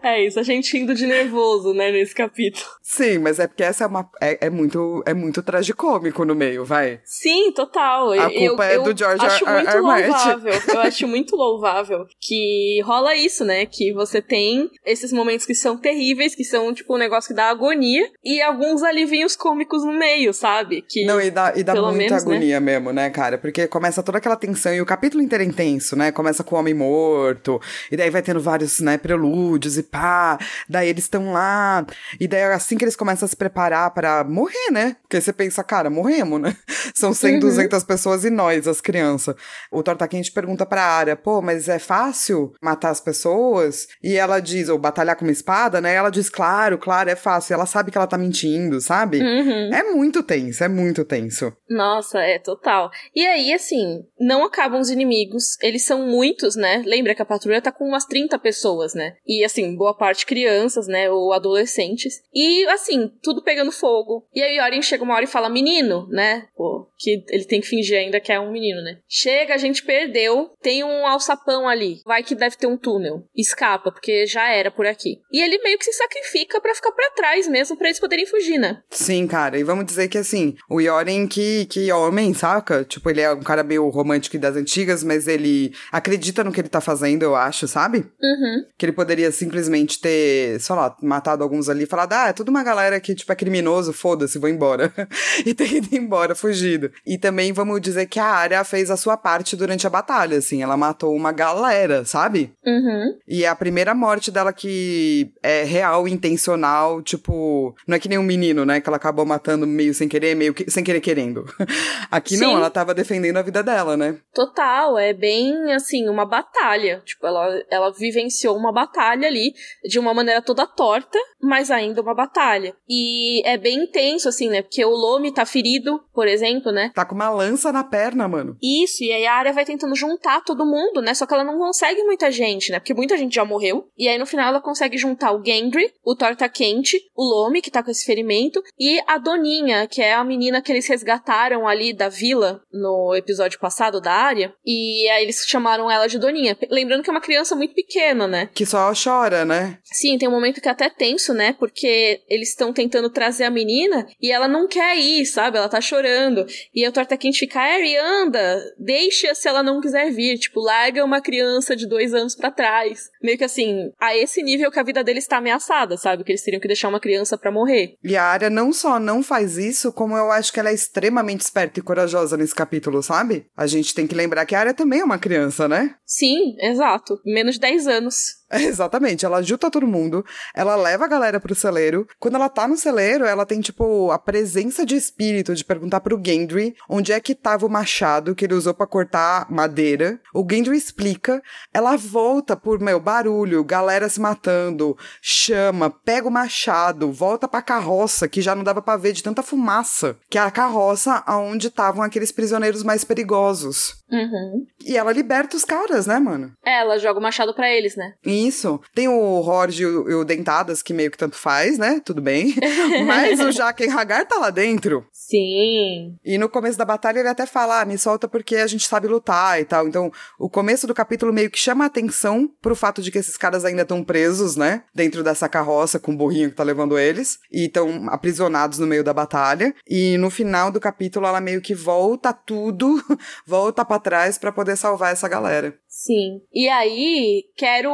É 0.01 0.25
isso, 0.25 0.39
a 0.39 0.43
gente 0.43 0.77
indo 0.77 0.93
de 0.93 1.05
nervoso, 1.05 1.73
né, 1.73 1.91
nesse 1.91 2.13
capítulo. 2.13 2.65
Sim, 2.81 3.19
mas 3.19 3.39
é 3.39 3.47
porque 3.47 3.63
essa 3.63 3.83
é 3.83 3.87
uma. 3.87 4.09
É, 4.21 4.47
é 4.47 4.49
muito, 4.49 5.03
é 5.05 5.13
muito 5.13 5.43
tragicômico 5.43 6.25
no 6.25 6.35
meio, 6.35 6.65
vai. 6.65 6.99
Sim, 7.03 7.51
total. 7.51 8.11
A 8.13 8.29
culpa 8.29 8.65
eu, 8.65 8.81
é 8.81 8.83
do 8.83 8.97
George 8.97 9.25
acho 9.25 9.45
R. 9.45 9.53
muito 9.53 9.69
R. 9.69 9.81
Martin. 9.81 10.07
louvável. 10.07 10.53
Eu 10.73 10.79
acho 10.81 11.07
muito 11.07 11.35
louvável 11.35 12.05
que 12.19 12.81
rola 12.83 13.15
isso, 13.15 13.43
né? 13.45 13.65
Que 13.65 13.93
você 13.93 14.21
tem 14.21 14.69
esses 14.85 15.11
momentos 15.11 15.45
que 15.45 15.53
são 15.55 15.77
terríveis, 15.77 16.35
que 16.35 16.43
são 16.43 16.73
tipo 16.73 16.95
um 16.95 16.99
negócio 16.99 17.29
que 17.29 17.33
dá 17.33 17.49
agonia, 17.49 18.09
e 18.23 18.41
alguns 18.41 18.83
alivinhos 18.83 19.35
cômicos 19.35 19.83
no 19.83 19.93
meio, 19.93 20.33
sabe? 20.33 20.83
Que, 20.87 21.05
Não, 21.05 21.19
e 21.21 21.29
dá, 21.29 21.53
e 21.55 21.63
dá 21.63 21.73
muita 21.73 21.91
menos, 21.91 22.11
né? 22.11 22.17
agonia 22.17 22.59
mesmo, 22.59 22.91
né, 22.91 23.09
cara? 23.09 23.37
Porque 23.37 23.67
começa 23.67 24.03
toda 24.03 24.17
aquela 24.17 24.35
tensão 24.35 24.73
e 24.73 24.81
o 24.81 24.85
capítulo 24.85 25.23
inteiro 25.23 25.43
é 25.43 25.47
intenso, 25.47 25.95
né? 25.95 26.11
Começa 26.11 26.43
com 26.43 26.55
o 26.55 26.59
homem 26.59 26.73
morto, 26.73 27.59
e 27.91 27.97
daí 27.97 28.09
vai 28.09 28.21
tendo 28.21 28.39
vários, 28.39 28.79
né, 28.79 28.97
prelúdios 28.97 29.74
e 29.77 29.83
pá. 29.83 30.37
Daí 30.69 30.89
eles 30.89 31.05
estão 31.05 31.31
lá, 31.31 31.85
e 32.19 32.27
daí 32.27 32.43
assim 32.43 32.77
que 32.77 32.83
eles 32.83 32.95
começam 32.95 33.25
a 33.25 33.29
se 33.29 33.35
preparar 33.35 33.91
para 33.91 34.23
morrer, 34.23 34.71
né? 34.71 34.95
Porque 35.01 35.19
você 35.19 35.33
pensa, 35.33 35.63
cara, 35.63 35.89
morremos, 35.89 36.41
né? 36.41 36.55
São 36.95 37.13
100, 37.13 37.35
Uhum. 37.35 37.39
200 37.39 37.83
pessoas 37.83 38.23
e 38.23 38.29
nós, 38.29 38.67
as 38.67 38.79
crianças. 38.81 39.35
O 39.71 39.83
Torta 39.83 40.07
Quente 40.07 40.31
pergunta 40.31 40.65
pra 40.65 40.81
área, 40.83 41.15
pô, 41.15 41.41
mas 41.41 41.67
é 41.67 41.79
fácil 41.79 42.53
matar 42.61 42.89
as 42.91 43.01
pessoas? 43.01 43.87
E 44.03 44.15
ela 44.15 44.39
diz, 44.39 44.69
ou 44.69 44.77
batalhar 44.77 45.15
com 45.15 45.25
uma 45.25 45.31
espada, 45.31 45.81
né? 45.81 45.93
Ela 45.93 46.09
diz, 46.09 46.29
claro, 46.29 46.77
claro, 46.77 47.09
é 47.09 47.15
fácil. 47.15 47.53
Ela 47.53 47.65
sabe 47.65 47.91
que 47.91 47.97
ela 47.97 48.07
tá 48.07 48.17
mentindo, 48.17 48.79
sabe? 48.79 49.19
Uhum. 49.21 49.73
É 49.73 49.83
muito 49.93 50.23
tenso, 50.23 50.63
é 50.63 50.67
muito 50.67 51.03
tenso. 51.03 51.51
Nossa, 51.69 52.19
é 52.19 52.39
total. 52.39 52.89
E 53.15 53.25
aí, 53.25 53.53
assim, 53.53 54.03
não 54.19 54.45
acabam 54.45 54.79
os 54.79 54.89
inimigos, 54.89 55.57
eles 55.61 55.83
são 55.85 56.05
muitos, 56.07 56.55
né? 56.55 56.83
Lembra 56.85 57.13
que 57.15 57.21
a 57.21 57.25
patrulha 57.25 57.61
tá 57.61 57.71
com 57.71 57.85
umas 57.85 58.05
30 58.05 58.37
pessoas, 58.39 58.93
né? 58.93 59.15
E 59.25 59.43
assim, 59.43 59.64
boa 59.73 59.93
parte 59.93 60.25
crianças, 60.25 60.87
né? 60.87 61.09
Ou 61.09 61.31
adolescentes. 61.31 62.21
E 62.33 62.65
assim, 62.67 63.09
tudo 63.23 63.41
pegando 63.41 63.71
fogo. 63.71 64.27
E 64.35 64.41
aí, 64.41 64.57
Yorin 64.57 64.81
chega 64.81 65.03
uma 65.03 65.15
hora 65.15 65.23
e 65.23 65.27
fala: 65.27 65.49
Menino, 65.49 66.07
né? 66.09 66.47
Pô, 66.55 66.89
que 66.97 67.23
ele 67.29 67.45
tem 67.45 67.61
que 67.61 67.67
fingir 67.67 67.97
ainda 67.97 68.19
que 68.19 68.31
é 68.31 68.39
um 68.39 68.51
menino, 68.51 68.81
né? 68.81 68.97
Chega, 69.07 69.53
a 69.53 69.57
gente 69.57 69.83
perdeu, 69.83 70.51
tem 70.61 70.83
um 70.83 71.07
alçapão 71.07 71.67
ali. 71.67 72.01
Vai 72.05 72.23
que 72.23 72.35
deve 72.35 72.57
ter 72.57 72.67
um 72.67 72.77
túnel. 72.77 73.23
Escapa, 73.35 73.91
porque 73.91 74.25
já 74.25 74.49
era 74.49 74.69
por 74.69 74.85
aqui. 74.85 75.21
E 75.31 75.41
ele 75.41 75.57
meio 75.59 75.77
que 75.77 75.85
se 75.85 75.93
sacrifica 75.93 76.59
pra 76.59 76.75
ficar 76.75 76.91
pra 76.91 77.11
trás 77.11 77.47
mesmo, 77.47 77.77
pra 77.77 77.87
eles 77.87 77.99
poderem 77.99 78.25
fugir, 78.25 78.57
né? 78.57 78.81
Sim, 78.89 79.27
cara, 79.27 79.57
e 79.57 79.63
vamos 79.63 79.85
dizer 79.85 80.07
que 80.07 80.17
assim, 80.17 80.55
o 80.69 80.81
Yoren 80.81 81.27
que, 81.27 81.65
que 81.65 81.91
homem, 81.91 82.33
saca? 82.33 82.83
Tipo, 82.83 83.09
ele 83.09 83.21
é 83.21 83.31
um 83.31 83.41
cara 83.41 83.63
meio 83.63 83.87
romântico 83.89 84.37
das 84.37 84.55
antigas, 84.55 85.03
mas 85.03 85.27
ele 85.27 85.73
acredita 85.91 86.43
no 86.43 86.51
que 86.51 86.59
ele 86.59 86.69
tá 86.69 86.81
fazendo, 86.81 87.23
eu 87.23 87.35
acho, 87.35 87.67
sabe? 87.67 87.99
Uhum. 88.21 88.65
Que 88.77 88.85
ele 88.85 88.93
poderia 88.93 89.31
simplesmente 89.31 89.54
ter, 90.01 90.59
sei 90.59 90.75
lá, 90.75 90.95
matado 91.01 91.43
alguns 91.43 91.69
ali 91.69 91.83
e 91.83 91.87
falado, 91.87 92.13
ah, 92.13 92.27
é 92.29 92.33
tudo 92.33 92.49
uma 92.49 92.63
galera 92.63 92.99
que, 92.99 93.15
tipo, 93.15 93.31
é 93.31 93.35
criminoso, 93.35 93.93
foda-se, 93.93 94.39
vou 94.39 94.49
embora. 94.49 94.91
e 95.45 95.53
ter 95.53 95.71
ido 95.71 95.95
embora, 95.95 96.35
fugido. 96.35 96.91
E 97.05 97.17
também 97.17 97.51
vamos 97.53 97.81
dizer 97.81 98.05
que 98.07 98.19
a 98.19 98.25
Arya 98.25 98.63
fez 98.63 98.91
a 98.91 98.97
sua 98.97 99.17
parte 99.17 99.55
durante 99.55 99.85
a 99.85 99.89
batalha, 99.89 100.37
assim, 100.37 100.61
ela 100.63 100.77
matou 100.77 101.15
uma 101.15 101.31
galera, 101.31 102.05
sabe? 102.05 102.53
Uhum. 102.65 103.17
E 103.27 103.43
é 103.43 103.47
a 103.47 103.55
primeira 103.55 103.93
morte 103.93 104.31
dela 104.31 104.53
que 104.53 105.31
é 105.41 105.63
real, 105.63 106.07
intencional, 106.07 107.01
tipo, 107.01 107.75
não 107.87 107.95
é 107.95 107.99
que 107.99 108.09
nem 108.09 108.17
um 108.17 108.23
menino, 108.23 108.65
né, 108.65 108.81
que 108.81 108.89
ela 108.89 108.97
acabou 108.97 109.25
matando 109.25 109.67
meio 109.67 109.93
sem 109.93 110.07
querer, 110.07 110.35
meio 110.35 110.53
que, 110.53 110.69
sem 110.69 110.83
querer 110.83 111.01
querendo. 111.01 111.45
Aqui 112.11 112.37
não, 112.37 112.51
Sim. 112.51 112.55
ela 112.55 112.69
tava 112.69 112.93
defendendo 112.93 113.37
a 113.37 113.41
vida 113.41 113.61
dela, 113.61 113.95
né? 113.97 114.17
Total, 114.33 114.97
é 114.97 115.13
bem 115.13 115.73
assim, 115.73 116.07
uma 116.09 116.25
batalha. 116.25 117.01
Tipo, 117.05 117.27
ela, 117.27 117.63
ela 117.69 117.91
vivenciou 117.91 118.57
uma 118.57 118.71
batalha 118.71 119.27
ali 119.27 119.44
de 119.83 119.99
uma 119.99 120.13
maneira 120.13 120.41
toda 120.41 120.65
torta, 120.65 121.19
mas 121.41 121.69
ainda 121.71 122.01
uma 122.01 122.15
batalha. 122.15 122.75
E 122.89 123.41
é 123.47 123.57
bem 123.57 123.83
intenso, 123.83 124.29
assim, 124.29 124.49
né? 124.49 124.61
Porque 124.61 124.83
o 124.83 124.89
Lomi 124.89 125.33
tá 125.33 125.45
ferido, 125.45 126.01
por 126.13 126.27
exemplo, 126.27 126.71
né? 126.71 126.91
Tá 126.93 127.05
com 127.05 127.15
uma 127.15 127.29
lança 127.29 127.71
na 127.71 127.83
perna, 127.83 128.27
mano. 128.27 128.57
Isso, 128.61 129.03
e 129.03 129.11
aí 129.11 129.25
a 129.25 129.33
área 129.33 129.53
vai 129.53 129.65
tentando 129.65 129.95
juntar 129.95 130.41
todo 130.41 130.65
mundo, 130.65 131.01
né? 131.01 131.13
Só 131.13 131.25
que 131.25 131.33
ela 131.33 131.43
não 131.43 131.57
consegue 131.57 132.03
muita 132.03 132.31
gente, 132.31 132.71
né? 132.71 132.79
Porque 132.79 132.93
muita 132.93 133.17
gente 133.17 133.35
já 133.35 133.45
morreu. 133.45 133.87
E 133.97 134.07
aí 134.07 134.17
no 134.17 134.25
final 134.25 134.49
ela 134.49 134.61
consegue 134.61 134.97
juntar 134.97 135.31
o 135.33 135.43
Gendry, 135.43 135.91
o 136.03 136.15
Torta 136.15 136.47
Quente, 136.47 136.99
o 137.15 137.23
Lomi, 137.23 137.61
que 137.61 137.71
tá 137.71 137.83
com 137.83 137.91
esse 137.91 138.05
ferimento, 138.05 138.61
e 138.79 138.99
a 139.07 139.17
Doninha, 139.17 139.87
que 139.87 140.01
é 140.01 140.13
a 140.13 140.23
menina 140.23 140.61
que 140.61 140.71
eles 140.71 140.87
resgataram 140.87 141.67
ali 141.67 141.93
da 141.93 142.09
vila 142.09 142.61
no 142.71 143.13
episódio 143.15 143.59
passado 143.59 143.99
da 143.99 144.11
área. 144.11 144.53
E 144.65 145.07
aí 145.09 145.23
eles 145.23 145.45
chamaram 145.47 145.89
ela 145.89 146.07
de 146.07 146.19
Doninha. 146.19 146.57
Lembrando 146.69 147.03
que 147.03 147.09
é 147.09 147.13
uma 147.13 147.21
criança 147.21 147.55
muito 147.55 147.73
pequena, 147.73 148.27
né? 148.27 148.49
Que 148.53 148.65
só 148.65 148.91
chora, 148.93 149.34
né? 149.43 149.79
Sim, 149.83 150.17
tem 150.17 150.29
um 150.29 150.31
momento 150.31 150.61
que 150.61 150.67
é 150.67 150.71
até 150.71 150.89
tenso, 150.89 151.33
né? 151.33 151.53
Porque 151.53 152.21
eles 152.29 152.49
estão 152.49 152.71
tentando 152.71 153.09
trazer 153.09 153.43
a 153.43 153.49
menina 153.49 154.07
e 154.21 154.31
ela 154.31 154.47
não 154.47 154.67
quer 154.67 154.97
ir, 154.97 155.25
sabe? 155.25 155.57
Ela 155.57 155.67
tá 155.67 155.81
chorando. 155.81 156.45
E 156.73 156.87
o 156.87 156.91
Torta 156.91 157.17
Quente 157.17 157.39
fica, 157.39 157.59
Harry, 157.59 157.97
anda, 157.97 158.61
deixa 158.77 159.33
se 159.33 159.47
ela 159.47 159.63
não 159.63 159.81
quiser 159.81 160.11
vir. 160.11 160.37
Tipo, 160.37 160.61
larga 160.61 161.03
uma 161.03 161.21
criança 161.21 161.75
de 161.75 161.87
dois 161.87 162.13
anos 162.13 162.35
pra 162.35 162.51
trás. 162.51 163.09
Meio 163.21 163.37
que 163.37 163.43
assim, 163.43 163.91
a 163.99 164.15
esse 164.15 164.43
nível 164.43 164.71
que 164.71 164.79
a 164.79 164.83
vida 164.83 165.03
deles 165.03 165.27
tá 165.27 165.37
ameaçada, 165.37 165.97
sabe? 165.97 166.23
Que 166.23 166.31
eles 166.31 166.43
teriam 166.43 166.61
que 166.61 166.67
deixar 166.67 166.89
uma 166.89 166.99
criança 166.99 167.37
pra 167.37 167.51
morrer. 167.51 167.95
E 168.03 168.15
a 168.15 168.23
Arya 168.23 168.49
não 168.49 168.71
só 168.71 168.99
não 168.99 169.23
faz 169.23 169.57
isso, 169.57 169.91
como 169.91 170.15
eu 170.15 170.31
acho 170.31 170.53
que 170.53 170.59
ela 170.59 170.69
é 170.69 170.73
extremamente 170.73 171.41
esperta 171.41 171.79
e 171.79 171.83
corajosa 171.83 172.37
nesse 172.37 172.53
capítulo, 172.53 173.01
sabe? 173.01 173.47
A 173.57 173.65
gente 173.65 173.93
tem 173.93 174.05
que 174.05 174.15
lembrar 174.15 174.45
que 174.45 174.53
a 174.53 174.59
Arya 174.59 174.73
também 174.73 174.99
é 174.99 175.05
uma 175.05 175.17
criança, 175.17 175.67
né? 175.67 175.95
Sim, 176.05 176.55
exato. 176.59 177.19
Menos 177.25 177.55
de 177.55 177.61
10 177.61 177.87
anos. 177.87 178.44
Exatamente, 178.63 179.25
ela 179.25 179.41
junta 179.41 179.69
todo 179.69 179.87
mundo, 179.87 180.25
ela 180.53 180.75
leva 180.75 181.05
a 181.05 181.07
galera 181.07 181.39
pro 181.39 181.55
celeiro. 181.55 182.07
Quando 182.19 182.35
ela 182.35 182.49
tá 182.49 182.67
no 182.67 182.77
celeiro, 182.77 183.25
ela 183.25 183.45
tem, 183.45 183.61
tipo, 183.61 184.11
a 184.11 184.19
presença 184.19 184.85
de 184.85 184.95
espírito 184.95 185.53
de 185.55 185.63
perguntar 185.63 185.99
pro 185.99 186.21
Gendry 186.23 186.75
onde 186.89 187.11
é 187.11 187.19
que 187.19 187.35
tava 187.35 187.65
o 187.65 187.69
machado 187.69 188.35
que 188.35 188.45
ele 188.45 188.53
usou 188.53 188.73
pra 188.73 188.87
cortar 188.87 189.49
madeira. 189.49 190.19
O 190.33 190.45
Gendry 190.49 190.77
explica, 190.77 191.41
ela 191.73 191.95
volta 191.95 192.55
por, 192.55 192.79
meu, 192.79 192.99
barulho, 192.99 193.63
galera 193.63 194.09
se 194.09 194.19
matando, 194.19 194.97
chama, 195.21 195.89
pega 195.89 196.27
o 196.27 196.31
machado, 196.31 197.11
volta 197.11 197.47
pra 197.47 197.61
carroça, 197.61 198.27
que 198.27 198.41
já 198.41 198.55
não 198.55 198.63
dava 198.63 198.81
pra 198.81 198.97
ver 198.97 199.13
de 199.13 199.23
tanta 199.23 199.43
fumaça, 199.43 200.17
que 200.29 200.37
é 200.37 200.41
a 200.41 200.51
carroça 200.51 201.23
aonde 201.25 201.67
estavam 201.67 202.03
aqueles 202.03 202.31
prisioneiros 202.31 202.83
mais 202.83 203.03
perigosos. 203.03 204.03
Uhum. 204.11 204.65
E 204.85 204.95
ela 204.95 205.11
liberta 205.11 205.57
os 205.57 205.65
caras, 205.65 206.05
né, 206.05 206.19
mano? 206.19 206.53
É, 206.63 206.81
ela 206.81 206.97
joga 206.97 207.19
o 207.19 207.23
machado 207.23 207.53
pra 207.53 207.69
eles, 207.69 207.95
né? 207.95 208.13
Isso. 208.47 208.79
Tem 208.93 209.07
o 209.07 209.41
Horde 209.41 209.83
e 209.83 209.85
o, 209.85 210.19
o 210.19 210.25
Dentadas, 210.25 210.81
que 210.81 210.93
meio 210.93 211.11
que 211.11 211.17
tanto 211.17 211.35
faz, 211.35 211.77
né? 211.77 212.01
Tudo 212.03 212.21
bem. 212.21 212.55
Mas 213.05 213.39
o 213.39 213.51
Jaqen 213.51 213.91
Hagar 213.91 214.25
tá 214.25 214.37
lá 214.37 214.49
dentro. 214.49 215.05
Sim. 215.11 216.17
E 216.23 216.37
no 216.37 216.47
começo 216.47 216.77
da 216.77 216.85
batalha 216.85 217.19
ele 217.19 217.29
até 217.29 217.45
fala, 217.45 217.81
ah, 217.81 217.85
me 217.85 217.97
solta 217.97 218.27
porque 218.27 218.57
a 218.57 218.67
gente 218.67 218.87
sabe 218.87 219.07
lutar 219.07 219.59
e 219.59 219.65
tal. 219.65 219.87
Então, 219.87 220.11
o 220.37 220.49
começo 220.49 220.85
do 220.85 220.93
capítulo 220.93 221.33
meio 221.33 221.49
que 221.49 221.57
chama 221.57 221.83
a 221.83 221.87
atenção 221.87 222.49
pro 222.61 222.75
fato 222.75 223.01
de 223.01 223.11
que 223.11 223.17
esses 223.17 223.37
caras 223.37 223.65
ainda 223.65 223.81
estão 223.81 224.03
presos, 224.03 224.55
né? 224.55 224.83
Dentro 224.93 225.23
dessa 225.23 225.49
carroça 225.49 225.99
com 225.99 226.13
o 226.13 226.17
burrinho 226.17 226.49
que 226.49 226.55
tá 226.55 226.63
levando 226.63 226.97
eles. 226.99 227.39
E 227.51 227.65
estão 227.65 228.07
aprisionados 228.09 228.77
no 228.77 228.87
meio 228.87 229.03
da 229.03 229.13
batalha. 229.13 229.73
E 229.87 230.17
no 230.17 230.29
final 230.29 230.71
do 230.71 230.79
capítulo 230.79 231.25
ela 231.25 231.41
meio 231.41 231.61
que 231.61 231.73
volta 231.73 232.31
tudo, 232.31 233.03
volta 233.45 233.83
pra 233.83 233.99
trás 233.99 234.37
pra 234.37 234.51
poder 234.51 234.75
salvar 234.75 235.11
essa 235.11 235.27
galera. 235.27 235.75
Sim. 235.95 236.41
E 236.53 236.67
aí, 236.67 237.45
quero 237.55 237.89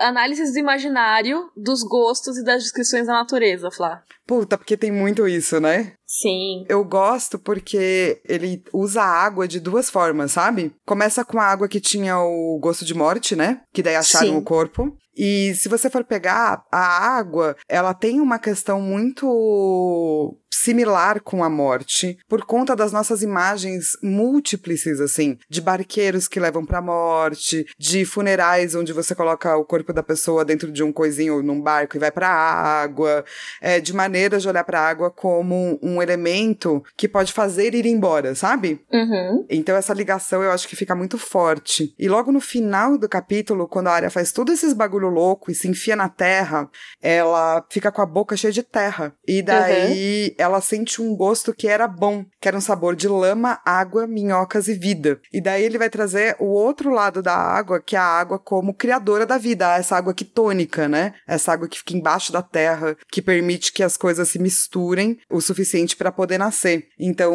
análises 0.00 0.54
do 0.54 0.58
imaginário, 0.58 1.50
dos 1.54 1.82
gostos 1.82 2.38
e 2.38 2.42
das 2.42 2.62
descrições 2.62 3.06
da 3.06 3.12
natureza, 3.12 3.70
Flá. 3.70 4.02
Puta, 4.26 4.56
porque 4.56 4.78
tem 4.78 4.90
muito 4.90 5.28
isso, 5.28 5.60
né? 5.60 5.92
Sim. 6.06 6.64
Eu 6.70 6.82
gosto 6.82 7.38
porque 7.38 8.22
ele 8.24 8.64
usa 8.72 9.02
a 9.02 9.24
água 9.24 9.46
de 9.46 9.60
duas 9.60 9.90
formas, 9.90 10.32
sabe? 10.32 10.74
Começa 10.86 11.22
com 11.22 11.38
a 11.38 11.44
água 11.44 11.68
que 11.68 11.80
tinha 11.80 12.18
o 12.18 12.58
gosto 12.58 12.82
de 12.82 12.94
morte, 12.94 13.36
né? 13.36 13.60
Que 13.74 13.82
daí 13.82 13.96
acharam 13.96 14.28
Sim. 14.28 14.36
o 14.36 14.42
corpo. 14.42 14.96
E 15.14 15.54
se 15.54 15.68
você 15.68 15.90
for 15.90 16.04
pegar 16.04 16.64
a 16.72 16.78
água, 16.78 17.56
ela 17.68 17.92
tem 17.92 18.20
uma 18.20 18.38
questão 18.38 18.80
muito 18.80 20.34
similar 20.68 21.22
com 21.22 21.42
a 21.42 21.48
morte 21.48 22.18
por 22.28 22.44
conta 22.44 22.76
das 22.76 22.92
nossas 22.92 23.22
imagens 23.22 23.96
múltiples, 24.02 24.86
assim, 25.00 25.38
de 25.48 25.62
barqueiros 25.62 26.28
que 26.28 26.38
levam 26.38 26.66
pra 26.66 26.82
morte, 26.82 27.64
de 27.78 28.04
funerais 28.04 28.74
onde 28.74 28.92
você 28.92 29.14
coloca 29.14 29.56
o 29.56 29.64
corpo 29.64 29.94
da 29.94 30.02
pessoa 30.02 30.44
dentro 30.44 30.70
de 30.70 30.82
um 30.82 30.92
coisinho 30.92 31.42
num 31.42 31.58
barco 31.58 31.96
e 31.96 31.98
vai 31.98 32.10
pra 32.10 32.28
água, 32.28 33.24
é, 33.62 33.80
de 33.80 33.94
maneiras 33.94 34.42
de 34.42 34.48
olhar 34.48 34.62
pra 34.62 34.78
água 34.78 35.10
como 35.10 35.78
um 35.82 36.02
elemento 36.02 36.84
que 36.98 37.08
pode 37.08 37.32
fazer 37.32 37.74
ir 37.74 37.86
embora, 37.86 38.34
sabe? 38.34 38.84
Uhum. 38.92 39.46
Então 39.48 39.74
essa 39.74 39.94
ligação 39.94 40.42
eu 40.42 40.50
acho 40.50 40.68
que 40.68 40.76
fica 40.76 40.94
muito 40.94 41.16
forte. 41.16 41.94
E 41.98 42.10
logo 42.10 42.30
no 42.30 42.40
final 42.40 42.98
do 42.98 43.08
capítulo, 43.08 43.66
quando 43.66 43.86
a 43.86 43.92
área 43.92 44.10
faz 44.10 44.32
todos 44.32 44.52
esses 44.52 44.74
bagulho 44.74 45.08
louco 45.08 45.50
e 45.50 45.54
se 45.54 45.66
enfia 45.66 45.96
na 45.96 46.10
terra, 46.10 46.68
ela 47.00 47.64
fica 47.70 47.90
com 47.90 48.02
a 48.02 48.06
boca 48.06 48.36
cheia 48.36 48.52
de 48.52 48.62
terra. 48.62 49.14
E 49.26 49.40
daí 49.40 50.28
uhum. 50.28 50.34
ela 50.36 50.57
sente 50.60 51.00
um 51.00 51.14
gosto 51.16 51.54
que 51.54 51.68
era 51.68 51.86
bom, 51.86 52.24
que 52.40 52.48
era 52.48 52.56
um 52.56 52.60
sabor 52.60 52.94
de 52.94 53.08
lama, 53.08 53.60
água, 53.64 54.06
minhocas 54.06 54.68
e 54.68 54.74
vida. 54.74 55.20
E 55.32 55.40
daí 55.40 55.64
ele 55.64 55.78
vai 55.78 55.90
trazer 55.90 56.36
o 56.38 56.46
outro 56.46 56.90
lado 56.90 57.22
da 57.22 57.34
água, 57.34 57.80
que 57.80 57.96
é 57.96 57.98
a 57.98 58.04
água 58.04 58.38
como 58.38 58.74
criadora 58.74 59.26
da 59.26 59.38
vida, 59.38 59.76
essa 59.76 59.96
água 59.96 60.14
quitônica, 60.14 60.88
né? 60.88 61.14
Essa 61.26 61.52
água 61.52 61.68
que 61.68 61.78
fica 61.78 61.96
embaixo 61.96 62.32
da 62.32 62.42
terra, 62.42 62.96
que 63.10 63.22
permite 63.22 63.72
que 63.72 63.82
as 63.82 63.96
coisas 63.96 64.28
se 64.28 64.38
misturem 64.38 65.18
o 65.30 65.40
suficiente 65.40 65.96
para 65.96 66.12
poder 66.12 66.38
nascer. 66.38 66.88
Então, 66.98 67.34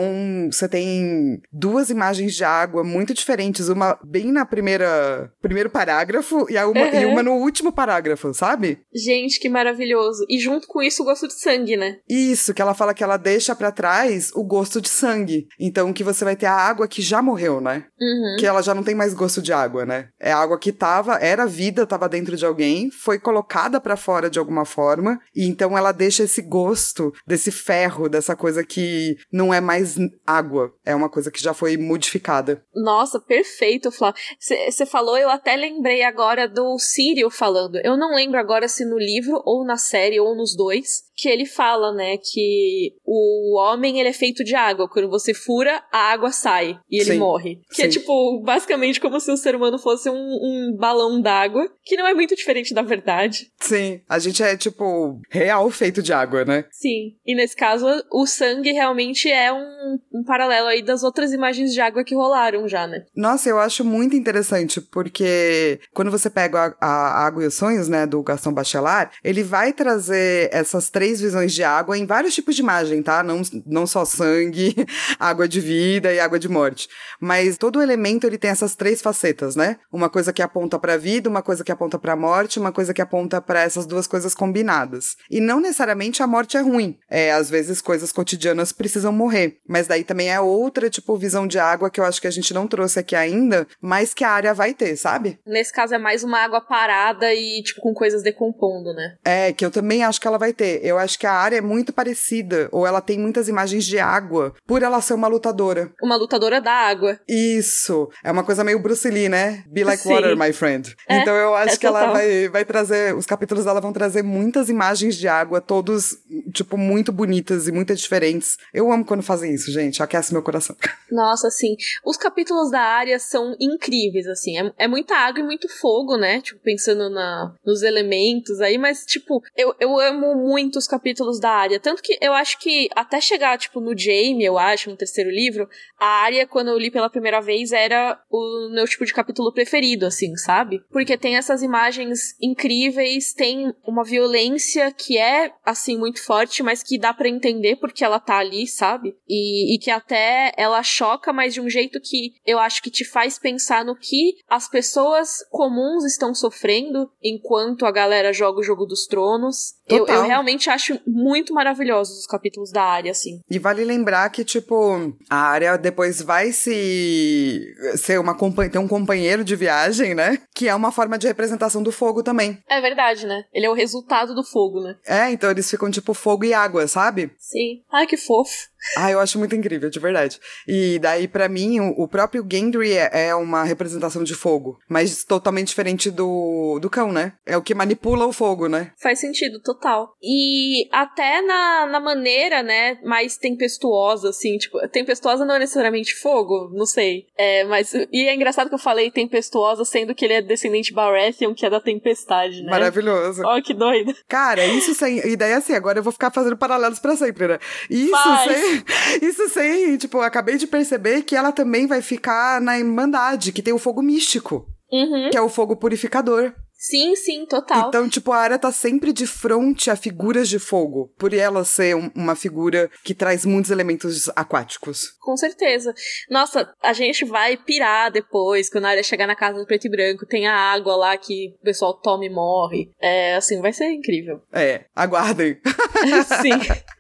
você 0.52 0.68
tem 0.68 1.42
duas 1.52 1.90
imagens 1.90 2.36
de 2.36 2.44
água 2.44 2.84
muito 2.84 3.14
diferentes, 3.14 3.70
uma 3.70 4.00
bem 4.04 4.32
na 4.32 4.46
primeira 4.46 5.32
primeiro 5.42 5.70
parágrafo 5.70 6.46
e, 6.50 6.58
a 6.58 6.68
uma, 6.68 6.86
uhum. 6.86 7.02
e 7.02 7.06
uma 7.06 7.24
no 7.24 7.34
último 7.34 7.72
parágrafo, 7.72 8.34
sabe? 8.34 8.80
Gente, 8.94 9.40
que 9.40 9.50
maravilhoso. 9.50 10.26
E 10.30 10.40
junto 10.40 10.68
com 10.68 10.82
isso 10.82 11.04
o 11.04 11.06
gosto 11.06 11.28
de 11.28 11.34
sangue, 11.34 11.78
né? 11.78 12.00
Isso, 12.10 12.54
que 12.54 12.62
ela 12.62 12.74
fala 12.74 12.94
que 12.94 13.03
ela 13.04 13.18
deixa 13.18 13.56
para 13.56 13.72
trás 13.72 14.32
o 14.34 14.44
gosto 14.44 14.82
de 14.82 14.90
sangue. 14.90 15.48
Então 15.60 15.94
que 15.94 16.04
você 16.04 16.24
vai 16.24 16.36
ter 16.36 16.46
a 16.46 16.54
água 16.54 16.88
que 16.88 17.02
já 17.02 17.22
morreu, 17.22 17.62
né? 17.62 17.86
Uhum. 18.00 18.36
Que 18.40 18.46
ela 18.46 18.62
já 18.62 18.74
não 18.74 18.84
tem 18.84 18.96
mais 18.96 19.14
gosto 19.14 19.42
de 19.42 19.54
água, 19.54 19.86
né? 19.86 20.10
É 20.20 20.32
água 20.32 20.58
que 20.60 20.72
tava, 20.72 21.16
era 21.16 21.46
vida, 21.46 21.86
tava 21.86 22.10
dentro 22.10 22.36
de 22.36 22.46
alguém, 22.46 22.90
foi 22.92 23.20
colocada 23.20 23.80
para 23.80 23.96
fora 23.96 24.30
de 24.30 24.40
alguma 24.40 24.66
forma, 24.66 25.20
e 25.36 25.48
então 25.48 25.78
ela 25.78 25.92
deixa 25.92 26.24
esse 26.24 26.42
gosto 26.42 27.14
desse 27.28 27.52
ferro, 27.52 28.10
dessa 28.10 28.36
coisa 28.36 28.64
que 28.64 29.16
não 29.32 29.54
é 29.54 29.62
mais 29.62 29.98
água, 30.26 30.74
é 30.86 30.96
uma 30.96 31.10
coisa 31.10 31.32
que 31.32 31.42
já 31.42 31.54
foi 31.54 31.78
modificada. 31.78 32.64
Nossa, 32.74 33.20
perfeito, 33.20 33.92
Flávio. 33.92 34.22
Você 34.40 34.86
falou, 34.86 35.18
eu 35.18 35.30
até 35.30 35.56
lembrei 35.56 36.04
agora 36.04 36.48
do 36.48 36.78
Sírio 36.80 37.30
falando. 37.30 37.80
Eu 37.84 37.98
não 37.98 38.16
lembro 38.16 38.40
agora 38.40 38.68
se 38.68 38.86
no 38.86 38.98
livro 38.98 39.42
ou 39.46 39.66
na 39.66 39.78
série 39.78 40.20
ou 40.20 40.36
nos 40.36 40.56
dois, 40.56 41.04
que 41.16 41.30
ele 41.30 41.46
fala, 41.46 41.94
né, 41.94 42.18
que 42.18 42.94
o 43.06 43.58
homem 43.60 44.00
ele 44.00 44.10
é 44.10 44.14
feito 44.14 44.44
de 44.44 44.56
água. 44.56 44.90
Quando 44.90 45.10
você 45.10 45.34
fura, 45.34 45.84
a 45.92 46.12
água 46.12 46.32
sai 46.32 46.80
e 46.90 47.02
ele 47.02 47.14
sim, 47.14 47.18
morre. 47.18 47.60
Que 47.72 47.84
é, 47.84 47.86
sim. 47.86 47.98
é 47.98 48.02
tipo, 48.02 48.42
basicamente 48.42 49.00
como 49.00 49.20
se 49.20 49.32
o 49.32 49.38
ser 49.38 49.56
humano 49.56 49.78
fosse 49.78 50.10
um, 50.10 50.16
um 50.16 50.76
balão 50.78 51.22
d'água, 51.22 51.70
que 51.84 51.96
não 51.96 52.08
é 52.08 52.14
muito 52.14 52.36
diferente 52.36 52.74
da 52.74 52.82
verdade. 52.82 53.52
Sim, 53.60 54.02
a 54.08 54.20
gente 54.20 54.42
é 54.42 54.58
tipo 54.58 55.20
real 55.30 55.70
feito 55.70 56.02
de 56.02 56.14
água, 56.14 56.46
né? 56.46 56.66
Sim. 56.72 57.16
E 57.26 57.36
nesse 57.36 57.56
caso, 57.56 57.86
o 58.12 58.26
sangue 58.26 58.72
realmente 58.72 59.30
é 59.30 59.52
um, 59.52 60.00
um 60.14 60.24
paralelo 60.24 60.68
aí 60.68 60.82
das 60.82 61.04
outras 61.04 61.32
imagens 61.32 61.74
de 61.74 61.82
água 61.82 62.04
que 62.04 62.16
rolaram 62.16 62.68
já, 62.68 62.88
né? 62.88 63.06
Nossa, 63.16 63.50
eu 63.50 63.60
acho 63.60 63.84
muito 63.84 64.16
interessante, 64.16 64.82
porque 64.82 65.80
quando 65.94 66.12
você 66.12 66.30
pega 66.30 66.76
a, 66.80 66.88
a 66.88 67.26
Água 67.26 67.44
e 67.44 67.48
os 67.48 67.54
Sonhos, 67.54 67.88
né, 67.88 68.06
do 68.06 68.22
Gaston 68.24 68.54
Bachelard, 68.54 69.12
ele 69.24 69.44
vai 69.44 69.74
trazer 69.74 70.50
essas 70.52 70.90
três 70.90 71.03
três 71.04 71.20
visões 71.20 71.52
de 71.52 71.62
água 71.66 71.98
em 71.98 72.06
vários 72.06 72.34
tipos 72.34 72.56
de 72.56 72.62
imagem, 72.62 73.04
tá? 73.04 73.22
Não, 73.22 73.42
não 73.66 73.86
só 73.86 74.06
sangue, 74.06 74.74
água 75.20 75.50
de 75.50 75.60
vida 75.60 76.14
e 76.14 76.20
água 76.20 76.40
de 76.40 76.48
morte. 76.48 76.88
Mas 77.20 77.58
todo 77.58 77.82
elemento 77.82 78.26
ele 78.26 78.38
tem 78.38 78.50
essas 78.52 78.74
três 78.74 79.02
facetas, 79.02 79.54
né? 79.54 79.80
Uma 79.92 80.10
coisa 80.10 80.32
que 80.32 80.42
aponta 80.42 80.80
para 80.80 80.94
a 80.94 80.98
vida, 80.98 81.30
uma 81.30 81.42
coisa 81.42 81.62
que 81.62 81.74
aponta 81.74 82.00
para 82.00 82.14
a 82.14 82.16
morte, 82.16 82.58
uma 82.58 82.72
coisa 82.72 82.94
que 82.94 83.02
aponta 83.02 83.42
para 83.42 83.62
essas 83.62 83.86
duas 83.86 84.08
coisas 84.08 84.34
combinadas. 84.34 85.18
E 85.30 85.42
não 85.42 85.60
necessariamente 85.60 86.24
a 86.24 86.28
morte 86.28 86.56
é 86.56 86.62
ruim. 86.62 86.98
É, 87.10 87.34
às 87.34 87.50
vezes 87.50 87.82
coisas 87.82 88.14
cotidianas 88.14 88.72
precisam 88.72 89.12
morrer. 89.12 89.58
Mas 89.68 89.88
daí 89.88 90.06
também 90.06 90.32
é 90.32 90.40
outra, 90.40 90.90
tipo, 90.90 91.18
visão 91.18 91.46
de 91.46 91.60
água 91.60 91.90
que 91.90 92.00
eu 92.00 92.06
acho 92.06 92.22
que 92.22 92.28
a 92.28 92.32
gente 92.32 92.54
não 92.54 92.66
trouxe 92.66 92.98
aqui 92.98 93.14
ainda, 93.14 93.68
mas 93.82 94.14
que 94.14 94.24
a 94.24 94.30
área 94.30 94.54
vai 94.54 94.74
ter, 94.74 94.96
sabe? 94.96 95.38
Nesse 95.46 95.74
caso 95.74 95.96
é 95.96 95.98
mais 95.98 96.24
uma 96.24 96.40
água 96.40 96.62
parada 96.62 97.34
e, 97.34 97.62
tipo, 97.62 97.82
com 97.82 97.94
coisas 97.94 98.24
decompondo, 98.24 98.94
né? 98.94 99.18
É, 99.26 99.52
que 99.52 99.66
eu 99.66 99.72
também 99.72 100.02
acho 100.02 100.22
que 100.22 100.28
ela 100.28 100.38
vai 100.38 100.54
ter. 100.54 100.80
Eu 100.84 100.93
eu 100.94 101.00
acho 101.00 101.20
que 101.20 101.28
a 101.28 101.34
área 101.34 101.58
é 101.58 101.62
muito 101.62 101.92
parecida, 101.92 102.70
ou 102.72 102.86
ela 102.88 103.02
tem 103.02 103.20
muitas 103.20 103.48
imagens 103.48 103.86
de 103.86 104.00
água, 104.00 104.54
por 104.66 104.82
ela 104.82 105.02
ser 105.02 105.14
uma 105.14 105.28
lutadora. 105.28 105.92
Uma 106.02 106.16
lutadora 106.16 106.62
da 106.62 106.72
água. 106.72 107.20
Isso. 107.28 108.10
É 108.24 108.32
uma 108.32 108.44
coisa 108.44 108.64
meio 108.64 108.80
Bruce 108.80 109.10
Lee, 109.10 109.30
né? 109.30 109.64
Be 109.68 109.84
like 109.84 110.02
Sim. 110.02 110.14
water, 110.14 110.38
my 110.38 110.54
friend. 110.54 110.96
É, 111.08 111.20
então 111.20 111.36
eu 111.36 111.54
acho 111.56 111.76
é 111.76 111.78
que 111.78 111.88
total. 111.88 112.04
ela 112.04 112.14
vai, 112.14 112.50
vai 112.50 112.66
trazer. 112.66 113.16
Os 113.16 113.26
capítulos 113.26 113.66
dela 113.66 113.82
vão 113.82 113.94
trazer 113.94 114.24
muitas 114.24 114.70
imagens 114.70 115.16
de 115.16 115.28
água, 115.28 115.60
todos, 115.60 116.18
tipo, 116.54 116.78
muito 116.78 117.12
bonitas 117.12 117.68
e 117.68 117.72
muito 117.72 117.94
diferentes. 117.96 118.58
Eu 118.74 118.92
amo 118.92 119.06
quando 119.06 119.24
fazem 119.24 119.54
isso, 119.54 119.72
gente. 119.72 120.02
Aquece 120.02 120.34
meu 120.34 120.42
coração. 120.42 120.76
Nossa, 121.12 121.50
sim. 121.50 121.76
Os 122.06 122.18
capítulos 122.18 122.72
da 122.72 122.82
área 122.82 123.20
são 123.20 123.56
incríveis, 123.60 124.28
assim. 124.28 124.58
É, 124.58 124.72
é 124.86 124.88
muita 124.88 125.16
água 125.16 125.40
e 125.40 125.44
muito 125.44 125.68
fogo, 125.70 126.18
né? 126.18 126.42
Tipo, 126.42 126.60
pensando 126.62 127.10
na, 127.10 127.54
nos 127.66 127.82
elementos 127.84 128.60
aí, 128.62 128.78
mas, 128.78 129.06
tipo, 129.06 129.42
eu, 129.56 129.74
eu 129.80 130.00
amo 130.00 130.36
muito 130.36 130.78
os 130.84 130.88
capítulos 130.88 131.40
da 131.40 131.50
área. 131.50 131.80
Tanto 131.80 132.02
que 132.02 132.18
eu 132.22 132.34
acho 132.34 132.60
que 132.60 132.90
até 132.96 133.20
chegar, 133.20 133.58
tipo, 133.58 133.80
no 133.80 133.98
Jamie, 133.98 134.44
eu 134.46 134.58
acho, 134.58 134.90
no 134.90 134.96
terceiro 134.96 135.30
livro, 135.30 135.68
a 136.00 136.06
área, 136.06 136.46
quando 136.46 136.70
eu 136.70 136.78
li 136.78 136.92
pela 136.92 137.10
primeira 137.10 137.42
vez, 137.42 137.72
era 137.72 138.20
o 138.30 138.70
meu 138.74 138.86
tipo 138.86 139.06
de 139.06 139.14
capítulo 139.14 139.52
preferido, 139.52 140.06
assim, 140.06 140.36
sabe? 140.36 140.82
Porque 140.92 141.18
tem 141.18 141.36
essas 141.36 141.64
imagens 141.64 142.36
incríveis, 142.42 143.34
tem 143.34 143.74
uma 143.86 144.04
violência 144.04 144.92
que 144.92 145.18
é, 145.18 145.52
assim, 145.66 145.98
muito 145.98 146.24
forte, 146.24 146.62
mas 146.62 146.84
que 146.84 146.98
dá 146.98 147.14
para 147.14 147.30
entender 147.30 147.78
porque 147.78 148.04
ela 148.04 148.20
tá 148.20 148.38
ali, 148.38 148.68
sabe? 148.68 149.16
E, 149.28 149.76
e 149.76 149.80
que 149.80 149.90
até 149.90 150.52
ela 150.58 150.84
choca, 150.84 151.32
mas 151.32 151.54
de 151.54 151.62
um 151.62 151.70
jeito 151.70 152.00
que 152.02 152.34
eu 152.46 152.60
acho 152.60 152.82
que 152.82 152.92
te 152.92 153.06
faz 153.06 153.40
pensar 153.40 153.86
no 153.86 153.96
que 153.96 154.36
as 154.50 154.70
pessoas 154.70 155.38
comuns 155.50 156.04
estão 156.06 156.34
sofrendo 156.34 157.10
enquanto 157.24 157.86
a 157.86 157.92
galera 157.92 158.34
joga 158.34 158.60
o 158.60 158.64
jogo 158.64 158.86
dos 158.86 159.06
tronos. 159.06 159.74
Eu, 159.88 160.08
eu, 160.08 160.24
realmente 160.24 160.70
acho 160.74 161.00
muito 161.06 161.54
maravilhosos 161.54 162.20
os 162.20 162.26
capítulos 162.26 162.72
da 162.72 162.84
área, 162.84 163.12
assim. 163.12 163.40
E 163.50 163.60
vale 163.60 163.84
lembrar 163.84 164.30
que, 164.30 164.44
tipo, 164.44 165.14
a 165.30 165.38
área 165.38 165.78
depois 165.78 166.22
vai 166.22 166.52
se 166.52 167.74
ser 167.96 168.20
uma 168.20 168.34
ter 168.70 168.78
um 168.80 168.88
companheiro 168.88 169.44
de 169.44 169.56
viagem, 169.56 170.14
né? 170.14 170.40
Que 170.54 170.68
é 170.68 170.76
uma 170.76 170.92
forma 170.92 171.18
de 171.18 171.28
representação 171.28 171.82
do 171.82 171.92
fogo 171.92 172.24
também. 172.24 172.58
É 172.70 172.82
verdade, 172.82 173.26
né? 173.26 173.44
Ele 173.54 173.66
é 173.66 173.70
o 173.70 173.74
resultado 173.74 174.36
do 174.36 174.44
fogo, 174.44 174.82
né? 174.82 174.96
É, 175.06 175.32
então 175.32 175.50
eles 175.50 175.70
ficam 175.70 175.90
tipo 175.90 176.14
fogo 176.14 176.46
e 176.46 176.54
água, 176.54 176.88
sabe? 176.88 177.32
Sim. 177.38 177.82
Ai, 177.92 178.06
que 178.06 178.18
fofo. 178.18 178.73
Ah, 178.98 179.12
eu 179.12 179.20
acho 179.20 179.40
muito 179.40 179.56
incrível, 179.56 179.90
de 179.90 180.00
verdade. 180.00 180.40
E 180.68 181.00
daí, 181.00 181.28
para 181.28 181.50
mim, 181.50 181.80
o, 181.80 182.08
próprio 182.08 182.46
Gendry 182.50 182.94
é, 182.94 183.28
é, 183.28 183.36
uma 183.36 183.64
representação 183.64 184.24
de 184.24 184.36
fogo, 184.36 184.78
mas 184.90 185.24
totalmente 185.24 185.68
diferente 185.68 186.12
do, 186.12 186.80
do 186.80 186.90
cão, 186.90 187.12
né? 187.12 187.34
É 187.46 187.58
o 187.58 187.62
que 187.62 187.74
manipula 187.74 188.26
o 188.26 188.34
fogo, 188.34 188.68
né? 188.68 188.92
Faz 189.02 189.20
sentido, 189.20 189.62
total. 189.62 190.16
E 190.22 190.88
até 190.92 191.42
na, 191.42 191.88
na 191.88 192.00
maneira, 192.00 192.62
né, 192.62 193.00
mais 193.04 193.38
tempestuosa, 193.38 194.30
assim, 194.30 194.58
tipo, 194.58 194.78
tempestuosa 194.90 195.46
não 195.46 195.56
é 195.56 195.60
necessariamente 195.60 196.16
fogo, 196.16 196.70
não 196.74 196.86
sei. 196.86 197.26
É, 197.38 197.64
mas. 197.64 197.94
E 197.94 198.28
é 198.28 198.36
engraçado 198.36 198.70
que 198.70 198.76
eu 198.76 198.80
falei 198.80 199.10
tempestuosa, 199.10 199.86
sendo 199.86 200.14
que 200.14 200.26
ele 200.26 200.34
é 200.34 200.42
descendente 200.42 200.94
Baratheon, 200.94 201.54
que 201.54 201.66
é 201.66 201.70
da 201.70 201.80
tempestade, 201.80 202.62
né? 202.64 202.72
Maravilhoso. 202.72 203.42
Ó, 203.46 203.58
oh, 203.58 203.62
que 203.62 203.74
doido. 203.74 204.14
Cara, 204.28 204.66
isso 204.66 204.94
sem. 204.94 205.20
E 205.28 205.36
daí, 205.36 205.54
assim, 205.54 205.74
agora 205.74 206.00
eu 206.00 206.04
vou 206.04 206.14
ficar 206.14 206.32
fazendo 206.32 206.58
paralelos 206.58 207.00
para 207.00 207.16
sempre, 207.16 207.48
né? 207.48 207.60
Isso 207.90 208.12
Faz. 208.12 208.52
sem 208.52 208.73
Isso 209.22 209.50
sem, 209.50 209.98
tipo, 209.98 210.20
acabei 210.20 210.58
de 210.58 210.68
perceber 210.68 211.24
que 211.24 211.36
ela 211.36 211.52
também 211.52 211.88
vai 211.88 212.02
ficar 212.02 212.62
na 212.62 212.78
Irmandade, 212.78 213.52
que 213.52 213.62
tem 213.62 213.74
o 213.74 213.80
fogo 213.80 214.02
místico. 214.02 214.68
Uhum. 214.92 215.30
Que 215.32 215.38
é 215.38 215.42
o 215.42 215.50
fogo 215.50 215.76
purificador. 215.76 216.54
Sim, 216.84 217.16
sim, 217.16 217.46
total. 217.46 217.88
Então, 217.88 218.10
tipo, 218.10 218.34
a 218.34 218.38
área 218.38 218.60
tá 218.60 218.70
sempre 218.70 219.14
de 219.14 219.26
frente 219.26 219.90
a 219.90 219.96
figuras 219.96 220.50
de 220.50 220.60
fogo, 220.60 221.14
por 221.18 221.34
ela 221.34 221.64
ser 221.64 221.96
um, 221.96 222.12
uma 222.14 222.36
figura 222.36 222.92
que 223.06 223.16
traz 223.16 223.46
muitos 223.46 223.72
elementos 223.72 224.30
aquáticos. 224.36 225.14
Com 225.22 225.38
certeza. 225.38 225.94
Nossa, 226.30 226.70
a 226.84 226.92
gente 226.92 227.24
vai 227.24 227.56
pirar 227.56 228.12
depois, 228.12 228.70
quando 228.70 228.84
a 228.84 228.90
área 228.90 229.02
chegar 229.02 229.28
na 229.28 229.36
casa 229.36 229.60
do 229.60 229.66
preto 229.66 229.88
e 229.88 229.90
branco, 229.90 230.26
tem 230.26 230.46
a 230.46 230.54
água 230.54 230.94
lá 230.98 231.16
que 231.16 231.56
o 231.62 231.64
pessoal 231.64 231.94
toma 232.02 232.26
e 232.26 232.30
morre. 232.30 232.92
É, 233.02 233.36
assim, 233.36 233.62
vai 233.62 233.72
ser 233.72 233.90
incrível. 233.90 234.42
É, 234.52 234.84
aguardem. 234.94 235.58
sim. 236.42 236.52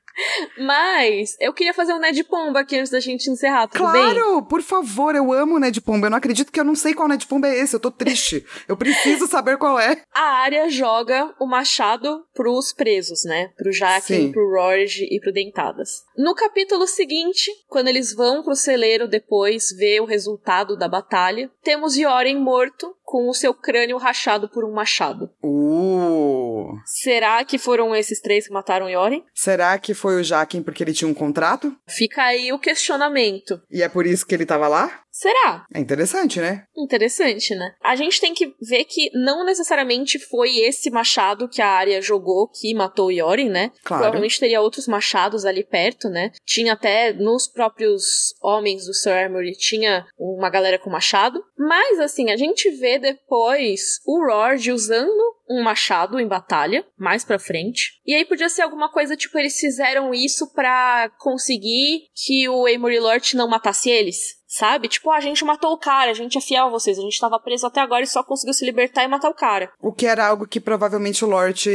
Mas 0.57 1.35
eu 1.39 1.53
queria 1.53 1.73
fazer 1.73 1.93
um 1.93 1.99
Ned 1.99 2.23
Pomba 2.23 2.61
aqui 2.61 2.77
antes 2.77 2.91
da 2.91 2.99
gente 2.99 3.29
encerrar, 3.29 3.67
tudo 3.67 3.79
claro, 3.79 4.35
bem? 4.35 4.43
por 4.49 4.61
favor, 4.61 5.15
eu 5.15 5.31
amo 5.31 5.55
o 5.55 5.59
Ned 5.59 5.79
Pomba. 5.81 6.07
Eu 6.07 6.11
não 6.11 6.17
acredito 6.17 6.51
que 6.51 6.59
eu 6.59 6.63
não 6.63 6.75
sei 6.75 6.93
qual 6.93 7.07
Ned 7.07 7.25
Pomba 7.25 7.47
é 7.47 7.59
esse. 7.59 7.75
Eu 7.75 7.79
tô 7.79 7.91
triste. 7.91 8.45
eu 8.67 8.77
preciso 8.77 9.27
saber 9.27 9.57
qual 9.57 9.79
é. 9.79 10.01
A 10.13 10.41
área 10.43 10.69
joga 10.69 11.33
o 11.39 11.45
machado 11.45 12.25
pros 12.33 12.73
presos, 12.73 13.23
né? 13.25 13.49
Pro 13.57 13.71
Jaquen, 13.71 14.31
pro 14.31 14.49
Rorge 14.49 15.07
e 15.09 15.19
pro 15.19 15.33
Dentadas. 15.33 16.03
No 16.17 16.35
capítulo 16.35 16.87
seguinte, 16.87 17.49
quando 17.67 17.87
eles 17.87 18.13
vão 18.13 18.43
pro 18.43 18.55
celeiro 18.55 19.07
depois 19.07 19.69
ver 19.75 20.01
o 20.01 20.05
resultado 20.05 20.77
da 20.77 20.87
batalha, 20.87 21.49
temos 21.63 21.95
Yoren 21.95 22.39
morto 22.39 22.95
com 23.03 23.29
o 23.29 23.33
seu 23.33 23.53
crânio 23.53 23.97
rachado 23.97 24.49
por 24.49 24.65
um 24.65 24.73
machado. 24.73 25.29
Uh. 25.43 26.71
Será 26.85 27.43
que 27.43 27.57
foram 27.57 27.95
esses 27.95 28.19
três 28.19 28.47
que 28.47 28.53
mataram 28.53 28.89
Yoren? 28.89 29.23
Será 29.33 29.77
que 29.77 29.93
foi 30.03 30.19
o 30.19 30.23
Jaquen 30.23 30.61
porque 30.61 30.83
ele 30.83 30.91
tinha 30.91 31.09
um 31.09 31.13
contrato? 31.13 31.73
Fica 31.87 32.23
aí 32.23 32.51
o 32.51 32.59
questionamento. 32.59 33.61
E 33.71 33.81
é 33.81 33.87
por 33.87 34.05
isso 34.05 34.25
que 34.25 34.35
ele 34.35 34.45
tava 34.45 34.67
lá? 34.67 34.99
Será? 35.13 35.67
É 35.71 35.79
interessante, 35.79 36.39
né? 36.39 36.65
Interessante, 36.75 37.53
né? 37.53 37.75
A 37.83 37.95
gente 37.95 38.19
tem 38.19 38.33
que 38.33 38.55
ver 38.59 38.83
que 38.85 39.11
não 39.13 39.45
necessariamente 39.45 40.17
foi 40.17 40.57
esse 40.57 40.89
machado 40.89 41.47
que 41.47 41.61
a 41.61 41.69
área 41.69 42.01
jogou 42.01 42.49
que 42.49 42.73
matou 42.73 43.11
Yorin, 43.11 43.49
né? 43.49 43.71
Claro. 43.83 44.01
Provavelmente 44.01 44.39
teria 44.39 44.59
outros 44.59 44.87
machados 44.87 45.45
ali 45.45 45.63
perto, 45.63 46.09
né? 46.09 46.31
Tinha 46.43 46.73
até 46.73 47.13
nos 47.13 47.47
próprios 47.47 48.33
homens 48.41 48.87
do 48.87 48.93
Sir 48.95 49.11
Armory, 49.11 49.51
tinha 49.51 50.03
uma 50.17 50.49
galera 50.49 50.79
com 50.79 50.89
machado. 50.89 51.43
Mas, 51.55 51.99
assim, 51.99 52.31
a 52.31 52.35
gente 52.35 52.71
vê 52.71 52.97
depois 52.97 53.99
o 54.07 54.25
Rord 54.25 54.71
usando 54.71 55.33
um 55.47 55.61
machado 55.61 56.19
em 56.19 56.27
batalha, 56.27 56.83
mais 56.97 57.23
pra 57.23 57.37
frente. 57.37 58.01
E 58.05 58.15
aí 58.15 58.25
podia 58.25 58.49
ser 58.49 58.63
alguma 58.63 58.91
coisa 58.91 59.15
tipo, 59.15 59.37
eles 59.37 59.59
fizeram 59.59 60.13
isso 60.13 60.51
para 60.53 61.11
conseguir 61.19 62.07
que 62.15 62.49
o 62.49 62.65
Amory 62.65 62.99
Lort 62.99 63.35
não 63.35 63.47
matasse 63.47 63.89
eles. 63.89 64.41
Sabe? 64.53 64.87
Tipo, 64.87 65.09
a 65.09 65.19
gente 65.19 65.43
matou 65.43 65.73
o 65.73 65.79
cara, 65.79 66.11
a 66.11 66.13
gente 66.13 66.37
é 66.37 66.41
fiel 66.41 66.67
a 66.67 66.69
vocês, 66.69 66.99
a 66.99 67.01
gente 67.01 67.19
tava 67.19 67.39
preso 67.39 67.65
até 67.65 67.81
agora 67.81 68.03
e 68.03 68.07
só 68.07 68.23
conseguiu 68.23 68.53
se 68.53 68.63
libertar 68.63 69.03
e 69.03 69.07
matar 69.07 69.29
o 69.29 69.33
cara. 69.33 69.71
O 69.81 69.91
que 69.91 70.05
era 70.05 70.27
algo 70.27 70.47
que 70.47 70.59
provavelmente 70.59 71.25
o 71.25 71.27
Lort 71.27 71.65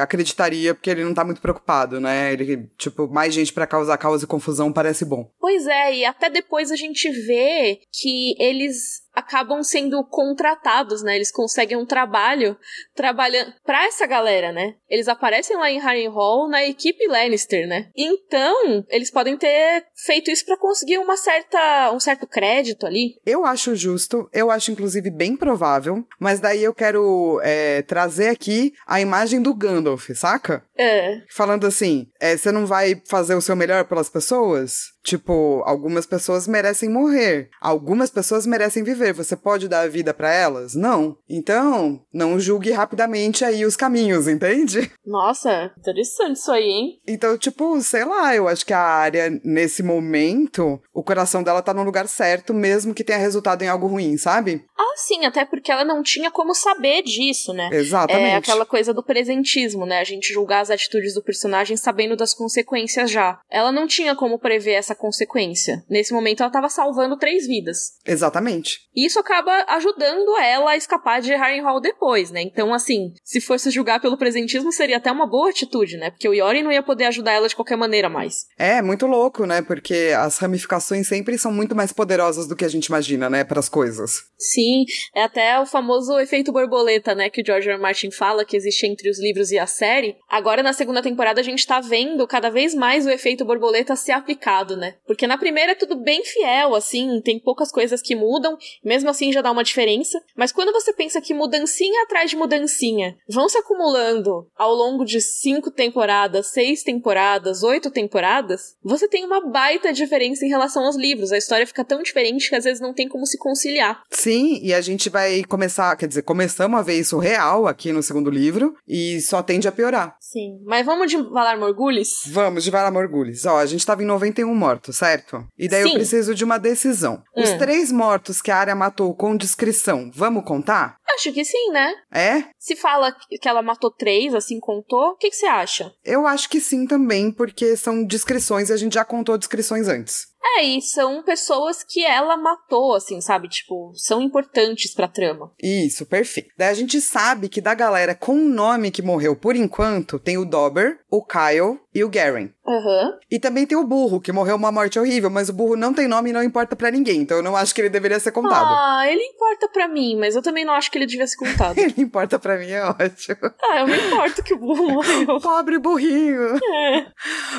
acreditaria, 0.00 0.74
porque 0.74 0.88
ele 0.88 1.04
não 1.04 1.12
tá 1.12 1.26
muito 1.26 1.42
preocupado, 1.42 2.00
né? 2.00 2.32
Ele, 2.32 2.70
tipo, 2.78 3.06
mais 3.06 3.34
gente 3.34 3.52
para 3.52 3.66
causar 3.66 3.98
caos 3.98 4.22
e 4.22 4.26
confusão 4.26 4.72
parece 4.72 5.04
bom. 5.04 5.30
Pois 5.38 5.66
é, 5.66 5.94
e 5.94 6.04
até 6.06 6.30
depois 6.30 6.70
a 6.70 6.76
gente 6.76 7.10
vê 7.10 7.80
que 7.92 8.34
eles 8.38 9.01
acabam 9.14 9.62
sendo 9.62 10.02
contratados, 10.04 11.02
né? 11.02 11.16
Eles 11.16 11.30
conseguem 11.30 11.76
um 11.76 11.86
trabalho 11.86 12.56
trabalhando 12.94 13.52
para 13.64 13.86
essa 13.86 14.06
galera, 14.06 14.52
né? 14.52 14.74
Eles 14.88 15.08
aparecem 15.08 15.56
lá 15.56 15.70
em 15.70 15.78
Harrenhal 15.78 16.48
na 16.48 16.64
equipe 16.64 17.06
Lannister, 17.06 17.66
né? 17.66 17.90
Então, 17.96 18.84
eles 18.88 19.10
podem 19.10 19.36
ter 19.36 19.84
feito 19.94 20.30
isso 20.30 20.44
para 20.44 20.56
conseguir 20.56 20.98
uma 20.98 21.16
certa 21.16 21.90
um 21.92 22.00
certo 22.00 22.26
crédito 22.26 22.86
ali. 22.86 23.14
Eu 23.24 23.44
acho 23.44 23.76
justo, 23.76 24.28
eu 24.32 24.50
acho 24.50 24.70
inclusive 24.70 25.10
bem 25.10 25.36
provável, 25.36 26.04
mas 26.18 26.40
daí 26.40 26.62
eu 26.62 26.74
quero 26.74 27.40
é, 27.42 27.82
trazer 27.82 28.28
aqui 28.28 28.72
a 28.86 29.00
imagem 29.00 29.42
do 29.42 29.54
Gandalf, 29.54 30.10
saca? 30.14 30.64
É. 30.76 31.20
Falando 31.30 31.66
assim, 31.66 32.06
é, 32.20 32.36
você 32.36 32.50
não 32.50 32.66
vai 32.66 33.00
fazer 33.08 33.34
o 33.34 33.40
seu 33.40 33.54
melhor 33.54 33.84
pelas 33.84 34.08
pessoas? 34.08 34.92
Tipo, 35.02 35.62
algumas 35.66 36.06
pessoas 36.06 36.46
merecem 36.46 36.88
morrer, 36.88 37.50
algumas 37.60 38.10
pessoas 38.10 38.46
merecem 38.46 38.84
viver. 38.84 39.12
Você 39.12 39.34
pode 39.34 39.68
dar 39.68 39.80
a 39.80 39.88
vida 39.88 40.14
para 40.14 40.32
elas? 40.32 40.74
Não. 40.74 41.16
Então, 41.28 42.00
não 42.12 42.38
julgue 42.38 42.70
rapidamente 42.70 43.44
aí 43.44 43.64
os 43.64 43.76
caminhos, 43.76 44.28
entende? 44.28 44.90
Nossa, 45.04 45.72
interessante 45.76 46.36
isso 46.36 46.52
aí, 46.52 46.64
hein? 46.64 47.00
Então, 47.06 47.36
tipo, 47.36 47.80
sei 47.80 48.04
lá, 48.04 48.34
eu 48.34 48.46
acho 48.46 48.64
que 48.64 48.72
a 48.72 48.78
área, 48.78 49.28
nesse 49.44 49.82
momento, 49.82 50.80
o 50.94 51.02
coração 51.02 51.42
dela 51.42 51.62
tá 51.62 51.74
no 51.74 51.82
lugar 51.82 52.06
certo, 52.06 52.54
mesmo 52.54 52.94
que 52.94 53.04
tenha 53.04 53.18
resultado 53.18 53.62
em 53.62 53.68
algo 53.68 53.86
ruim, 53.86 54.16
sabe? 54.16 54.64
Ah, 54.78 54.94
sim, 54.96 55.24
até 55.24 55.44
porque 55.44 55.72
ela 55.72 55.84
não 55.84 56.02
tinha 56.02 56.30
como 56.30 56.54
saber 56.54 57.02
disso, 57.02 57.52
né? 57.52 57.70
Exatamente. 57.72 58.26
É 58.26 58.36
aquela 58.36 58.64
coisa 58.64 58.94
do 58.94 59.02
presentismo, 59.02 59.84
né? 59.84 59.98
A 60.00 60.04
gente 60.04 60.32
julgar 60.32 60.60
as 60.60 60.70
atitudes 60.70 61.14
do 61.14 61.22
personagem 61.22 61.76
sabendo 61.76 62.16
das 62.16 62.34
consequências 62.34 63.10
já. 63.10 63.40
Ela 63.50 63.72
não 63.72 63.86
tinha 63.86 64.14
como 64.14 64.38
prever 64.38 64.72
essa 64.72 64.91
consequência. 64.94 65.84
Nesse 65.88 66.12
momento, 66.12 66.42
ela 66.42 66.52
tava 66.52 66.68
salvando 66.68 67.16
três 67.16 67.46
vidas. 67.46 67.92
Exatamente. 68.06 68.80
E 68.94 69.06
isso 69.06 69.18
acaba 69.18 69.64
ajudando 69.68 70.38
ela 70.38 70.72
a 70.72 70.76
escapar 70.76 71.20
de 71.20 71.32
Harrenhal 71.32 71.80
depois, 71.80 72.30
né? 72.30 72.42
Então, 72.42 72.72
assim, 72.74 73.12
se 73.24 73.40
fosse 73.40 73.70
julgar 73.70 74.00
pelo 74.00 74.16
presentismo, 74.16 74.72
seria 74.72 74.98
até 74.98 75.10
uma 75.10 75.26
boa 75.26 75.50
atitude, 75.50 75.96
né? 75.96 76.10
Porque 76.10 76.28
o 76.28 76.34
Yoren 76.34 76.62
não 76.62 76.72
ia 76.72 76.82
poder 76.82 77.04
ajudar 77.06 77.32
ela 77.32 77.48
de 77.48 77.56
qualquer 77.56 77.76
maneira 77.76 78.08
mais. 78.08 78.46
É, 78.58 78.82
muito 78.82 79.06
louco, 79.06 79.46
né? 79.46 79.62
Porque 79.62 80.12
as 80.16 80.38
ramificações 80.38 81.08
sempre 81.08 81.38
são 81.38 81.52
muito 81.52 81.74
mais 81.74 81.92
poderosas 81.92 82.46
do 82.46 82.56
que 82.56 82.64
a 82.64 82.68
gente 82.68 82.86
imagina, 82.86 83.30
né? 83.30 83.44
Para 83.44 83.60
as 83.60 83.68
coisas. 83.68 84.22
Sim, 84.38 84.84
é 85.14 85.22
até 85.22 85.58
o 85.60 85.66
famoso 85.66 86.18
efeito 86.18 86.52
borboleta, 86.52 87.14
né? 87.14 87.30
Que 87.30 87.42
o 87.42 87.46
George 87.46 87.68
R. 87.68 87.76
R. 87.76 87.82
Martin 87.82 88.10
fala 88.10 88.44
que 88.44 88.56
existe 88.56 88.86
entre 88.86 89.08
os 89.08 89.20
livros 89.20 89.50
e 89.50 89.58
a 89.58 89.66
série. 89.66 90.16
Agora, 90.28 90.62
na 90.62 90.72
segunda 90.72 91.02
temporada, 91.02 91.40
a 91.40 91.44
gente 91.44 91.66
tá 91.66 91.80
vendo 91.80 92.26
cada 92.26 92.50
vez 92.50 92.74
mais 92.74 93.06
o 93.06 93.10
efeito 93.10 93.44
borboleta 93.44 93.96
ser 93.96 94.12
aplicado, 94.12 94.76
né? 94.76 94.81
Porque 95.06 95.26
na 95.26 95.38
primeira 95.38 95.72
é 95.72 95.76
tudo 95.76 95.96
bem 95.96 96.24
fiel, 96.24 96.74
assim, 96.74 97.20
tem 97.20 97.38
poucas 97.38 97.70
coisas 97.70 98.02
que 98.02 98.14
mudam, 98.14 98.56
mesmo 98.84 99.08
assim 99.10 99.32
já 99.32 99.40
dá 99.40 99.50
uma 99.50 99.64
diferença. 99.64 100.20
Mas 100.36 100.52
quando 100.52 100.72
você 100.72 100.92
pensa 100.92 101.20
que 101.20 101.34
mudancinha 101.34 102.02
atrás 102.02 102.30
de 102.30 102.36
mudancinha 102.36 103.16
vão 103.28 103.48
se 103.48 103.58
acumulando 103.58 104.48
ao 104.56 104.72
longo 104.72 105.04
de 105.04 105.20
cinco 105.20 105.70
temporadas, 105.70 106.48
seis 106.48 106.82
temporadas, 106.82 107.62
oito 107.62 107.90
temporadas, 107.90 108.76
você 108.82 109.08
tem 109.08 109.24
uma 109.24 109.48
baita 109.48 109.92
diferença 109.92 110.44
em 110.44 110.48
relação 110.48 110.84
aos 110.84 110.96
livros. 110.96 111.32
A 111.32 111.38
história 111.38 111.66
fica 111.66 111.84
tão 111.84 112.02
diferente 112.02 112.48
que 112.48 112.56
às 112.56 112.64
vezes 112.64 112.80
não 112.80 112.94
tem 112.94 113.08
como 113.08 113.26
se 113.26 113.38
conciliar. 113.38 114.02
Sim, 114.10 114.58
e 114.62 114.72
a 114.72 114.80
gente 114.80 115.08
vai 115.08 115.42
começar, 115.44 115.96
quer 115.96 116.06
dizer, 116.08 116.22
começamos 116.22 116.78
a 116.78 116.82
ver 116.82 116.98
isso 116.98 117.18
real 117.18 117.66
aqui 117.66 117.92
no 117.92 118.02
segundo 118.02 118.30
livro 118.30 118.74
e 118.86 119.20
só 119.20 119.42
tende 119.42 119.68
a 119.68 119.72
piorar. 119.72 120.16
Sim, 120.20 120.60
mas 120.64 120.86
vamos 120.86 121.10
de 121.10 121.16
Valar 121.16 121.58
Morgulis? 121.58 122.22
Vamos 122.28 122.64
de 122.64 122.70
Valar 122.70 122.90
Morgulis. 122.90 123.44
Ó, 123.44 123.58
a 123.58 123.66
gente 123.66 123.84
tava 123.84 124.02
em 124.02 124.06
91 124.06 124.54
mortos, 124.72 124.96
certo? 124.96 125.46
E 125.58 125.68
daí 125.68 125.82
Sim. 125.82 125.88
eu 125.90 125.94
preciso 125.94 126.34
de 126.34 126.44
uma 126.44 126.58
decisão. 126.58 127.22
Os 127.36 127.50
Hum. 127.50 127.58
três 127.58 127.92
mortos 127.92 128.40
que 128.40 128.50
a 128.50 128.56
área 128.56 128.74
matou 128.74 129.14
com 129.14 129.36
discrição, 129.36 130.10
vamos 130.14 130.44
contar? 130.44 130.96
Acho 131.14 131.32
que 131.32 131.44
sim, 131.44 131.70
né? 131.70 131.92
É? 132.10 132.44
Se 132.58 132.74
fala 132.74 133.14
que 133.28 133.48
ela 133.48 133.62
matou 133.62 133.90
três, 133.90 134.34
assim 134.34 134.58
contou, 134.58 135.10
o 135.10 135.16
que, 135.16 135.28
que 135.30 135.36
você 135.36 135.46
acha? 135.46 135.92
Eu 136.04 136.26
acho 136.26 136.48
que 136.48 136.58
sim 136.60 136.86
também, 136.86 137.30
porque 137.30 137.76
são 137.76 138.02
descrições 138.04 138.70
e 138.70 138.72
a 138.72 138.76
gente 138.76 138.94
já 138.94 139.04
contou 139.04 139.36
descrições 139.36 139.88
antes. 139.88 140.32
É, 140.58 140.64
e 140.64 140.82
são 140.82 141.22
pessoas 141.22 141.84
que 141.84 142.04
ela 142.04 142.36
matou, 142.36 142.96
assim, 142.96 143.20
sabe? 143.20 143.48
Tipo, 143.48 143.92
são 143.94 144.20
importantes 144.20 144.92
pra 144.92 145.06
trama. 145.06 145.52
Isso, 145.62 146.04
perfeito. 146.04 146.48
Daí 146.58 146.68
a 146.68 146.74
gente 146.74 147.00
sabe 147.00 147.48
que 147.48 147.60
da 147.60 147.74
galera 147.74 148.12
com 148.14 148.34
nome 148.34 148.90
que 148.90 149.02
morreu 149.02 149.36
por 149.36 149.54
enquanto, 149.54 150.18
tem 150.18 150.36
o 150.36 150.44
Dobber, 150.44 150.98
o 151.08 151.24
Kyle 151.24 151.78
e 151.94 152.02
o 152.02 152.08
Garen. 152.08 152.48
Aham. 152.66 153.18
E 153.30 153.40
também 153.40 153.66
tem 153.66 153.76
o 153.76 153.84
burro, 153.84 154.20
que 154.20 154.30
morreu 154.30 154.54
uma 154.54 154.70
morte 154.70 154.98
horrível, 154.98 155.28
mas 155.28 155.48
o 155.48 155.52
burro 155.52 155.74
não 155.76 155.92
tem 155.92 156.06
nome 156.06 156.30
e 156.30 156.32
não 156.32 156.42
importa 156.42 156.76
pra 156.76 156.90
ninguém, 156.92 157.20
então 157.20 157.38
eu 157.38 157.42
não 157.42 157.56
acho 157.56 157.74
que 157.74 157.80
ele 157.80 157.88
deveria 157.90 158.20
ser 158.20 158.30
contado. 158.30 158.68
Ah, 158.68 159.02
ele 159.08 159.22
importa 159.22 159.68
pra 159.68 159.88
mim, 159.88 160.16
mas 160.16 160.36
eu 160.36 160.42
também 160.42 160.64
não 160.64 160.72
acho 160.74 160.90
que 160.90 160.96
ele 160.96 161.06
devia 161.06 161.26
ser 161.26 161.36
contado. 161.36 161.76
Ele 161.82 161.94
importa 161.98 162.38
pra 162.38 162.56
mim, 162.58 162.68
é 162.70 162.84
ótimo. 162.84 163.38
ah, 163.62 163.80
eu 163.80 163.86
me 163.86 163.96
importo 163.96 164.42
que 164.42 164.54
o 164.54 164.58
burro 164.58 164.86
morreu. 164.94 165.40
Pobre 165.40 165.78
burrinho. 165.78 166.56
É. 166.56 167.06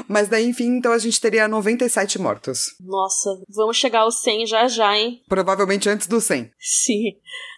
Mas 0.07 0.27
daí, 0.29 0.45
enfim, 0.47 0.77
então 0.77 0.91
a 0.93 0.97
gente 0.97 1.19
teria 1.19 1.47
97 1.47 2.19
mortos. 2.19 2.75
Nossa, 2.79 3.29
vamos 3.49 3.75
chegar 3.77 4.01
aos 4.01 4.21
100 4.21 4.45
já 4.45 4.67
já, 4.67 4.95
hein? 4.97 5.21
Provavelmente 5.27 5.89
antes 5.89 6.07
do 6.07 6.21
100. 6.21 6.51
Sim. 6.59 7.03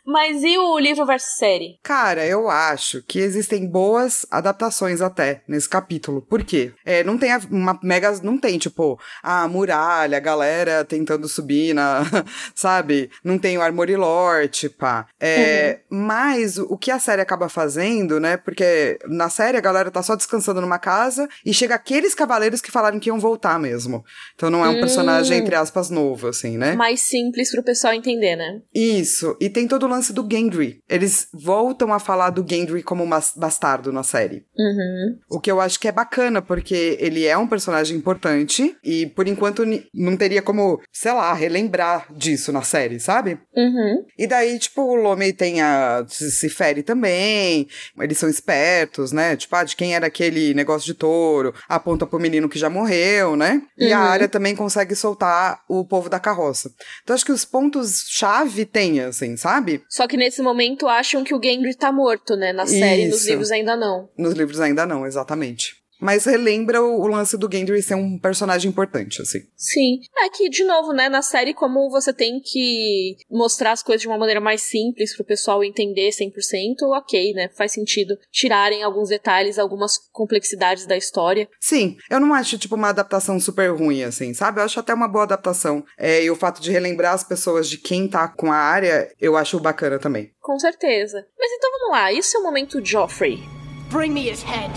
Mas 0.06 0.44
e 0.44 0.58
o 0.58 0.78
livro 0.78 1.06
versus 1.06 1.36
série? 1.38 1.80
Cara, 1.82 2.26
eu 2.26 2.48
acho 2.50 3.02
que 3.02 3.18
existem 3.20 3.66
boas 3.68 4.26
adaptações 4.30 5.02
até 5.02 5.42
nesse 5.48 5.68
capítulo. 5.68 6.22
Por 6.22 6.44
quê? 6.44 6.72
É, 6.86 7.04
não 7.04 7.18
tem 7.18 7.32
uma 7.50 7.80
mega. 7.82 8.12
Não 8.22 8.38
tem, 8.38 8.58
tipo, 8.60 9.00
a 9.24 9.48
muralha, 9.48 10.18
a 10.18 10.22
galera 10.22 10.86
tentando 10.86 11.28
subir 11.28 11.74
na. 11.74 12.04
Sabe? 12.54 13.10
Não 13.24 13.40
tem 13.40 13.58
o 13.58 13.62
Armory 13.62 13.96
Lord, 13.96 14.70
pá. 14.70 15.08
É, 15.20 15.80
Mas 15.90 16.58
o 16.60 16.76
o 16.76 16.78
que 16.78 16.92
a 16.92 17.00
série 17.00 17.22
acaba 17.22 17.48
fazendo, 17.48 18.20
né? 18.20 18.36
Porque 18.36 19.00
na 19.08 19.30
série 19.30 19.58
a 19.58 19.62
galera 19.62 19.90
tá 19.90 20.04
só 20.04 20.14
descansando 20.14 20.60
numa 20.60 20.78
casa 20.78 21.26
e 21.46 21.54
chega 21.54 21.74
aqueles 21.74 22.14
cavaleiros 22.14 22.60
que 22.60 22.70
falaram 22.70 23.00
que 23.00 23.08
iam 23.10 23.18
voltar 23.18 23.58
mesmo. 23.58 24.04
Então 24.36 24.50
não 24.50 24.64
é 24.66 24.68
um 24.68 24.74
Hum. 24.76 24.80
personagem, 24.82 25.38
entre 25.38 25.56
aspas, 25.56 25.90
novo, 25.90 26.28
assim, 26.28 26.58
né? 26.58 26.76
Mais 26.76 27.00
simples 27.00 27.50
pro 27.50 27.64
pessoal 27.64 27.94
entender, 27.94 28.36
né? 28.36 28.60
Isso. 28.74 29.38
E 29.40 29.50
tem 29.50 29.70
todo 29.70 29.84
o 29.84 29.90
lance 29.96 30.14
do 30.14 30.28
Gendry. 30.30 30.80
Eles 30.90 31.28
voltam 31.34 31.94
a 31.94 32.00
falar 32.00 32.30
do 32.30 32.46
Gendry 32.48 32.84
como 32.84 33.04
um 33.04 33.10
bastardo 33.36 33.92
na 33.92 34.04
série. 34.04 34.46
Uhum. 34.58 35.18
O 35.30 35.40
que 35.40 35.50
eu 35.52 35.60
acho 35.60 35.80
que 35.80 35.88
é 35.88 35.92
bacana, 35.92 36.42
porque 36.42 36.98
ele 37.00 37.26
é 37.26 37.38
um 37.38 37.48
personagem 37.48 37.98
importante 37.98 38.76
e, 38.84 39.08
por 39.08 39.28
enquanto, 39.28 39.64
não 39.94 40.18
teria 40.18 40.42
como, 40.42 40.82
sei 40.92 41.12
lá, 41.14 41.34
relembrar 41.34 42.08
disso 42.14 42.52
na 42.52 42.62
série, 42.62 43.00
sabe? 43.00 43.40
Uhum. 43.56 44.06
E 44.18 44.28
daí, 44.28 44.60
tipo, 44.60 44.82
o 44.82 44.96
Lome 44.96 45.34
tem 45.34 45.62
a. 45.62 46.06
se 46.08 46.50
fere 46.50 46.84
também, 46.84 47.68
eles 48.00 48.18
são 48.18 48.30
espertos, 48.30 49.12
né? 49.12 49.36
Tipo, 49.36 49.56
ah, 49.56 49.64
de 49.64 49.76
quem 49.76 49.96
era 49.96 50.08
aquele 50.08 50.54
negócio 50.54 50.86
de 50.86 50.94
touro, 50.94 51.54
aponta 51.68 52.06
pro 52.06 52.20
menino 52.20 52.50
que 52.50 52.60
já 52.60 52.70
morreu, 52.70 53.36
né? 53.36 53.62
E 53.78 53.92
a 53.94 54.00
Uhum. 54.00 54.06
área 54.06 54.28
também 54.28 54.56
consegue 54.56 54.96
soltar 54.96 55.62
o 55.70 55.86
povo 55.86 56.10
da 56.10 56.20
carroça. 56.20 56.72
Então, 57.04 57.14
acho 57.16 57.26
que 57.26 57.32
os 57.32 57.46
pontos-chave 57.46 58.66
tem, 58.66 59.00
assim, 59.02 59.38
sabe? 59.38 59.84
Só 59.90 60.08
que 60.08 60.18
nesse 60.18 60.42
momento 60.42 60.88
acham 60.88 61.24
que 61.24 61.34
o 61.34 61.42
Gendry 61.42 61.76
tá 61.76 61.92
morto, 61.92 62.36
né? 62.36 62.52
Na 62.52 62.66
série, 62.66 63.08
nos 63.08 63.22
Isso. 63.22 63.30
livros 63.30 63.52
ainda 63.52 63.76
não. 63.76 64.10
Nos 64.18 64.34
livros 64.34 64.60
ainda 64.60 64.86
não, 64.86 65.06
exatamente. 65.06 65.85
Mas 66.00 66.26
relembra 66.26 66.82
o, 66.82 67.02
o 67.02 67.08
lance 67.08 67.38
do 67.38 67.50
Gendry 67.52 67.82
ser 67.82 67.96
um 67.96 68.20
personagem 68.20 68.70
importante, 68.70 69.22
assim. 69.22 69.40
Sim. 69.56 70.00
É 70.18 70.30
que, 70.30 70.50
de 70.50 70.64
novo, 70.64 70.94
né, 70.94 71.10
na 71.10 71.22
série, 71.22 71.54
como 71.54 71.90
você 71.90 72.14
tem 72.14 72.40
que 72.44 73.16
mostrar 73.30 73.72
as 73.72 73.84
coisas 73.84 74.02
de 74.02 74.08
uma 74.08 74.18
maneira 74.18 74.42
mais 74.42 74.62
simples 74.62 75.16
pro 75.16 75.26
pessoal 75.26 75.64
entender 75.64 76.10
100%, 76.10 76.84
ok, 76.98 77.34
né? 77.34 77.50
Faz 77.58 77.72
sentido 77.72 78.18
tirarem 78.32 78.84
alguns 78.84 79.10
detalhes, 79.10 79.58
algumas 79.58 79.98
complexidades 80.12 80.86
da 80.86 80.98
história. 80.98 81.48
Sim, 81.60 81.98
eu 82.10 82.20
não 82.20 82.34
acho, 82.34 82.58
tipo, 82.58 82.76
uma 82.76 82.90
adaptação 82.90 83.40
super 83.40 83.70
ruim, 83.72 84.04
assim, 84.04 84.34
sabe? 84.34 84.60
Eu 84.60 84.66
acho 84.66 84.80
até 84.80 84.94
uma 84.94 85.08
boa 85.08 85.24
adaptação. 85.24 85.84
É, 85.98 86.24
e 86.24 86.30
o 86.30 86.36
fato 86.36 86.62
de 86.62 86.72
relembrar 86.72 87.14
as 87.14 87.24
pessoas 87.24 87.70
de 87.70 87.78
quem 87.78 88.08
tá 88.08 88.28
com 88.28 88.52
a 88.52 88.58
área, 88.58 89.12
eu 89.20 89.36
acho 89.38 89.60
bacana 89.60 90.00
também. 90.00 90.32
Com 90.42 90.60
certeza. 90.60 91.26
Mas 91.38 91.52
então 91.52 91.72
vamos 91.72 91.92
lá, 91.92 92.12
isso 92.12 92.38
é 92.38 92.40
o 92.40 92.44
momento 92.44 92.84
Joffrey. 92.84 93.65
Bring 93.92 94.12
me 94.14 94.30
his 94.30 94.44
head. 94.44 94.74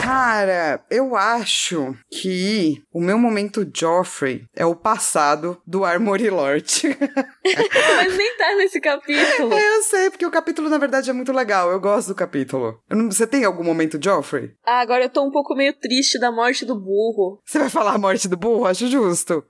Cara, 0.00 0.82
eu 0.90 1.14
acho 1.14 1.94
que 2.10 2.82
o 2.92 3.00
meu 3.00 3.18
momento 3.18 3.68
Joffrey 3.74 4.44
é 4.56 4.64
o 4.64 4.74
passado 4.74 5.60
do 5.66 5.84
Armory 5.84 6.30
Lord. 6.30 6.64
Mas 7.96 8.16
nem 8.16 8.36
tá 8.36 8.54
nesse 8.56 8.80
capítulo. 8.80 9.52
eu 9.52 9.82
sei, 9.82 10.10
porque 10.10 10.24
o 10.24 10.30
capítulo, 10.30 10.70
na 10.70 10.78
verdade, 10.78 11.10
é 11.10 11.12
muito 11.12 11.32
legal. 11.32 11.70
Eu 11.70 11.80
gosto 11.80 12.08
do 12.08 12.14
capítulo. 12.14 12.80
Eu 12.88 12.96
não- 12.96 13.10
Você 13.10 13.26
tem 13.26 13.44
algum 13.44 13.62
momento 13.64 14.02
Joffrey? 14.02 14.52
Ah, 14.64 14.80
agora 14.80 15.04
eu 15.04 15.10
tô 15.10 15.22
um 15.22 15.30
pouco 15.30 15.54
meio 15.54 15.74
triste 15.74 16.18
da 16.18 16.32
morte 16.32 16.64
do 16.64 16.74
burro. 16.74 17.40
Você 17.44 17.58
vai 17.58 17.68
falar 17.68 17.92
a 17.94 17.98
morte 17.98 18.26
do 18.26 18.36
burro? 18.36 18.64
Acho 18.64 18.86
justo. 18.88 19.44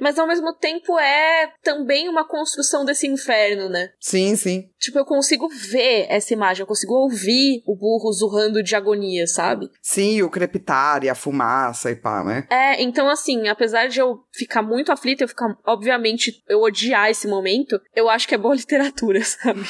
Mas 0.00 0.18
ao 0.18 0.28
mesmo 0.28 0.52
tempo 0.54 0.98
é 0.98 1.52
também 1.62 2.08
uma 2.08 2.26
construção 2.26 2.84
desse 2.84 3.06
inferno, 3.08 3.68
né? 3.68 3.90
Sim, 4.00 4.36
sim. 4.36 4.68
Tipo, 4.78 4.98
eu 4.98 5.04
consigo 5.04 5.48
ver 5.48 6.06
essa 6.08 6.32
imagem, 6.32 6.62
eu 6.62 6.66
consigo 6.66 6.94
ouvir 6.94 7.62
o 7.66 7.76
burro 7.76 8.12
zurrando 8.12 8.49
de 8.62 8.74
agonia, 8.74 9.26
sabe? 9.26 9.70
Sim, 9.82 10.22
o 10.22 10.30
crepitar 10.30 11.04
e 11.04 11.08
a 11.08 11.14
fumaça 11.14 11.90
e 11.90 11.96
pá, 11.96 12.24
né? 12.24 12.46
É, 12.50 12.82
então 12.82 13.08
assim, 13.08 13.48
apesar 13.48 13.88
de 13.88 14.00
eu 14.00 14.20
ficar 14.32 14.62
muito 14.62 14.90
aflita, 14.90 15.24
eu 15.24 15.28
ficar, 15.28 15.56
obviamente, 15.66 16.42
eu 16.48 16.60
odiar 16.60 17.10
esse 17.10 17.28
momento, 17.28 17.80
eu 17.94 18.08
acho 18.08 18.26
que 18.26 18.34
é 18.34 18.38
boa 18.38 18.54
literatura, 18.56 19.22
sabe? 19.24 19.60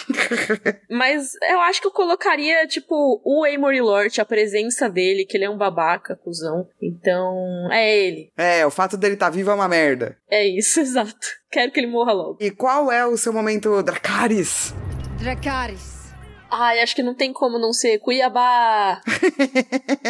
Mas 0.91 1.33
eu 1.51 1.61
acho 1.61 1.81
que 1.81 1.87
eu 1.87 1.93
colocaria, 1.93 2.66
tipo, 2.66 3.20
o 3.24 3.45
Amory 3.45 3.81
Lord, 3.81 4.20
a 4.20 4.24
presença 4.24 4.89
dele, 4.89 5.24
que 5.24 5.37
ele 5.37 5.45
é 5.45 5.51
um 5.51 5.59
babaca, 5.59 6.16
cuzão. 6.16 6.66
Então, 6.81 7.68
é 7.70 7.97
ele. 7.97 8.31
É, 8.37 8.64
o 8.66 8.70
fato 8.70 8.97
dele 8.97 9.14
estar 9.14 9.31
vivo 9.31 9.51
é 9.51 9.55
uma 9.55 9.68
merda. 9.68 10.16
É 10.31 10.47
isso, 10.47 10.81
exato. 10.81 11.26
Quero 11.51 11.72
que 11.72 11.81
ele 11.81 11.87
morra 11.87 12.12
logo. 12.12 12.39
E 12.41 12.51
qual 12.51 12.91
é 12.91 13.05
o 13.05 13.16
seu 13.16 13.33
momento 13.33 13.83
Dracarys? 13.83 14.74
Dracarys. 15.18 16.00
Ai, 16.51 16.81
acho 16.81 16.97
que 16.97 17.03
não 17.03 17.15
tem 17.15 17.33
como 17.33 17.59
não 17.59 17.73
ser 17.73 17.99
Cuiabá. 17.99 19.01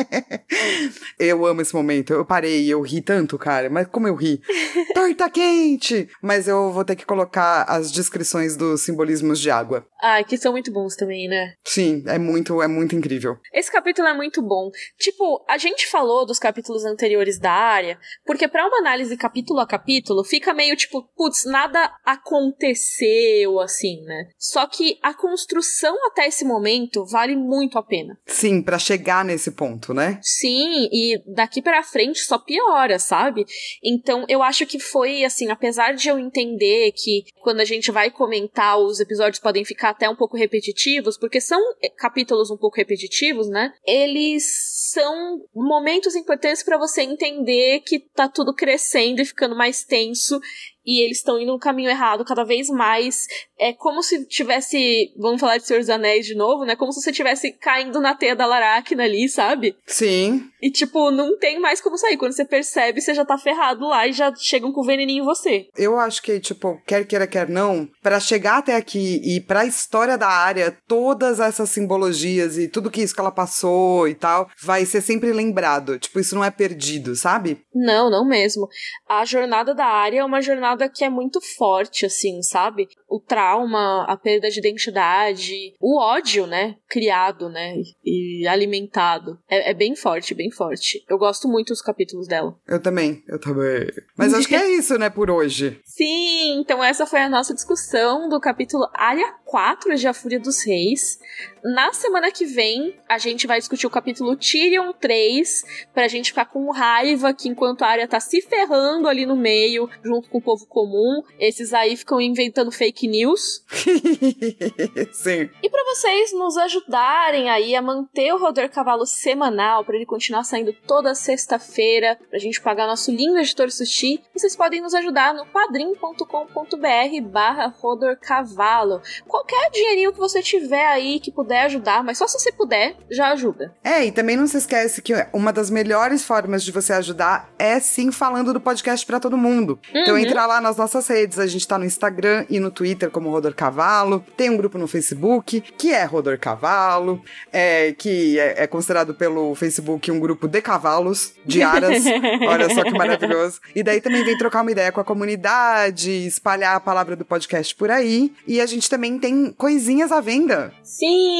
eu 1.18 1.44
amo 1.44 1.60
esse 1.60 1.74
momento. 1.74 2.12
Eu 2.12 2.24
parei, 2.24 2.66
eu 2.66 2.80
ri 2.80 3.02
tanto, 3.02 3.38
cara. 3.38 3.68
Mas 3.68 3.86
como 3.88 4.08
eu 4.08 4.14
ri? 4.14 4.40
Torta 4.94 5.28
quente! 5.28 6.08
Mas 6.22 6.48
eu 6.48 6.72
vou 6.72 6.84
ter 6.84 6.96
que 6.96 7.04
colocar 7.04 7.64
as 7.64 7.92
descrições 7.92 8.56
dos 8.56 8.82
simbolismos 8.82 9.38
de 9.38 9.50
água. 9.50 9.86
Ai, 10.02 10.24
que 10.24 10.38
são 10.38 10.52
muito 10.52 10.72
bons 10.72 10.96
também, 10.96 11.28
né? 11.28 11.54
Sim, 11.64 12.02
é 12.06 12.18
muito, 12.18 12.62
é 12.62 12.66
muito 12.66 12.96
incrível. 12.96 13.36
Esse 13.52 13.70
capítulo 13.70 14.08
é 14.08 14.14
muito 14.14 14.40
bom. 14.40 14.70
Tipo, 14.98 15.44
a 15.48 15.58
gente 15.58 15.88
falou 15.88 16.24
dos 16.24 16.38
capítulos 16.38 16.84
anteriores 16.84 17.38
da 17.38 17.52
área, 17.52 17.98
porque 18.24 18.48
pra 18.48 18.66
uma 18.66 18.78
análise 18.78 19.16
capítulo 19.16 19.60
a 19.60 19.66
capítulo, 19.66 20.24
fica 20.24 20.54
meio 20.54 20.74
tipo, 20.74 21.02
putz, 21.14 21.44
nada 21.44 21.92
aconteceu 22.04 23.60
assim, 23.60 24.02
né? 24.04 24.28
Só 24.38 24.66
que 24.66 24.98
a 25.02 25.12
construção 25.12 25.94
até 26.06 26.29
esse 26.30 26.44
momento 26.44 27.04
vale 27.04 27.36
muito 27.36 27.76
a 27.78 27.82
pena. 27.82 28.18
Sim, 28.26 28.62
pra 28.62 28.78
chegar 28.78 29.24
nesse 29.24 29.50
ponto, 29.50 29.92
né? 29.92 30.18
Sim, 30.22 30.88
e 30.90 31.22
daqui 31.34 31.60
pra 31.60 31.82
frente 31.82 32.20
só 32.20 32.38
piora, 32.38 32.98
sabe? 32.98 33.44
Então 33.84 34.24
eu 34.28 34.42
acho 34.42 34.64
que 34.64 34.78
foi 34.78 35.24
assim, 35.24 35.50
apesar 35.50 35.92
de 35.92 36.08
eu 36.08 36.18
entender 36.18 36.92
que 36.92 37.24
quando 37.42 37.60
a 37.60 37.64
gente 37.64 37.90
vai 37.90 38.10
comentar, 38.10 38.78
os 38.78 39.00
episódios 39.00 39.40
podem 39.40 39.64
ficar 39.64 39.90
até 39.90 40.08
um 40.08 40.16
pouco 40.16 40.36
repetitivos, 40.36 41.18
porque 41.18 41.40
são 41.40 41.60
eh, 41.82 41.90
capítulos 41.96 42.50
um 42.50 42.56
pouco 42.56 42.76
repetitivos, 42.76 43.48
né? 43.48 43.72
Eles 43.86 44.44
são 44.92 45.40
momentos 45.54 46.14
importantes 46.14 46.62
pra 46.62 46.78
você 46.78 47.02
entender 47.02 47.80
que 47.80 47.98
tá 47.98 48.28
tudo 48.28 48.54
crescendo 48.54 49.20
e 49.20 49.26
ficando 49.26 49.56
mais 49.56 49.84
tenso 49.84 50.40
e 50.84 51.02
eles 51.02 51.18
estão 51.18 51.40
indo 51.40 51.52
no 51.52 51.58
caminho 51.58 51.90
errado 51.90 52.24
cada 52.24 52.44
vez 52.44 52.68
mais. 52.68 53.26
É 53.58 53.72
como 53.72 54.02
se 54.02 54.26
tivesse, 54.26 55.12
vamos 55.16 55.40
falar 55.40 55.58
de 55.58 55.66
Senhor 55.66 55.80
dos 55.80 55.90
Anéis 55.90 56.26
de 56.26 56.34
novo, 56.34 56.64
né? 56.64 56.76
Como 56.76 56.92
se 56.92 57.00
você 57.00 57.12
tivesse 57.12 57.52
caindo 57.52 58.00
na 58.00 58.14
teia 58.14 58.34
da 58.34 58.46
Laracna 58.46 59.04
ali, 59.04 59.28
sabe? 59.28 59.76
Sim. 59.86 60.49
E, 60.62 60.70
tipo, 60.70 61.10
não 61.10 61.38
tem 61.38 61.58
mais 61.60 61.80
como 61.80 61.96
sair. 61.96 62.16
Quando 62.16 62.32
você 62.32 62.44
percebe, 62.44 63.00
você 63.00 63.14
já 63.14 63.24
tá 63.24 63.38
ferrado 63.38 63.86
lá 63.86 64.06
e 64.06 64.12
já 64.12 64.32
chegam 64.34 64.72
com 64.72 64.82
veneninho 64.82 65.22
em 65.22 65.26
você. 65.26 65.68
Eu 65.76 65.98
acho 65.98 66.22
que, 66.22 66.38
tipo, 66.40 66.80
quer 66.86 67.06
queira, 67.06 67.26
quer 67.26 67.48
não, 67.48 67.88
pra 68.02 68.20
chegar 68.20 68.58
até 68.58 68.76
aqui 68.76 69.20
e 69.24 69.40
pra 69.40 69.64
história 69.64 70.16
da 70.16 70.28
área, 70.28 70.76
todas 70.86 71.40
essas 71.40 71.70
simbologias 71.70 72.58
e 72.58 72.68
tudo 72.68 72.90
que 72.90 73.02
isso 73.02 73.14
que 73.14 73.20
ela 73.20 73.32
passou 73.32 74.06
e 74.08 74.14
tal, 74.14 74.48
vai 74.62 74.84
ser 74.84 75.00
sempre 75.00 75.32
lembrado. 75.32 75.98
Tipo, 75.98 76.20
isso 76.20 76.34
não 76.34 76.44
é 76.44 76.50
perdido, 76.50 77.14
sabe? 77.16 77.62
Não, 77.74 78.10
não 78.10 78.26
mesmo. 78.26 78.68
A 79.08 79.24
jornada 79.24 79.74
da 79.74 79.86
área 79.86 80.20
é 80.20 80.24
uma 80.24 80.42
jornada 80.42 80.88
que 80.88 81.04
é 81.04 81.10
muito 81.10 81.40
forte, 81.56 82.06
assim, 82.06 82.42
sabe? 82.42 82.88
O 83.10 83.18
trauma, 83.18 84.04
a 84.04 84.16
perda 84.16 84.48
de 84.48 84.60
identidade, 84.60 85.74
o 85.80 85.98
ódio, 85.98 86.46
né? 86.46 86.76
Criado, 86.88 87.48
né? 87.48 87.74
E 88.04 88.46
alimentado. 88.46 89.38
É, 89.48 89.70
é 89.70 89.74
bem 89.74 89.96
forte, 89.96 90.34
bem 90.34 90.50
forte. 90.50 91.04
Eu 91.08 91.18
gosto 91.18 91.48
muito 91.48 91.68
dos 91.68 91.82
capítulos 91.82 92.28
dela. 92.28 92.56
Eu 92.68 92.80
também, 92.80 93.22
eu 93.26 93.40
também. 93.40 93.88
Mas 94.16 94.32
acho 94.32 94.46
que 94.46 94.54
é 94.54 94.70
isso, 94.70 94.96
né, 94.96 95.10
por 95.10 95.30
hoje. 95.30 95.80
Sim, 95.84 96.60
então 96.60 96.82
essa 96.82 97.04
foi 97.04 97.20
a 97.20 97.28
nossa 97.28 97.52
discussão 97.52 98.28
do 98.28 98.40
capítulo 98.40 98.88
Área 98.94 99.34
4 99.44 99.96
de 99.96 100.06
A 100.06 100.14
Fúria 100.14 100.38
dos 100.38 100.64
Reis. 100.64 101.18
Na 101.62 101.92
semana 101.92 102.30
que 102.30 102.46
vem, 102.46 102.96
a 103.08 103.18
gente 103.18 103.46
vai 103.46 103.58
discutir 103.58 103.86
o 103.86 103.90
capítulo 103.90 104.34
Tyrion 104.36 104.92
3, 104.92 105.64
pra 105.92 106.08
gente 106.08 106.30
ficar 106.30 106.46
com 106.46 106.70
raiva 106.70 107.34
que 107.34 107.48
enquanto 107.48 107.82
a 107.82 107.88
área 107.88 108.08
tá 108.08 108.18
se 108.18 108.40
ferrando 108.40 109.06
ali 109.06 109.26
no 109.26 109.36
meio, 109.36 109.88
junto 110.02 110.30
com 110.30 110.38
o 110.38 110.42
povo 110.42 110.66
comum, 110.66 111.22
esses 111.38 111.74
aí 111.74 111.96
ficam 111.96 112.20
inventando 112.20 112.70
fake 112.70 113.06
news. 113.06 113.64
Sim. 115.12 115.50
E 115.62 115.68
para 115.68 115.84
vocês 115.84 116.32
nos 116.32 116.56
ajudarem 116.56 117.50
aí 117.50 117.74
a 117.74 117.82
manter 117.82 118.32
o 118.32 118.38
Rodor 118.38 118.68
Cavalo 118.70 119.04
semanal, 119.04 119.84
para 119.84 119.96
ele 119.96 120.06
continuar 120.06 120.44
saindo 120.44 120.72
toda 120.86 121.14
sexta-feira, 121.14 122.18
pra 122.30 122.38
gente 122.38 122.60
pagar 122.60 122.86
nosso 122.86 123.10
lindo 123.10 123.38
editor 123.38 123.70
sushi, 123.70 124.22
vocês 124.34 124.56
podem 124.56 124.80
nos 124.80 124.94
ajudar 124.94 125.34
no 125.34 125.44
padrim.com.br 125.46 127.28
barra 127.30 127.66
Rodor 127.66 128.16
Cavalo. 128.18 129.02
Qualquer 129.26 129.70
dinheirinho 129.70 130.12
que 130.12 130.18
você 130.18 130.42
tiver 130.42 130.86
aí 130.86 131.20
que 131.20 131.30
puder 131.30 131.49
ajudar, 131.58 132.02
mas 132.04 132.18
só 132.18 132.26
se 132.26 132.38
você 132.38 132.52
puder, 132.52 132.96
já 133.10 133.28
ajuda. 133.32 133.72
É, 133.84 134.04
e 134.04 134.12
também 134.12 134.36
não 134.36 134.46
se 134.46 134.56
esquece 134.56 135.02
que 135.02 135.12
uma 135.32 135.52
das 135.52 135.70
melhores 135.70 136.24
formas 136.24 136.62
de 136.62 136.72
você 136.72 136.92
ajudar 136.92 137.50
é 137.58 137.78
sim 137.80 138.10
falando 138.12 138.52
do 138.52 138.60
podcast 138.60 139.04
pra 139.06 139.20
todo 139.20 139.36
mundo. 139.36 139.78
Então 139.94 140.14
Uhum. 140.14 140.20
entra 140.20 140.46
lá 140.46 140.60
nas 140.60 140.76
nossas 140.76 141.06
redes, 141.08 141.38
a 141.38 141.46
gente 141.46 141.66
tá 141.66 141.78
no 141.78 141.84
Instagram 141.84 142.44
e 142.48 142.58
no 142.60 142.70
Twitter 142.70 143.10
como 143.10 143.30
Rodor 143.30 143.54
Cavalo, 143.54 144.24
tem 144.36 144.50
um 144.50 144.56
grupo 144.56 144.78
no 144.78 144.86
Facebook 144.86 145.60
que 145.76 145.92
é 145.92 146.04
Rodor 146.04 146.38
Cavalo, 146.38 147.22
é, 147.52 147.92
que 147.92 148.38
é, 148.38 148.64
é 148.64 148.66
considerado 148.66 149.14
pelo 149.14 149.54
Facebook 149.54 150.10
um 150.10 150.18
grupo 150.20 150.46
de 150.48 150.60
cavalos, 150.62 151.34
de 151.44 151.62
aras, 151.62 152.04
olha 152.48 152.72
só 152.74 152.82
que 152.82 152.90
maravilhoso. 152.92 153.60
E 153.74 153.82
daí 153.82 154.00
também 154.00 154.24
vem 154.24 154.36
trocar 154.36 154.62
uma 154.62 154.70
ideia 154.70 154.92
com 154.92 155.00
a 155.00 155.04
comunidade, 155.04 156.10
espalhar 156.26 156.76
a 156.76 156.80
palavra 156.80 157.16
do 157.16 157.24
podcast 157.24 157.74
por 157.74 157.90
aí, 157.90 158.32
e 158.46 158.60
a 158.60 158.66
gente 158.66 158.88
também 158.88 159.18
tem 159.18 159.52
coisinhas 159.56 160.12
à 160.12 160.20
venda. 160.20 160.72
Sim! 160.82 161.39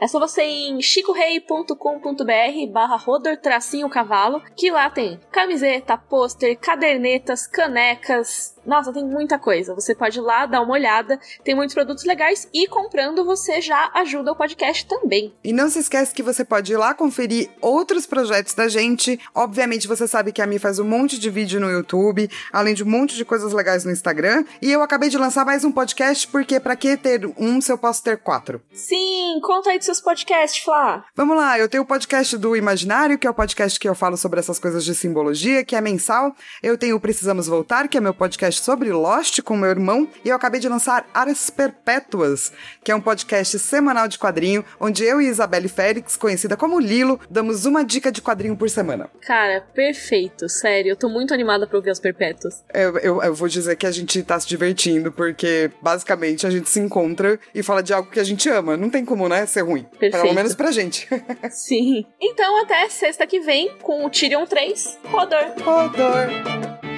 É 0.00 0.06
só 0.06 0.18
você 0.18 0.42
ir 0.42 0.70
em 0.70 0.80
chicorei.com.br 0.80 2.72
barra 2.72 2.96
rodor 2.96 3.36
tracinho 3.36 3.88
cavalo, 3.88 4.42
que 4.56 4.70
lá 4.70 4.90
tem 4.90 5.18
camiseta, 5.30 5.96
pôster, 5.96 6.58
cadernetas, 6.58 7.46
canecas, 7.46 8.56
Nossa, 8.70 8.92
tem 8.92 9.04
muita 9.04 9.36
coisa. 9.36 9.74
Você 9.74 9.96
pode 9.96 10.20
ir 10.20 10.22
lá 10.22 10.46
dar 10.46 10.60
uma 10.60 10.74
olhada, 10.74 11.18
tem 11.42 11.56
muitos 11.56 11.74
produtos 11.74 12.04
legais 12.04 12.48
e 12.54 12.68
comprando 12.68 13.24
você 13.24 13.60
já 13.60 13.90
ajuda 13.94 14.30
o 14.30 14.36
podcast 14.36 14.86
também. 14.86 15.34
E 15.42 15.52
não 15.52 15.68
se 15.68 15.80
esquece 15.80 16.14
que 16.14 16.22
você 16.22 16.44
pode 16.44 16.72
ir 16.72 16.76
lá 16.76 16.94
conferir 16.94 17.50
outros 17.60 18.06
projetos 18.06 18.54
da 18.54 18.68
gente. 18.68 19.18
Obviamente 19.34 19.88
você 19.88 20.06
sabe 20.06 20.30
que 20.30 20.40
a 20.40 20.46
Mi 20.46 20.60
faz 20.60 20.78
um 20.78 20.84
monte 20.84 21.18
de 21.18 21.28
vídeo 21.28 21.58
no 21.58 21.68
YouTube, 21.68 22.30
além 22.52 22.72
de 22.72 22.84
um 22.84 22.86
monte 22.88 23.16
de 23.16 23.24
coisas 23.24 23.52
legais 23.52 23.84
no 23.84 23.90
Instagram. 23.90 24.44
E 24.62 24.70
eu 24.70 24.82
acabei 24.82 25.08
de 25.08 25.18
lançar 25.18 25.44
mais 25.44 25.64
um 25.64 25.72
podcast, 25.72 26.28
porque 26.28 26.60
para 26.60 26.76
que 26.76 26.96
ter 26.96 27.26
um 27.36 27.60
se 27.60 27.72
eu 27.72 27.76
posso 27.76 28.04
ter 28.04 28.18
quatro? 28.18 28.62
Sim, 28.72 29.40
conta 29.42 29.70
aí 29.70 29.78
dos 29.78 29.86
seus 29.86 30.00
podcasts, 30.00 30.62
Flá. 30.62 31.04
Vamos 31.16 31.36
lá, 31.36 31.58
eu 31.58 31.68
tenho 31.68 31.82
o 31.82 31.86
podcast 31.86 32.38
do 32.38 32.54
Imaginário, 32.54 33.18
que 33.18 33.26
é 33.26 33.30
o 33.30 33.34
podcast 33.34 33.80
que 33.80 33.88
eu 33.88 33.96
falo 33.96 34.16
sobre 34.16 34.38
essas 34.38 34.60
coisas 34.60 34.84
de 34.84 34.94
simbologia, 34.94 35.64
que 35.64 35.74
é 35.74 35.80
mensal. 35.80 36.36
Eu 36.62 36.78
tenho 36.78 36.94
o 36.94 37.00
Precisamos 37.00 37.48
Voltar, 37.48 37.88
que 37.88 37.98
é 37.98 38.00
meu 38.00 38.14
podcast 38.14 38.59
sobre 38.60 38.92
Lost 38.92 39.40
com 39.42 39.56
meu 39.56 39.70
irmão. 39.70 40.08
E 40.24 40.28
eu 40.28 40.36
acabei 40.36 40.60
de 40.60 40.68
lançar 40.68 41.08
Áreas 41.12 41.50
Perpétuas, 41.50 42.52
que 42.84 42.92
é 42.92 42.94
um 42.94 43.00
podcast 43.00 43.58
semanal 43.58 44.06
de 44.06 44.18
quadrinho, 44.18 44.64
onde 44.78 45.04
eu 45.04 45.20
e 45.20 45.26
Isabelle 45.26 45.68
Félix, 45.68 46.16
conhecida 46.16 46.56
como 46.56 46.78
Lilo, 46.78 47.20
damos 47.28 47.64
uma 47.64 47.84
dica 47.84 48.12
de 48.12 48.22
quadrinho 48.22 48.56
por 48.56 48.68
semana. 48.70 49.10
Cara, 49.22 49.64
perfeito, 49.74 50.48
sério. 50.48 50.90
Eu 50.90 50.96
tô 50.96 51.08
muito 51.08 51.34
animada 51.34 51.66
pra 51.66 51.76
ouvir 51.76 51.90
as 51.90 52.00
perpétuas. 52.00 52.64
Eu, 52.72 52.98
eu, 52.98 53.22
eu 53.22 53.34
vou 53.34 53.48
dizer 53.48 53.76
que 53.76 53.86
a 53.86 53.90
gente 53.90 54.22
tá 54.22 54.38
se 54.38 54.46
divertindo, 54.46 55.10
porque 55.10 55.70
basicamente 55.82 56.46
a 56.46 56.50
gente 56.50 56.68
se 56.68 56.80
encontra 56.80 57.38
e 57.54 57.62
fala 57.62 57.82
de 57.82 57.92
algo 57.92 58.10
que 58.10 58.20
a 58.20 58.24
gente 58.24 58.48
ama. 58.48 58.76
Não 58.76 58.90
tem 58.90 59.04
como, 59.04 59.28
né, 59.28 59.46
ser 59.46 59.62
ruim. 59.62 59.84
Perfeito. 59.98 60.22
Pelo 60.22 60.34
menos 60.34 60.54
pra 60.54 60.70
gente. 60.70 61.08
Sim. 61.50 62.06
Então 62.20 62.62
até 62.62 62.88
sexta 62.88 63.26
que 63.26 63.40
vem 63.40 63.76
com 63.82 64.04
o 64.04 64.10
Tyrion 64.10 64.46
3, 64.46 64.98
Rodor. 65.04 65.54
Rodor. 65.62 66.89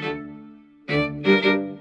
Thank 1.22 1.44
you. 1.44 1.71